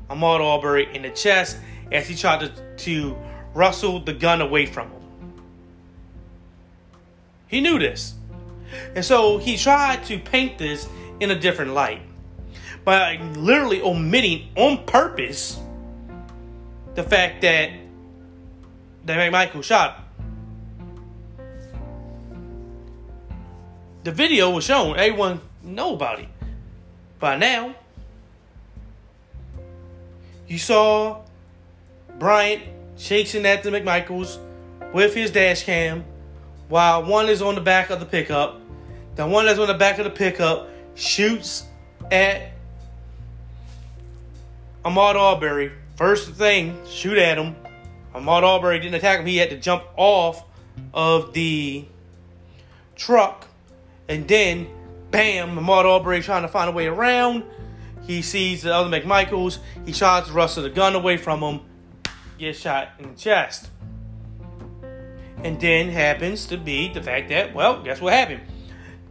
Ahmaud 0.09 0.41
Arbery 0.41 0.95
in 0.95 1.03
the 1.03 1.11
chest 1.11 1.59
as 1.93 2.09
he 2.09 2.14
tried 2.14 2.41
to, 2.41 2.76
to 2.76 3.16
wrestle 3.55 4.01
the 4.01 4.12
gun 4.12 4.41
away 4.41 4.66
from 4.66 4.91
him. 4.91 5.01
He 7.49 7.61
knew 7.61 7.78
this. 7.78 8.14
And 8.95 9.05
so 9.05 9.39
he 9.39 9.57
tried 9.57 10.05
to 10.05 10.18
paint 10.18 10.59
this 10.59 10.89
in 11.21 11.31
a 11.31 11.39
different 11.39 11.73
light 11.73 12.03
by 12.85 13.18
literally 13.37 13.83
omitting 13.83 14.49
on 14.57 14.85
purpose 14.85 15.59
the 16.95 17.03
fact 17.03 17.43
that 17.43 17.71
that 19.05 19.33
Michael 19.33 19.62
shot. 19.62 20.05
The 24.05 24.12
video 24.12 24.51
was 24.51 24.64
shown. 24.64 24.97
Everyone 24.97 25.41
know 25.62 25.95
about 25.95 26.21
it. 26.21 26.29
By 27.18 27.37
now, 27.37 27.75
you 30.49 30.59
saw 30.59 31.23
Bryant 32.18 32.62
chasing 32.97 33.47
after 33.47 33.71
McMichaels 33.71 34.39
with 34.93 35.14
his 35.14 35.31
dash 35.31 35.64
cam 35.64 36.05
while 36.68 37.05
one 37.05 37.29
is 37.29 37.43
on 37.43 37.55
the 37.55 37.61
back 37.61 37.91
of 37.91 38.01
the 38.01 38.07
pickup. 38.07 38.60
The 39.17 39.27
one 39.27 39.47
that's 39.47 39.59
on 39.59 39.67
the 39.67 39.75
back 39.75 39.99
of 39.99 40.05
the 40.05 40.11
pickup 40.11 40.69
shoots 40.95 41.65
at 42.11 42.53
Ahmaud 44.85 45.15
Arbery. 45.17 45.73
First 45.97 46.33
thing, 46.33 46.79
shoot 46.89 47.19
at 47.19 47.37
him. 47.37 47.57
Ahmaud 48.15 48.43
Arbery 48.43 48.79
didn't 48.79 48.95
attack 48.95 49.21
him. 49.21 49.27
He 49.27 49.37
had 49.37 49.51
to 49.51 49.59
jump 49.59 49.85
off 49.97 50.45
of 50.95 51.33
the 51.33 51.85
truck. 52.97 53.47
And 54.09 54.27
then, 54.27 54.69
bam, 55.11 55.57
Ahmaud 55.57 55.85
Arbery 55.85 56.23
trying 56.23 56.43
to 56.43 56.49
find 56.49 56.69
a 56.69 56.73
way 56.73 56.87
around. 56.87 57.45
He 58.07 58.23
sees 58.23 58.63
the 58.63 58.75
other 58.75 58.91
McMichaels. 58.91 59.59
He 59.85 59.93
tries 59.93 60.31
Russell 60.31 60.63
the 60.63 60.71
gun 60.71 60.95
away 60.95 61.17
from 61.17 61.41
him. 61.41 61.61
Gets 62.39 62.59
shot 62.59 62.89
in 62.99 63.11
the 63.11 63.17
chest. 63.17 63.69
And 65.45 65.61
then 65.61 65.89
happens 65.91 66.47
to 66.47 66.57
be 66.57 66.93
the 66.93 67.03
fact 67.03 67.29
that, 67.29 67.55
well, 67.55 67.83
guess 67.83 68.01
what 68.01 68.13
happened? 68.13 68.41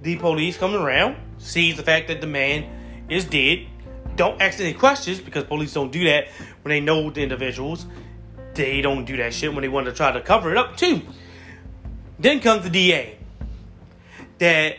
The 0.02 0.16
police 0.16 0.58
come 0.58 0.76
around, 0.76 1.18
sees 1.38 1.76
the 1.76 1.84
fact 1.84 2.08
that 2.08 2.22
the 2.22 2.28
man 2.28 2.66
is 3.10 3.26
dead. 3.26 3.68
Don't 4.16 4.42
ask 4.42 4.60
any 4.60 4.74
questions 4.74 5.20
because 5.20 5.44
police 5.44 5.74
don't 5.74 5.92
do 5.92 6.06
that 6.06 6.28
when 6.62 6.70
they 6.70 6.80
know 6.80 7.10
the 7.10 7.22
individuals. 7.22 7.86
They 8.54 8.82
don't 8.82 9.06
do 9.06 9.18
that 9.18 9.34
shit 9.34 9.54
when 9.54 9.62
they 9.62 9.70
want 9.70 9.88
to 9.88 9.94
try 9.94 10.12
to 10.12 10.22
cover 10.22 10.52
it 10.52 10.58
up 10.58 10.78
too. 10.78 11.02
Then 12.18 12.40
comes 12.40 12.64
the 12.64 12.70
DA 12.70 13.18
that 14.40 14.78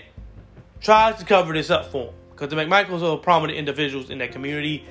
tries 0.80 1.16
to 1.16 1.24
cover 1.24 1.52
this 1.52 1.70
up 1.70 1.90
for 1.90 2.08
him 2.08 2.14
because 2.30 2.48
the 2.48 2.56
McMichaels 2.56 3.02
are 3.02 3.16
prominent 3.18 3.58
individuals 3.58 4.10
in 4.10 4.18
that 4.18 4.32
community 4.32 4.84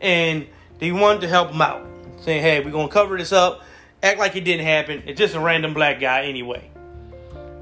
and 0.00 0.46
they 0.78 0.92
wanted 0.92 1.22
to 1.22 1.28
help 1.28 1.50
them 1.50 1.62
out, 1.62 1.86
saying, 2.20 2.42
"Hey, 2.42 2.60
we're 2.60 2.70
gonna 2.70 2.88
cover 2.88 3.16
this 3.16 3.32
up, 3.32 3.62
act 4.02 4.18
like 4.18 4.36
it 4.36 4.42
didn't 4.42 4.66
happen. 4.66 5.02
It's 5.06 5.18
just 5.18 5.34
a 5.34 5.40
random 5.40 5.74
black 5.74 6.00
guy 6.00 6.26
anyway." 6.26 6.70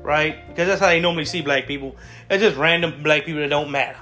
Right? 0.04 0.46
Because 0.46 0.68
that's 0.68 0.80
how 0.80 0.88
they 0.88 1.00
normally 1.00 1.24
see 1.24 1.40
black 1.40 1.66
people. 1.66 1.96
It's 2.30 2.42
just 2.42 2.56
random 2.56 3.02
black 3.02 3.24
people 3.24 3.40
that 3.40 3.48
don't 3.48 3.70
matter. 3.70 3.98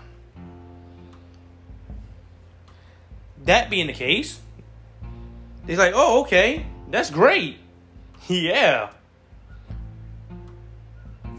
That 3.44 3.70
being 3.70 3.86
the 3.86 3.92
case, 3.92 4.40
he's 5.66 5.78
like, 5.78 5.92
oh, 5.94 6.22
okay, 6.22 6.66
that's 6.90 7.08
great. 7.08 7.58
yeah. 8.28 8.90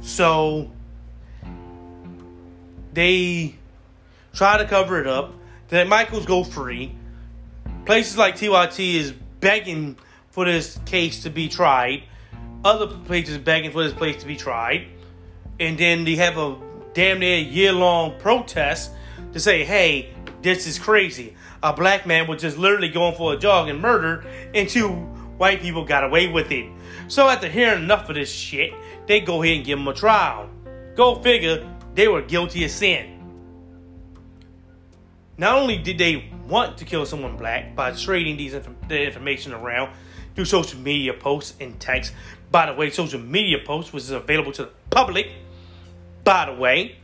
So 0.01 0.71
they 2.93 3.55
try 4.33 4.57
to 4.57 4.65
cover 4.65 4.99
it 4.99 5.07
up. 5.07 5.33
Then 5.67 5.89
Michaels 5.89 6.25
go 6.25 6.43
free. 6.43 6.95
Places 7.85 8.17
like 8.17 8.35
TYT 8.35 8.95
is 8.95 9.11
begging 9.11 9.97
for 10.29 10.45
this 10.45 10.79
case 10.85 11.23
to 11.23 11.29
be 11.29 11.49
tried 11.49 12.03
other 12.63 12.87
places 12.87 13.37
begging 13.37 13.71
for 13.71 13.83
this 13.83 13.93
place 13.93 14.17
to 14.21 14.27
be 14.27 14.35
tried. 14.35 14.87
And 15.59 15.77
then 15.77 16.03
they 16.03 16.15
have 16.15 16.37
a 16.37 16.57
damn 16.93 17.19
near 17.19 17.37
year 17.37 17.71
long 17.71 18.17
protest 18.19 18.91
to 19.33 19.39
say, 19.39 19.63
hey, 19.63 20.13
this 20.41 20.67
is 20.67 20.77
crazy. 20.79 21.35
A 21.61 21.73
black 21.73 22.05
man 22.05 22.27
was 22.27 22.41
just 22.41 22.57
literally 22.57 22.89
going 22.89 23.15
for 23.15 23.33
a 23.33 23.37
jog 23.37 23.69
and 23.69 23.79
murdered, 23.79 24.25
and 24.53 24.67
two 24.67 24.89
white 25.37 25.61
people 25.61 25.85
got 25.85 26.03
away 26.03 26.27
with 26.27 26.51
it. 26.51 26.69
So 27.07 27.27
after 27.29 27.47
hearing 27.47 27.83
enough 27.83 28.09
of 28.09 28.15
this 28.15 28.31
shit, 28.31 28.73
they 29.07 29.19
go 29.21 29.41
ahead 29.41 29.57
and 29.57 29.65
give 29.65 29.79
him 29.79 29.87
a 29.87 29.93
trial. 29.93 30.49
Go 30.95 31.15
figure, 31.15 31.67
they 31.95 32.07
were 32.07 32.21
guilty 32.21 32.65
of 32.65 32.71
sin. 32.71 33.09
Not 35.37 35.55
only 35.55 35.77
did 35.77 35.97
they 35.97 36.29
want 36.47 36.77
to 36.77 36.85
kill 36.85 37.05
someone 37.05 37.37
black 37.37 37.75
by 37.75 37.91
trading 37.91 38.37
these 38.37 38.53
inf- 38.53 38.69
the 38.87 39.01
information 39.01 39.53
around 39.53 39.91
through 40.35 40.45
social 40.45 40.79
media 40.79 41.13
posts 41.13 41.55
and 41.59 41.79
texts, 41.79 42.13
by 42.53 42.67
the 42.67 42.73
way, 42.73 42.91
social 42.91 43.19
media 43.19 43.57
posts, 43.57 43.91
which 43.91 44.03
is 44.03 44.11
available 44.11 44.51
to 44.51 44.65
the 44.65 44.69
public, 44.91 45.27
by 46.23 46.45
the 46.45 46.53
way. 46.53 46.97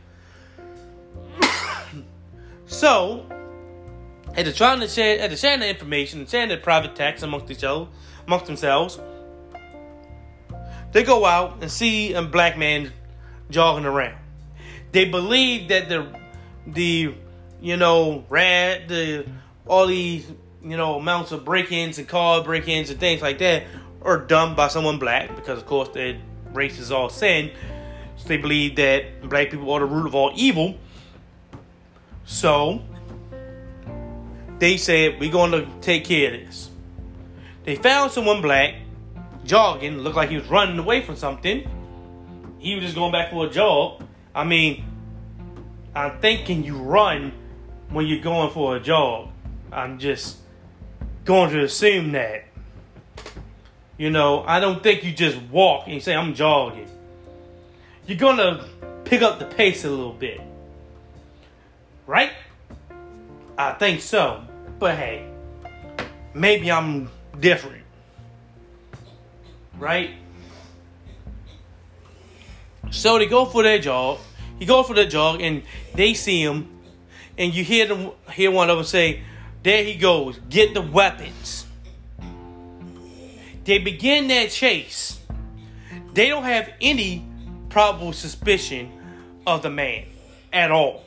so, 2.66 3.26
at 4.36 4.44
the 4.44 4.52
trying 4.52 4.78
to 4.78 4.86
share, 4.86 5.26
the 5.26 5.36
sharing 5.36 5.58
the 5.58 5.68
information, 5.68 6.24
sharing 6.28 6.50
the 6.50 6.56
private 6.56 6.94
text 6.94 7.24
amongst 7.24 7.64
other, 7.64 7.88
amongst 8.28 8.46
themselves, 8.46 9.00
they 10.92 11.02
go 11.02 11.26
out 11.26 11.58
and 11.62 11.70
see 11.70 12.12
a 12.12 12.22
black 12.22 12.56
man 12.56 12.92
jogging 13.50 13.86
around. 13.86 14.18
They 14.92 15.06
believe 15.06 15.66
that 15.70 15.88
the, 15.88 16.06
the, 16.64 17.12
you 17.60 17.76
know, 17.76 18.24
rat, 18.28 18.86
the, 18.86 19.26
all 19.66 19.88
these, 19.88 20.30
you 20.62 20.76
know, 20.76 20.94
amounts 20.94 21.32
of 21.32 21.44
break-ins 21.44 21.98
and 21.98 22.06
car 22.06 22.44
break-ins 22.44 22.90
and 22.90 23.00
things 23.00 23.20
like 23.20 23.38
that 23.38 23.64
or 24.00 24.18
done 24.18 24.54
by 24.54 24.68
someone 24.68 24.98
black, 24.98 25.34
because 25.36 25.58
of 25.58 25.66
course 25.66 25.88
their 25.90 26.18
race 26.52 26.78
is 26.78 26.90
all 26.90 27.08
sin. 27.08 27.50
So 28.16 28.28
they 28.28 28.36
believe 28.36 28.76
that 28.76 29.28
black 29.28 29.50
people 29.50 29.70
are 29.72 29.80
the 29.80 29.86
root 29.86 30.06
of 30.06 30.14
all 30.14 30.32
evil. 30.34 30.76
So 32.24 32.82
they 34.58 34.76
said, 34.76 35.18
We're 35.18 35.32
going 35.32 35.52
to 35.52 35.66
take 35.80 36.04
care 36.04 36.32
of 36.32 36.40
this. 36.40 36.70
They 37.64 37.76
found 37.76 38.12
someone 38.12 38.40
black 38.40 38.74
jogging, 39.44 39.98
looked 39.98 40.16
like 40.16 40.30
he 40.30 40.36
was 40.36 40.46
running 40.48 40.78
away 40.78 41.02
from 41.02 41.16
something. 41.16 41.68
He 42.58 42.74
was 42.74 42.84
just 42.84 42.94
going 42.94 43.12
back 43.12 43.30
for 43.30 43.46
a 43.46 43.50
jog. 43.50 44.02
I 44.34 44.44
mean, 44.44 44.84
I'm 45.94 46.20
thinking 46.20 46.62
you 46.62 46.76
run 46.76 47.32
when 47.88 48.06
you're 48.06 48.20
going 48.20 48.50
for 48.50 48.76
a 48.76 48.80
jog. 48.80 49.30
I'm 49.72 49.98
just 49.98 50.36
going 51.24 51.50
to 51.50 51.64
assume 51.64 52.12
that. 52.12 52.44
You 54.00 54.08
know, 54.08 54.42
I 54.46 54.60
don't 54.60 54.82
think 54.82 55.04
you 55.04 55.12
just 55.12 55.36
walk 55.50 55.86
and 55.86 56.02
say, 56.02 56.14
I'm 56.14 56.32
jogging. 56.32 56.88
You're 58.06 58.16
gonna 58.16 58.66
pick 59.04 59.20
up 59.20 59.38
the 59.38 59.44
pace 59.44 59.84
a 59.84 59.90
little 59.90 60.14
bit. 60.14 60.40
Right? 62.06 62.30
I 63.58 63.72
think 63.72 64.00
so. 64.00 64.42
But 64.78 64.94
hey, 64.94 65.30
maybe 66.32 66.72
I'm 66.72 67.10
different. 67.38 67.84
Right? 69.78 70.12
So 72.90 73.18
they 73.18 73.26
go 73.26 73.44
for 73.44 73.62
their 73.62 73.80
jog. 73.80 74.18
He 74.58 74.64
go 74.64 74.82
for 74.82 74.94
the 74.94 75.04
jog 75.04 75.42
and 75.42 75.62
they 75.94 76.14
see 76.14 76.42
him 76.42 76.80
and 77.36 77.54
you 77.54 77.62
hear 77.64 77.86
them 77.86 78.12
hear 78.32 78.50
one 78.50 78.70
of 78.70 78.78
them 78.78 78.86
say, 78.86 79.20
There 79.62 79.84
he 79.84 79.96
goes, 79.96 80.40
get 80.48 80.72
the 80.72 80.80
weapons. 80.80 81.66
They 83.70 83.78
begin 83.78 84.26
that 84.26 84.50
chase. 84.50 85.20
They 86.12 86.26
don't 86.26 86.42
have 86.42 86.72
any 86.80 87.24
probable 87.68 88.12
suspicion 88.12 88.90
of 89.46 89.62
the 89.62 89.70
man 89.70 90.06
at 90.52 90.72
all, 90.72 91.04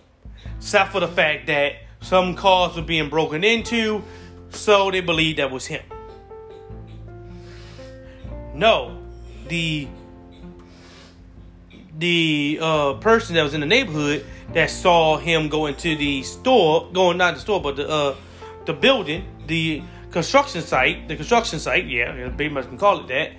except 0.59 0.93
for 0.93 1.01
the 1.01 1.09
fact 1.09 1.47
that 1.47 1.73
some 1.99 2.37
cars 2.37 2.77
were 2.77 2.81
being 2.81 3.09
broken 3.09 3.43
into, 3.43 4.01
So 4.51 4.91
they 4.91 5.01
believed 5.01 5.39
that 5.39 5.51
was 5.51 5.65
him. 5.65 5.81
No, 8.53 8.97
the 9.49 9.89
the 11.99 12.59
uh, 12.61 12.93
person 12.93 13.35
that 13.35 13.43
was 13.43 13.53
in 13.53 13.59
the 13.59 13.67
neighborhood 13.67 14.25
that 14.53 14.69
saw 14.69 15.17
him 15.17 15.49
go 15.49 15.65
into 15.65 15.97
the 15.97 16.23
store, 16.23 16.87
going 16.93 17.17
not 17.17 17.33
the 17.33 17.41
store, 17.41 17.61
but 17.61 17.75
the 17.75 17.89
uh, 17.89 18.15
the 18.65 18.71
building, 18.71 19.25
the 19.47 19.83
construction 20.13 20.61
site, 20.61 21.07
the 21.07 21.15
construction 21.15 21.59
site, 21.59 21.87
yeah, 21.87 22.29
pretty 22.29 22.53
much 22.53 22.67
can 22.67 22.77
call 22.77 23.01
it 23.01 23.07
that. 23.07 23.31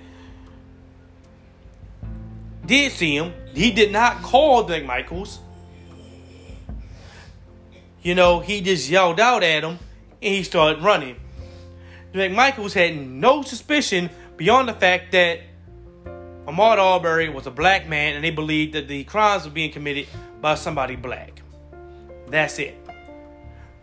Did 2.65 2.91
see 2.91 3.15
him. 3.15 3.33
He 3.53 3.71
did 3.71 3.91
not 3.91 4.21
call 4.21 4.63
Dick 4.63 4.85
Michaels. 4.85 5.39
You 8.03 8.13
know, 8.13 8.41
he 8.41 8.61
just 8.61 8.89
yelled 8.89 9.19
out 9.19 9.41
at 9.41 9.63
him 9.63 9.79
and 10.21 10.33
he 10.35 10.43
started 10.43 10.83
running. 10.83 11.15
Dick 12.11 12.31
Michaels 12.31 12.73
had 12.73 12.95
no 12.95 13.41
suspicion 13.41 14.09
beyond 14.37 14.67
the 14.67 14.73
fact 14.73 15.11
that 15.13 15.39
Ahmaud 16.45 16.77
Arbery 16.77 17.29
was 17.29 17.47
a 17.47 17.51
black 17.51 17.87
man 17.87 18.15
and 18.15 18.23
they 18.23 18.31
believed 18.31 18.73
that 18.73 18.87
the 18.87 19.03
crimes 19.05 19.45
were 19.45 19.51
being 19.51 19.71
committed 19.71 20.07
by 20.41 20.55
somebody 20.55 20.95
black. 20.95 21.41
That's 22.27 22.59
it. 22.59 22.77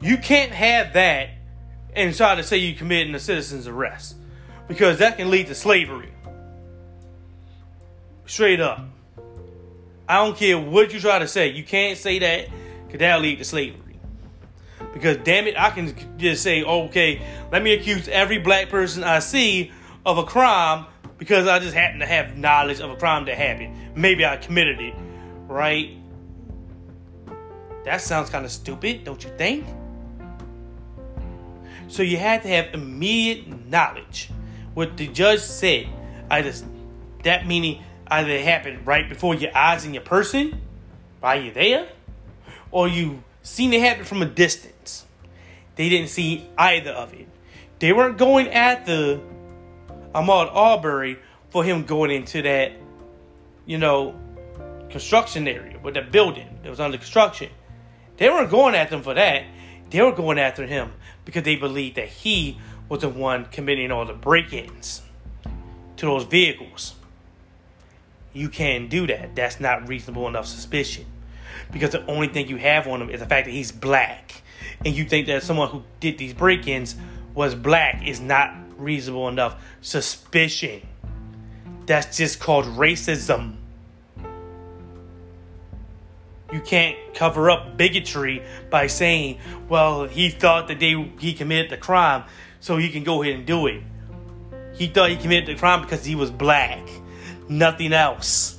You 0.01 0.19
can't 0.19 0.53
have 0.53 0.93
that 0.93 1.31
and 1.95 2.15
try 2.15 2.35
to 2.35 2.43
say 2.43 2.57
you're 2.59 2.77
committing 2.77 3.15
a 3.15 3.19
citizen's 3.19 3.67
arrest 3.67 4.17
because 4.69 4.99
that 4.99 5.17
can 5.17 5.31
lead 5.31 5.47
to 5.49 5.55
slavery. 5.55 6.11
Straight 8.27 8.61
up. 8.61 8.87
I 10.09 10.25
don't 10.25 10.37
care 10.37 10.59
what 10.59 10.93
you 10.93 11.01
try 11.01 11.19
to 11.19 11.29
say. 11.29 11.49
You 11.49 11.65
can't 11.65 11.99
say 11.99 12.19
that 12.19 12.49
because 12.87 13.01
that'll 13.01 13.23
lead 13.23 13.39
to 13.39 13.45
slavery. 13.45 13.99
Because 14.93 15.19
damn 15.19 15.47
it, 15.47 15.59
I 15.59 15.71
can 15.71 15.95
just 16.19 16.43
say, 16.43 16.63
okay, 16.63 17.23
let 17.51 17.63
me 17.63 17.73
accuse 17.73 18.09
every 18.09 18.39
black 18.39 18.69
person 18.69 19.05
I 19.05 19.21
see 19.21 19.71
of 20.05 20.19
a 20.19 20.25
crime 20.25 20.87
because 21.19 21.47
I 21.47 21.59
just 21.61 21.75
happen 21.75 22.01
to 22.01 22.07
have 22.07 22.37
knowledge 22.37 22.81
of 22.81 22.91
a 22.91 22.97
crime 22.97 23.27
that 23.27 23.37
happened. 23.37 23.97
Maybe 23.97 24.27
I 24.27 24.37
committed 24.37 24.81
it, 24.81 24.95
right? 25.47 25.97
That 27.85 28.01
sounds 28.01 28.31
kind 28.31 28.45
of 28.45 28.51
stupid, 28.51 29.05
don't 29.05 29.23
you 29.23 29.31
think? 29.37 29.67
So 31.93 32.03
you 32.03 32.17
had 32.17 32.41
to 32.45 32.49
have 32.49 32.73
immediate 32.73 33.69
knowledge. 33.69 34.31
What 34.73 34.97
the 34.97 35.09
judge 35.09 35.41
said, 35.41 35.89
either 36.31 36.55
that 37.23 37.47
meaning 37.47 37.83
either 38.07 38.31
it 38.31 38.47
happened 38.47 38.87
right 38.87 39.07
before 39.07 39.35
your 39.35 39.55
eyes 39.55 39.85
and 39.85 39.93
your 39.93 40.03
person, 40.03 40.59
while 41.21 41.39
you're 41.39 41.53
there, 41.53 41.91
or 42.71 42.89
you 42.89 43.23
seen 43.43 43.75
it 43.75 43.83
happen 43.83 44.05
from 44.07 44.23
a 44.23 44.25
distance. 44.25 45.05
They 45.77 45.91
didn't 45.91 46.09
see 46.09 46.49
either 46.57 46.93
of 46.93 47.13
it. 47.13 47.29
They 47.79 47.93
weren't 47.93 48.17
going 48.17 48.49
at 48.49 48.87
the 48.87 49.21
Ahmaud 50.15 50.49
Arbery 50.51 51.19
for 51.51 51.63
him 51.63 51.85
going 51.85 52.11
into 52.11 52.41
that, 52.41 52.73
you 53.67 53.77
know, 53.77 54.19
construction 54.89 55.47
area 55.47 55.79
with 55.79 55.93
that 55.93 56.11
building 56.11 56.59
that 56.63 56.71
was 56.71 56.81
under 56.81 56.97
construction. 56.97 57.51
They 58.17 58.31
weren't 58.31 58.51
going 58.51 58.75
at 58.75 58.89
them 58.89 59.03
for 59.03 59.13
that. 59.13 59.45
They 59.91 60.01
were 60.01 60.13
going 60.13 60.39
after 60.39 60.67
him 60.67 60.91
because 61.25 61.43
they 61.43 61.57
believed 61.57 61.97
that 61.97 62.09
he 62.09 62.59
was 62.89 63.01
the 63.01 63.09
one 63.09 63.47
committing 63.47 63.91
all 63.91 64.05
the 64.05 64.13
break-ins 64.13 65.03
to 65.97 66.07
those 66.07 66.25
vehicles. 66.25 66.95
You 68.33 68.49
can't 68.49 68.89
do 68.89 69.07
that. 69.07 69.35
That's 69.37 69.61
not 69.61 69.89
reasonable 69.89 70.27
enough 70.29 70.47
suspicion. 70.47 71.07
Because 71.71 71.91
the 71.91 72.05
only 72.07 72.29
thing 72.29 72.49
you 72.49 72.57
have 72.57 72.87
on 72.87 73.03
him 73.03 73.11
is 73.11 73.21
the 73.21 73.27
fact 73.27 73.47
that 73.47 73.53
he's 73.53 73.73
black. 73.73 74.43
And 74.85 74.95
you 74.95 75.05
think 75.05 75.27
that 75.27 75.43
someone 75.43 75.69
who 75.69 75.83
did 76.01 76.19
these 76.19 76.35
break-ins 76.35 76.97
was 77.35 77.55
black 77.55 78.07
is 78.07 78.21
not 78.21 78.55
reasonable 78.77 79.29
enough 79.29 79.63
suspicion. 79.81 80.83
That's 81.87 82.17
just 82.17 82.41
called 82.41 82.65
racism. 82.65 83.57
You 86.53 86.61
can't 86.61 86.97
cover 87.15 87.51
up 87.51 87.79
bigotry 87.79 88.43
by 88.69 88.87
saying, 88.87 89.39
well, 89.69 90.07
he 90.07 90.29
thought 90.29 90.69
that 90.69 90.79
they 90.79 91.11
he 91.19 91.33
committed 91.33 91.71
the 91.71 91.79
crime, 91.79 92.25
so 92.61 92.77
he 92.77 92.91
can 92.91 93.05
go 93.05 93.23
ahead 93.23 93.37
and 93.37 93.47
do 93.47 93.67
it. 93.67 93.83
He 94.75 94.87
thought 94.87 95.11
he 95.11 95.17
committed 95.17 95.47
the 95.47 95.59
crime 95.59 95.81
because 95.81 96.05
he 96.05 96.15
was 96.15 96.31
black. 96.31 96.87
Nothing 97.49 97.93
else. 97.93 98.59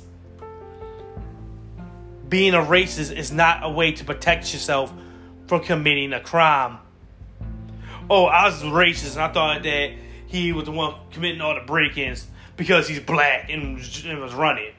Being 2.28 2.54
a 2.54 2.58
racist 2.58 3.16
is 3.16 3.30
not 3.30 3.64
a 3.64 3.70
way 3.70 3.92
to 3.92 4.04
protect 4.04 4.52
yourself 4.52 4.92
from 5.46 5.60
committing 5.60 6.12
a 6.12 6.20
crime. 6.20 6.78
Oh, 8.10 8.26
I 8.26 8.46
was 8.46 8.62
racist 8.62 9.12
and 9.12 9.22
I 9.22 9.32
thought 9.32 9.62
that 9.62 9.92
he 10.26 10.52
was 10.52 10.64
the 10.64 10.72
one 10.72 10.94
committing 11.12 11.40
all 11.40 11.54
the 11.54 11.60
break-ins 11.60 12.26
because 12.56 12.88
he's 12.88 13.00
black 13.00 13.50
and 13.50 13.76
was 13.76 14.34
running. 14.34 14.72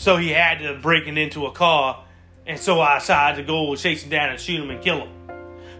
So 0.00 0.16
he 0.16 0.30
had 0.30 0.60
to 0.60 0.78
break 0.78 1.06
into 1.06 1.44
a 1.44 1.52
car, 1.52 2.02
and 2.46 2.58
so 2.58 2.80
I 2.80 3.00
decided 3.00 3.42
to 3.42 3.46
go 3.46 3.76
chase 3.76 4.02
him 4.02 4.08
down 4.08 4.30
and 4.30 4.40
shoot 4.40 4.58
him 4.58 4.70
and 4.70 4.82
kill 4.82 5.00
him 5.00 5.10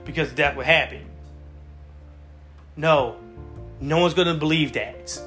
because 0.05 0.35
that 0.35 0.59
would 0.59 0.67
happen. 0.67 1.07
No, 2.77 3.17
no 3.81 4.01
one's 4.01 4.13
gonna 4.13 4.35
believe 4.35 4.75
that. 4.75 5.19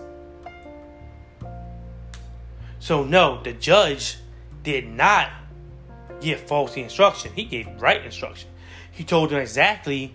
So 2.77 3.03
no, 3.03 3.41
the 3.41 3.53
judge 3.53 4.19
did 4.61 4.87
not 4.87 5.31
give 6.21 6.41
faulty 6.41 6.83
instruction. 6.83 7.33
He 7.33 7.45
gave 7.45 7.65
right 7.81 8.05
instruction. 8.05 8.47
He 8.91 9.03
told 9.03 9.31
them 9.31 9.39
exactly 9.39 10.13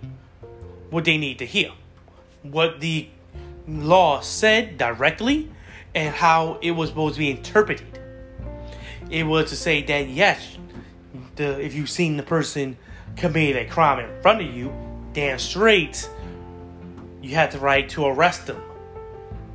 what 0.90 1.04
they 1.04 1.16
need 1.16 1.40
to 1.40 1.46
hear 1.46 1.72
what 2.44 2.78
the 2.78 3.08
law 3.66 4.20
said 4.20 4.78
directly 4.78 5.50
and 5.96 6.14
how 6.14 6.60
it 6.62 6.70
was 6.70 6.90
supposed 6.90 7.16
to 7.16 7.18
be 7.18 7.32
interpreted. 7.32 7.97
It 9.10 9.24
was 9.24 9.50
to 9.50 9.56
say 9.56 9.82
that 9.82 10.08
yes, 10.08 10.58
the 11.36 11.60
if 11.60 11.74
you've 11.74 11.90
seen 11.90 12.16
the 12.16 12.22
person 12.22 12.76
commit 13.16 13.56
a 13.56 13.64
crime 13.64 14.04
in 14.04 14.22
front 14.22 14.40
of 14.40 14.54
you, 14.54 14.72
damn 15.12 15.38
straight, 15.38 16.08
you 17.22 17.34
have 17.34 17.52
the 17.52 17.58
right 17.58 17.88
to 17.90 18.06
arrest 18.06 18.46
them, 18.46 18.62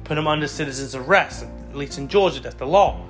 put 0.04 0.16
them 0.16 0.28
under 0.28 0.48
citizen's 0.48 0.96
arrest. 0.96 1.46
At 1.70 1.76
least 1.76 1.98
in 1.98 2.08
Georgia, 2.08 2.40
that's 2.40 2.56
the 2.56 2.68
law. 2.68 3.06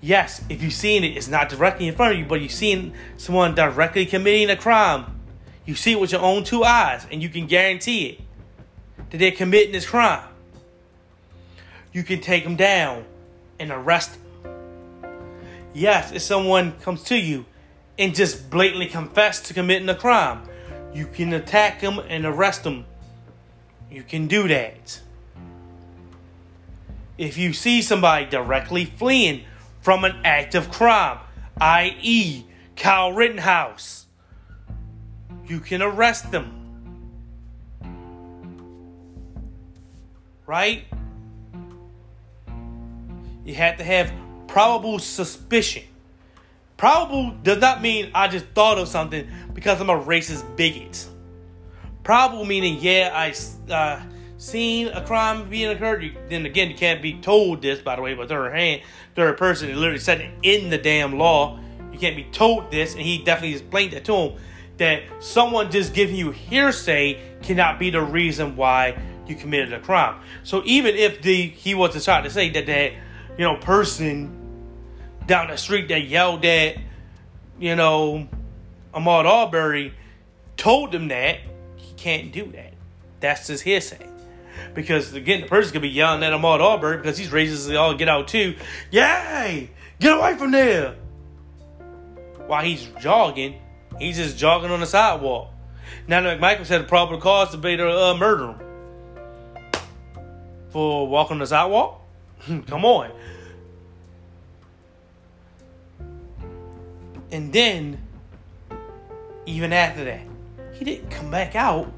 Yes, 0.00 0.44
if 0.48 0.62
you've 0.62 0.74
seen 0.74 1.02
it, 1.02 1.16
it's 1.16 1.28
not 1.28 1.48
directly 1.48 1.88
in 1.88 1.94
front 1.94 2.12
of 2.12 2.18
you, 2.18 2.26
but 2.26 2.40
you've 2.40 2.52
seen 2.52 2.92
someone 3.16 3.54
directly 3.54 4.04
committing 4.04 4.50
a 4.50 4.56
crime 4.56 5.14
you 5.66 5.74
see 5.74 5.92
it 5.92 6.00
with 6.00 6.12
your 6.12 6.20
own 6.20 6.44
two 6.44 6.62
eyes, 6.62 7.06
and 7.10 7.22
you 7.22 7.28
can 7.28 7.46
guarantee 7.46 8.06
it 8.06 8.20
that 9.10 9.18
they're 9.18 9.32
committing 9.32 9.72
this 9.72 9.86
crime. 9.86 10.28
You 11.92 12.02
can 12.02 12.20
take 12.20 12.44
them 12.44 12.56
down 12.56 13.04
and 13.58 13.70
arrest. 13.70 14.18
Yes, 15.72 16.12
if 16.12 16.22
someone 16.22 16.72
comes 16.80 17.02
to 17.04 17.16
you 17.16 17.44
and 17.98 18.14
just 18.14 18.50
blatantly 18.50 18.86
confess 18.86 19.40
to 19.42 19.54
committing 19.54 19.88
a 19.88 19.94
crime, 19.94 20.42
you 20.92 21.06
can 21.06 21.32
attack 21.32 21.80
them 21.80 21.98
and 22.08 22.24
arrest 22.24 22.62
them. 22.64 22.84
You 23.90 24.02
can 24.02 24.26
do 24.26 24.48
that. 24.48 25.00
If 27.18 27.36
you 27.36 27.52
see 27.52 27.82
somebody 27.82 28.26
directly 28.26 28.84
fleeing 28.84 29.42
from 29.80 30.04
an 30.04 30.16
act 30.24 30.54
of 30.54 30.70
crime, 30.70 31.18
i.e., 31.60 32.44
Kyle 32.76 33.12
Rittenhouse, 33.12 34.06
you 35.46 35.60
can 35.60 35.82
arrest 35.82 36.30
them. 36.30 36.60
Right? 40.46 40.84
You 43.44 43.54
have 43.54 43.78
to 43.78 43.84
have 43.84 44.12
probable 44.46 44.98
suspicion. 44.98 45.84
Probable 46.76 47.36
does 47.42 47.58
not 47.58 47.82
mean 47.82 48.10
I 48.14 48.28
just 48.28 48.46
thought 48.46 48.78
of 48.78 48.88
something 48.88 49.28
because 49.52 49.80
I'm 49.80 49.90
a 49.90 49.98
racist 49.98 50.56
bigot. 50.56 51.06
Probable 52.02 52.44
meaning, 52.44 52.78
yeah, 52.80 53.10
I 53.14 53.72
uh, 53.72 54.02
seen 54.38 54.88
a 54.88 55.04
crime 55.04 55.48
being 55.48 55.70
occurred. 55.70 56.16
then 56.28 56.46
again, 56.46 56.70
you 56.70 56.76
can't 56.76 57.00
be 57.00 57.20
told 57.20 57.62
this, 57.62 57.80
by 57.80 57.96
the 57.96 58.02
way, 58.02 58.14
by 58.14 58.26
third 58.26 58.54
hand, 58.54 58.82
third 59.14 59.38
person. 59.38 59.70
It 59.70 59.76
literally 59.76 60.00
said 60.00 60.20
it 60.20 60.32
in 60.42 60.70
the 60.70 60.78
damn 60.78 61.18
law. 61.18 61.58
You 61.92 61.98
can't 61.98 62.16
be 62.16 62.24
told 62.24 62.70
this, 62.70 62.94
and 62.94 63.02
he 63.02 63.18
definitely 63.18 63.52
explained 63.52 63.92
that 63.92 64.04
to 64.06 64.14
him 64.14 64.38
that 64.76 65.02
someone 65.20 65.70
just 65.70 65.94
giving 65.94 66.16
you 66.16 66.32
hearsay 66.32 67.20
cannot 67.42 67.78
be 67.78 67.90
the 67.90 68.02
reason 68.02 68.56
why 68.56 69.00
you 69.26 69.36
committed 69.36 69.72
a 69.72 69.80
crime. 69.80 70.20
So 70.42 70.62
even 70.64 70.96
if 70.96 71.22
the 71.22 71.46
he 71.46 71.74
was 71.74 71.92
to 71.92 72.00
try 72.00 72.20
to 72.20 72.30
say 72.30 72.50
that 72.50 72.66
that 72.66 72.92
you 73.38 73.44
know 73.44 73.56
person 73.56 74.40
down 75.26 75.48
the 75.48 75.56
street 75.56 75.88
that 75.88 76.04
yelled 76.04 76.44
at 76.44 76.76
you 77.58 77.76
know 77.76 78.28
Ahmaud 78.92 79.24
Arbery 79.24 79.94
told 80.56 80.94
him 80.94 81.08
that 81.08 81.38
he 81.76 81.94
can't 81.94 82.32
do 82.32 82.50
that. 82.52 82.74
That's 83.20 83.46
just 83.46 83.62
hearsay. 83.64 84.08
Because 84.74 85.12
again, 85.14 85.42
the 85.42 85.46
person 85.46 85.72
could 85.72 85.82
be 85.82 85.88
yelling 85.88 86.22
at 86.22 86.32
Ahmaud 86.32 86.60
Arbery 86.60 86.96
because 86.96 87.18
he's 87.18 87.30
racist 87.30 87.76
all 87.78 87.94
get 87.94 88.08
out 88.08 88.28
too. 88.28 88.56
Yay! 88.90 89.70
Get 90.00 90.16
away 90.16 90.36
from 90.36 90.50
there! 90.50 90.96
While 92.46 92.62
he's 92.64 92.84
jogging 93.00 93.60
He's 93.98 94.16
just 94.16 94.36
jogging 94.36 94.70
on 94.70 94.80
the 94.80 94.86
sidewalk. 94.86 95.50
Now 96.06 96.20
McMichael 96.20 96.66
said 96.66 96.82
the 96.82 96.86
probable 96.86 97.20
cause 97.20 97.50
to 97.52 97.56
be 97.56 97.76
to 97.76 97.88
uh, 97.88 98.14
murder 98.16 98.48
him 98.48 98.60
for 100.70 101.06
walking 101.06 101.38
the 101.38 101.46
sidewalk. 101.46 102.00
Come 102.66 102.84
on. 102.84 103.10
And 107.30 107.52
then, 107.52 107.98
even 109.46 109.72
after 109.72 110.04
that, 110.04 110.22
he 110.74 110.84
didn't 110.84 111.10
come 111.10 111.30
back 111.30 111.56
out 111.56 111.92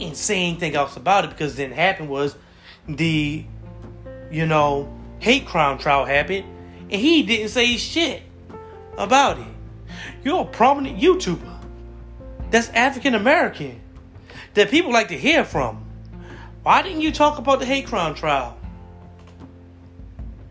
and 0.00 0.16
say 0.16 0.42
anything 0.44 0.74
else 0.74 0.96
about 0.96 1.24
it 1.24 1.30
because 1.30 1.56
then 1.56 1.72
happened 1.72 2.08
was 2.08 2.36
the, 2.88 3.44
you 4.30 4.46
know, 4.46 4.92
hate 5.18 5.46
crime 5.46 5.78
trial 5.78 6.04
happened 6.04 6.44
and 6.90 7.00
he 7.00 7.22
didn't 7.22 7.48
say 7.48 7.76
shit 7.76 8.22
about 8.98 9.38
it. 9.38 9.46
You're 10.24 10.42
a 10.42 10.44
prominent 10.44 10.98
YouTuber 10.98 11.56
that's 12.50 12.68
African 12.70 13.14
American 13.14 13.80
that 14.54 14.70
people 14.70 14.92
like 14.92 15.08
to 15.08 15.18
hear 15.18 15.44
from. 15.44 15.84
Why 16.62 16.82
didn't 16.82 17.02
you 17.02 17.12
talk 17.12 17.38
about 17.38 17.60
the 17.60 17.66
hate 17.66 17.86
crime 17.86 18.14
trial? 18.14 18.55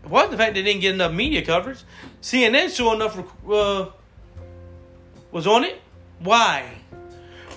Wasn't 0.08 0.30
the 0.30 0.36
fact 0.36 0.54
they 0.54 0.62
didn't 0.62 0.82
get 0.82 0.94
enough 0.94 1.12
media 1.12 1.44
coverage. 1.44 1.78
CNN, 2.22 2.74
sure 2.74 2.94
enough, 2.94 3.18
uh, 3.48 3.90
was 5.32 5.46
on 5.46 5.64
it. 5.64 5.80
Why? 6.20 6.70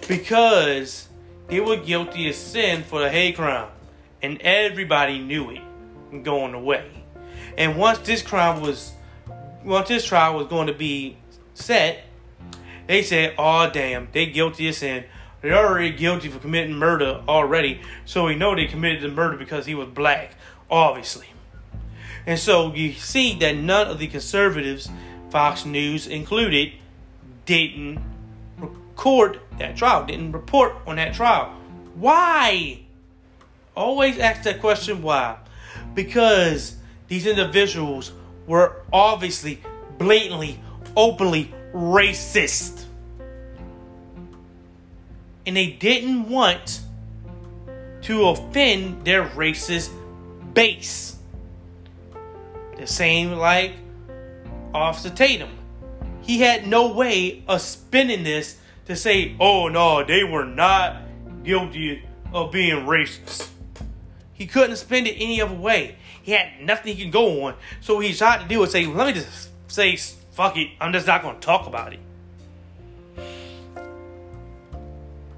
Because 0.07 1.07
they 1.47 1.59
were 1.59 1.77
guilty 1.77 2.29
of 2.29 2.35
sin 2.35 2.83
for 2.83 2.99
the 2.99 3.09
hate 3.09 3.35
crime, 3.35 3.69
and 4.21 4.41
everybody 4.41 5.19
knew 5.19 5.51
it 5.51 6.23
going 6.23 6.53
away. 6.53 6.89
And 7.57 7.77
once 7.77 7.99
this 7.99 8.21
crime 8.21 8.61
was, 8.61 8.93
once 9.63 9.87
this 9.87 10.05
trial 10.05 10.35
was 10.35 10.47
going 10.47 10.67
to 10.67 10.73
be 10.73 11.17
set, 11.53 12.03
they 12.87 13.03
said, 13.03 13.35
"Oh 13.37 13.69
damn, 13.69 14.07
they 14.11 14.25
guilty 14.25 14.67
of 14.69 14.75
sin. 14.75 15.05
They're 15.41 15.55
already 15.55 15.91
guilty 15.91 16.29
for 16.29 16.39
committing 16.39 16.75
murder 16.75 17.21
already, 17.27 17.81
so 18.05 18.25
we 18.25 18.35
know 18.35 18.55
they 18.55 18.65
committed 18.65 19.01
the 19.01 19.09
murder 19.09 19.37
because 19.37 19.65
he 19.67 19.75
was 19.75 19.87
black, 19.87 20.35
obviously." 20.69 21.27
And 22.26 22.38
so 22.38 22.74
you 22.74 22.93
see 22.93 23.38
that 23.39 23.55
none 23.55 23.88
of 23.88 23.99
the 23.99 24.07
conservatives, 24.07 24.89
Fox 25.30 25.65
News 25.65 26.07
included, 26.07 26.74
didn't 27.45 27.99
record 28.57 29.39
that 29.57 29.76
trial, 29.76 30.05
didn't 30.05 30.32
report 30.32 30.76
on 30.86 30.97
that 30.97 31.13
trial. 31.13 31.53
Why? 31.95 32.82
Always 33.76 34.20
ask 34.20 34.43
that 34.43 34.59
question 34.59 35.01
why. 35.01 35.38
Because 35.93 36.76
these 37.07 37.26
individuals 37.26 38.11
were 38.45 38.84
obviously, 38.91 39.61
blatantly, 39.97 40.59
openly 40.95 41.53
racist. 41.74 42.86
And 45.45 45.55
they 45.55 45.72
didn't 45.72 46.30
want 46.30 46.82
to 48.03 48.28
offend 48.28 49.05
their 49.05 49.26
racist 49.30 49.91
base. 50.53 51.18
The 52.80 52.88
same 52.88 53.34
like 53.34 53.73
Officer 54.73 55.09
Tatum. 55.09 55.49
He 56.21 56.39
had 56.39 56.65
no 56.65 56.93
way 56.93 57.43
of 57.45 57.59
spinning 57.59 58.23
this 58.23 58.57
to 58.86 58.95
say, 58.95 59.36
oh 59.38 59.67
no, 59.67 60.05
they 60.05 60.23
were 60.23 60.45
not 60.45 61.01
guilty 61.43 62.03
of 62.32 62.53
being 62.53 62.86
racist. 62.86 63.49
He 64.34 64.47
couldn't 64.47 64.77
spin 64.77 65.05
it 65.07 65.15
any 65.17 65.41
other 65.41 65.53
way. 65.53 65.97
He 66.23 66.32
had 66.32 66.61
nothing 66.61 66.95
he 66.95 67.03
could 67.03 67.11
go 67.11 67.43
on. 67.47 67.55
So 67.82 67.99
he 67.99 68.13
tried 68.13 68.43
to 68.43 68.47
do 68.47 68.63
is 68.63 68.71
say, 68.71 68.86
let 68.86 69.07
me 69.07 69.13
just 69.13 69.49
say, 69.67 69.97
fuck 70.32 70.55
it, 70.55 70.69
I'm 70.80 70.93
just 70.93 71.05
not 71.05 71.21
going 71.21 71.36
to 71.36 71.41
talk 71.41 71.67
about 71.67 71.93
it. 71.93 71.99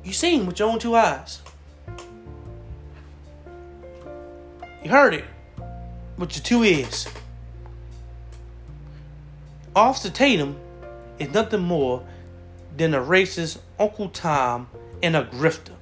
You 0.03 0.13
seen 0.13 0.45
with 0.45 0.59
your 0.59 0.69
own 0.69 0.77
two 0.77 0.95
eyes. 0.95 1.41
You 4.83 4.91
heard 4.91 5.15
it 5.15 5.25
with 6.17 6.35
your 6.35 6.43
two 6.43 6.63
ears. 6.63 7.07
Officer 9.75 10.09
Tatum 10.09 10.57
is 11.17 11.29
nothing 11.29 11.61
more 11.61 12.03
than 12.75 12.93
a 12.93 12.99
racist 12.99 13.59
Uncle 13.79 14.09
Tom 14.09 14.67
and 15.01 15.15
a 15.15 15.23
grifter. 15.23 15.73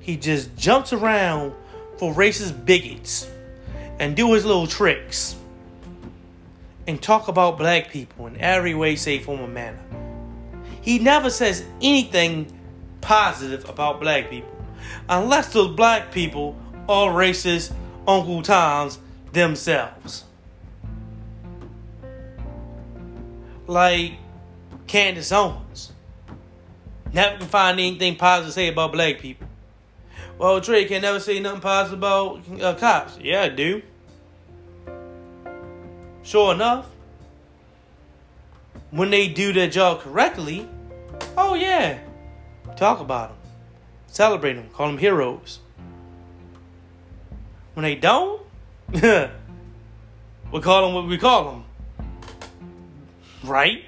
He 0.00 0.16
just 0.16 0.54
jumps 0.56 0.92
around 0.92 1.54
for 1.96 2.12
racist 2.12 2.64
bigots 2.64 3.30
and 3.98 4.14
do 4.14 4.34
his 4.34 4.44
little 4.44 4.66
tricks 4.66 5.36
and 6.86 7.00
talk 7.00 7.28
about 7.28 7.58
black 7.58 7.90
people 7.90 8.26
in 8.26 8.38
every 8.40 8.74
way, 8.74 8.96
shape, 8.96 9.24
form, 9.24 9.40
or 9.40 9.48
manner. 9.48 9.80
He 10.82 10.98
never 10.98 11.30
says 11.30 11.64
anything 11.80 12.52
positive 13.00 13.68
about 13.68 14.00
black 14.00 14.30
people 14.30 14.56
unless 15.08 15.52
those 15.52 15.74
black 15.74 16.12
people 16.12 16.56
are 16.88 17.10
racist 17.10 17.72
Uncle 18.06 18.42
Toms 18.42 18.98
themselves. 19.32 20.24
Like 23.68 24.14
Candace 24.88 25.30
Owens. 25.30 25.92
Never 27.12 27.38
can 27.38 27.46
find 27.46 27.78
anything 27.78 28.16
positive 28.16 28.48
to 28.48 28.52
say 28.52 28.68
about 28.68 28.90
black 28.92 29.20
people. 29.20 29.46
Well, 30.38 30.60
Trae 30.60 30.88
can 30.88 31.02
never 31.02 31.20
say 31.20 31.38
nothing 31.38 31.60
positive 31.60 31.98
about 31.98 32.40
uh, 32.60 32.74
cops. 32.74 33.18
Yeah, 33.20 33.42
I 33.42 33.48
do. 33.50 33.82
Sure 36.22 36.52
enough, 36.54 36.86
when 38.90 39.10
they 39.10 39.28
do 39.28 39.52
their 39.52 39.68
job 39.68 40.00
correctly, 40.00 40.68
oh 41.36 41.54
yeah, 41.54 41.98
talk 42.76 43.00
about 43.00 43.30
them, 43.30 43.38
celebrate 44.06 44.54
them, 44.54 44.68
call 44.70 44.88
them 44.88 44.98
heroes. 44.98 45.60
When 47.74 47.84
they 47.84 47.94
don't, 47.94 48.42
we 48.92 49.00
call 50.60 50.86
them 50.86 50.94
what 50.94 51.06
we 51.06 51.18
call 51.18 51.50
them. 51.50 51.64
Right? 53.48 53.84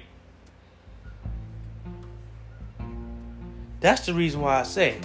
That's 3.79 4.05
the 4.05 4.13
reason 4.13 4.41
why 4.41 4.59
I 4.59 4.63
say 4.63 4.97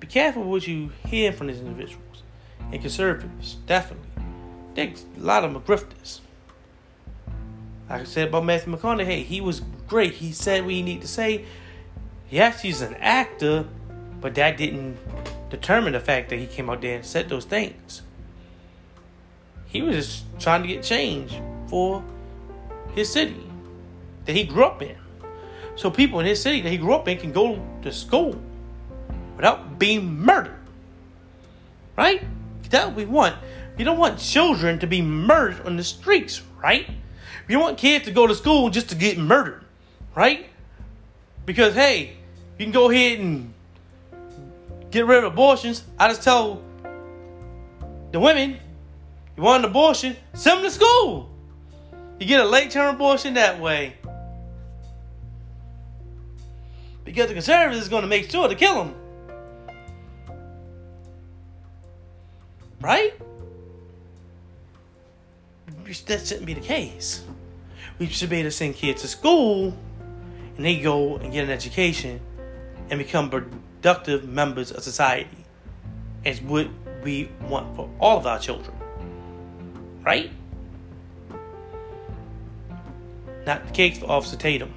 be 0.00 0.06
careful 0.06 0.44
what 0.44 0.66
you 0.66 0.90
hear 1.06 1.32
from 1.32 1.48
these 1.48 1.58
individuals 1.58 2.22
and 2.72 2.80
conservatives. 2.80 3.54
Definitely. 3.66 4.08
There's 4.74 5.04
a 5.16 5.20
lot 5.20 5.44
of 5.44 5.52
them 5.52 5.62
are 5.62 5.64
grifters. 5.64 6.20
Like 7.90 8.02
I 8.02 8.04
said 8.04 8.28
about 8.28 8.44
Matthew 8.44 8.76
McConaughey, 8.76 9.24
he 9.24 9.40
was 9.40 9.62
great. 9.88 10.14
He 10.14 10.32
said 10.32 10.64
what 10.64 10.72
he 10.72 10.82
needed 10.82 11.02
to 11.02 11.08
say. 11.08 11.44
Yes, 12.30 12.60
he's 12.60 12.82
an 12.82 12.94
actor, 12.94 13.66
but 14.20 14.34
that 14.34 14.56
didn't 14.56 14.98
determine 15.50 15.94
the 15.94 16.00
fact 16.00 16.28
that 16.28 16.36
he 16.36 16.46
came 16.46 16.68
out 16.68 16.82
there 16.82 16.96
and 16.96 17.04
said 17.04 17.28
those 17.28 17.44
things. 17.44 18.02
He 19.66 19.82
was 19.82 19.96
just 19.96 20.24
trying 20.38 20.62
to 20.62 20.68
get 20.68 20.82
change 20.82 21.40
for 21.68 22.04
his 22.94 23.10
city 23.10 23.46
that 24.24 24.34
he 24.34 24.44
grew 24.44 24.64
up 24.64 24.82
in. 24.82 24.96
So 25.76 25.90
people 25.90 26.20
in 26.20 26.26
his 26.26 26.42
city 26.42 26.60
that 26.60 26.70
he 26.70 26.76
grew 26.76 26.94
up 26.94 27.06
in 27.08 27.18
can 27.18 27.32
go 27.32 27.64
to 27.82 27.92
school 27.92 28.40
without 29.36 29.78
being 29.78 30.18
murdered. 30.18 30.58
Right? 31.96 32.22
What 32.70 32.94
we 32.94 33.04
want. 33.06 33.36
You 33.78 33.84
don't 33.84 33.98
want 33.98 34.18
children 34.18 34.78
to 34.80 34.86
be 34.86 35.00
murdered 35.00 35.64
on 35.66 35.76
the 35.76 35.84
streets, 35.84 36.42
right? 36.62 36.86
You 37.48 37.54
don't 37.54 37.62
want 37.62 37.78
kids 37.78 38.04
to 38.06 38.10
go 38.10 38.26
to 38.26 38.34
school 38.34 38.68
just 38.68 38.90
to 38.90 38.94
get 38.94 39.16
murdered, 39.16 39.64
right? 40.14 40.46
Because 41.46 41.74
hey, 41.74 42.16
you 42.58 42.66
can 42.66 42.72
go 42.72 42.90
ahead 42.90 43.20
and 43.20 43.54
get 44.90 45.06
rid 45.06 45.18
of 45.18 45.32
abortions. 45.32 45.84
I 45.98 46.08
just 46.08 46.22
tell 46.22 46.62
the 48.10 48.20
women, 48.20 48.58
you 49.36 49.42
want 49.42 49.64
an 49.64 49.70
abortion, 49.70 50.16
send 50.34 50.58
them 50.58 50.64
to 50.64 50.70
school. 50.70 51.30
You 52.18 52.26
get 52.26 52.40
a 52.40 52.44
late 52.44 52.70
term 52.70 52.94
abortion 52.94 53.34
that 53.34 53.60
way. 53.60 53.94
Because 57.04 57.28
the 57.28 57.34
conservatives 57.34 57.82
is 57.82 57.88
going 57.88 58.02
to 58.02 58.08
make 58.08 58.30
sure 58.30 58.48
to 58.48 58.54
kill 58.54 58.74
them. 58.84 58.94
Right? 62.80 63.14
That 66.06 66.26
shouldn't 66.26 66.46
be 66.46 66.54
the 66.54 66.60
case. 66.60 67.24
We 67.98 68.06
should 68.06 68.30
be 68.30 68.36
able 68.36 68.50
to 68.50 68.56
send 68.56 68.74
kids 68.74 69.02
to 69.02 69.08
school 69.08 69.74
and 70.56 70.64
they 70.64 70.80
go 70.80 71.16
and 71.16 71.32
get 71.32 71.44
an 71.44 71.50
education 71.50 72.20
and 72.90 72.98
become 72.98 73.30
productive 73.30 74.28
members 74.28 74.70
of 74.70 74.82
society. 74.82 75.44
As 76.24 76.42
what 76.42 76.68
we 77.02 77.30
want 77.48 77.74
for 77.76 77.88
all 78.00 78.18
of 78.18 78.26
our 78.26 78.38
children. 78.38 78.76
Right? 80.02 80.30
Not 83.48 83.66
the 83.66 83.72
case 83.72 83.96
for 83.96 84.10
Officer 84.10 84.36
Tatum. 84.36 84.74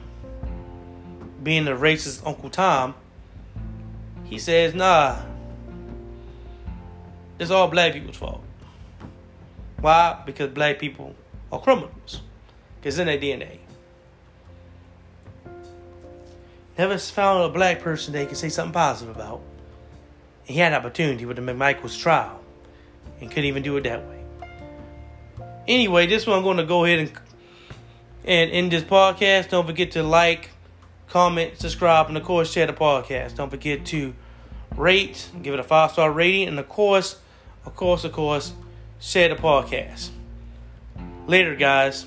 Being 1.44 1.66
the 1.66 1.72
racist 1.72 2.26
Uncle 2.26 2.50
Tom, 2.50 2.96
he 4.24 4.40
says, 4.40 4.74
nah, 4.74 5.20
it's 7.38 7.52
all 7.52 7.68
black 7.68 7.92
people's 7.92 8.16
fault. 8.16 8.42
Why? 9.82 10.24
Because 10.26 10.52
black 10.52 10.80
people 10.80 11.14
are 11.52 11.60
criminals. 11.60 12.22
Because 12.80 12.98
in 12.98 13.08
their 13.08 13.18
DNA. 13.18 13.58
never 16.78 16.98
found 16.98 17.44
a 17.44 17.50
black 17.50 17.82
person 17.82 18.14
they 18.14 18.26
could 18.26 18.38
say 18.38 18.48
something 18.48 18.72
positive 18.72 19.14
about. 19.14 19.42
And 20.48 20.56
he 20.56 20.62
had 20.62 20.72
an 20.72 20.80
opportunity 20.80 21.26
with 21.26 21.36
the 21.36 21.42
McMichaels 21.42 22.00
trial 22.00 22.40
and 23.20 23.30
couldn't 23.30 23.44
even 23.44 23.64
do 23.64 23.76
it 23.76 23.84
that 23.84 24.08
way. 24.08 24.24
Anyway, 25.68 26.08
this 26.08 26.26
one 26.26 26.38
I'm 26.38 26.44
going 26.44 26.56
to 26.56 26.64
go 26.64 26.86
ahead 26.86 27.00
and 27.00 27.12
and 28.26 28.52
in 28.52 28.70
this 28.70 28.84
podcast. 28.84 29.50
Don't 29.50 29.66
forget 29.66 29.92
to 29.92 30.04
like, 30.04 30.52
comment, 31.08 31.58
subscribe, 31.58 32.08
and 32.08 32.18
of 32.18 32.24
course 32.24 32.52
share 32.52 32.68
the 32.68 32.74
podcast. 32.74 33.36
Don't 33.36 33.50
forget 33.50 33.86
to 33.88 34.14
rate, 34.76 35.30
give 35.42 35.54
it 35.54 35.60
a 35.60 35.64
five 35.64 35.92
star 35.92 36.12
rating, 36.12 36.48
and 36.48 36.60
of 36.60 36.70
course, 36.70 37.18
of 37.66 37.76
course, 37.76 38.04
of 38.04 38.12
course, 38.12 38.54
share 39.00 39.30
the 39.30 39.36
podcast. 39.36 40.10
Later, 41.28 41.56
guys. 41.56 42.06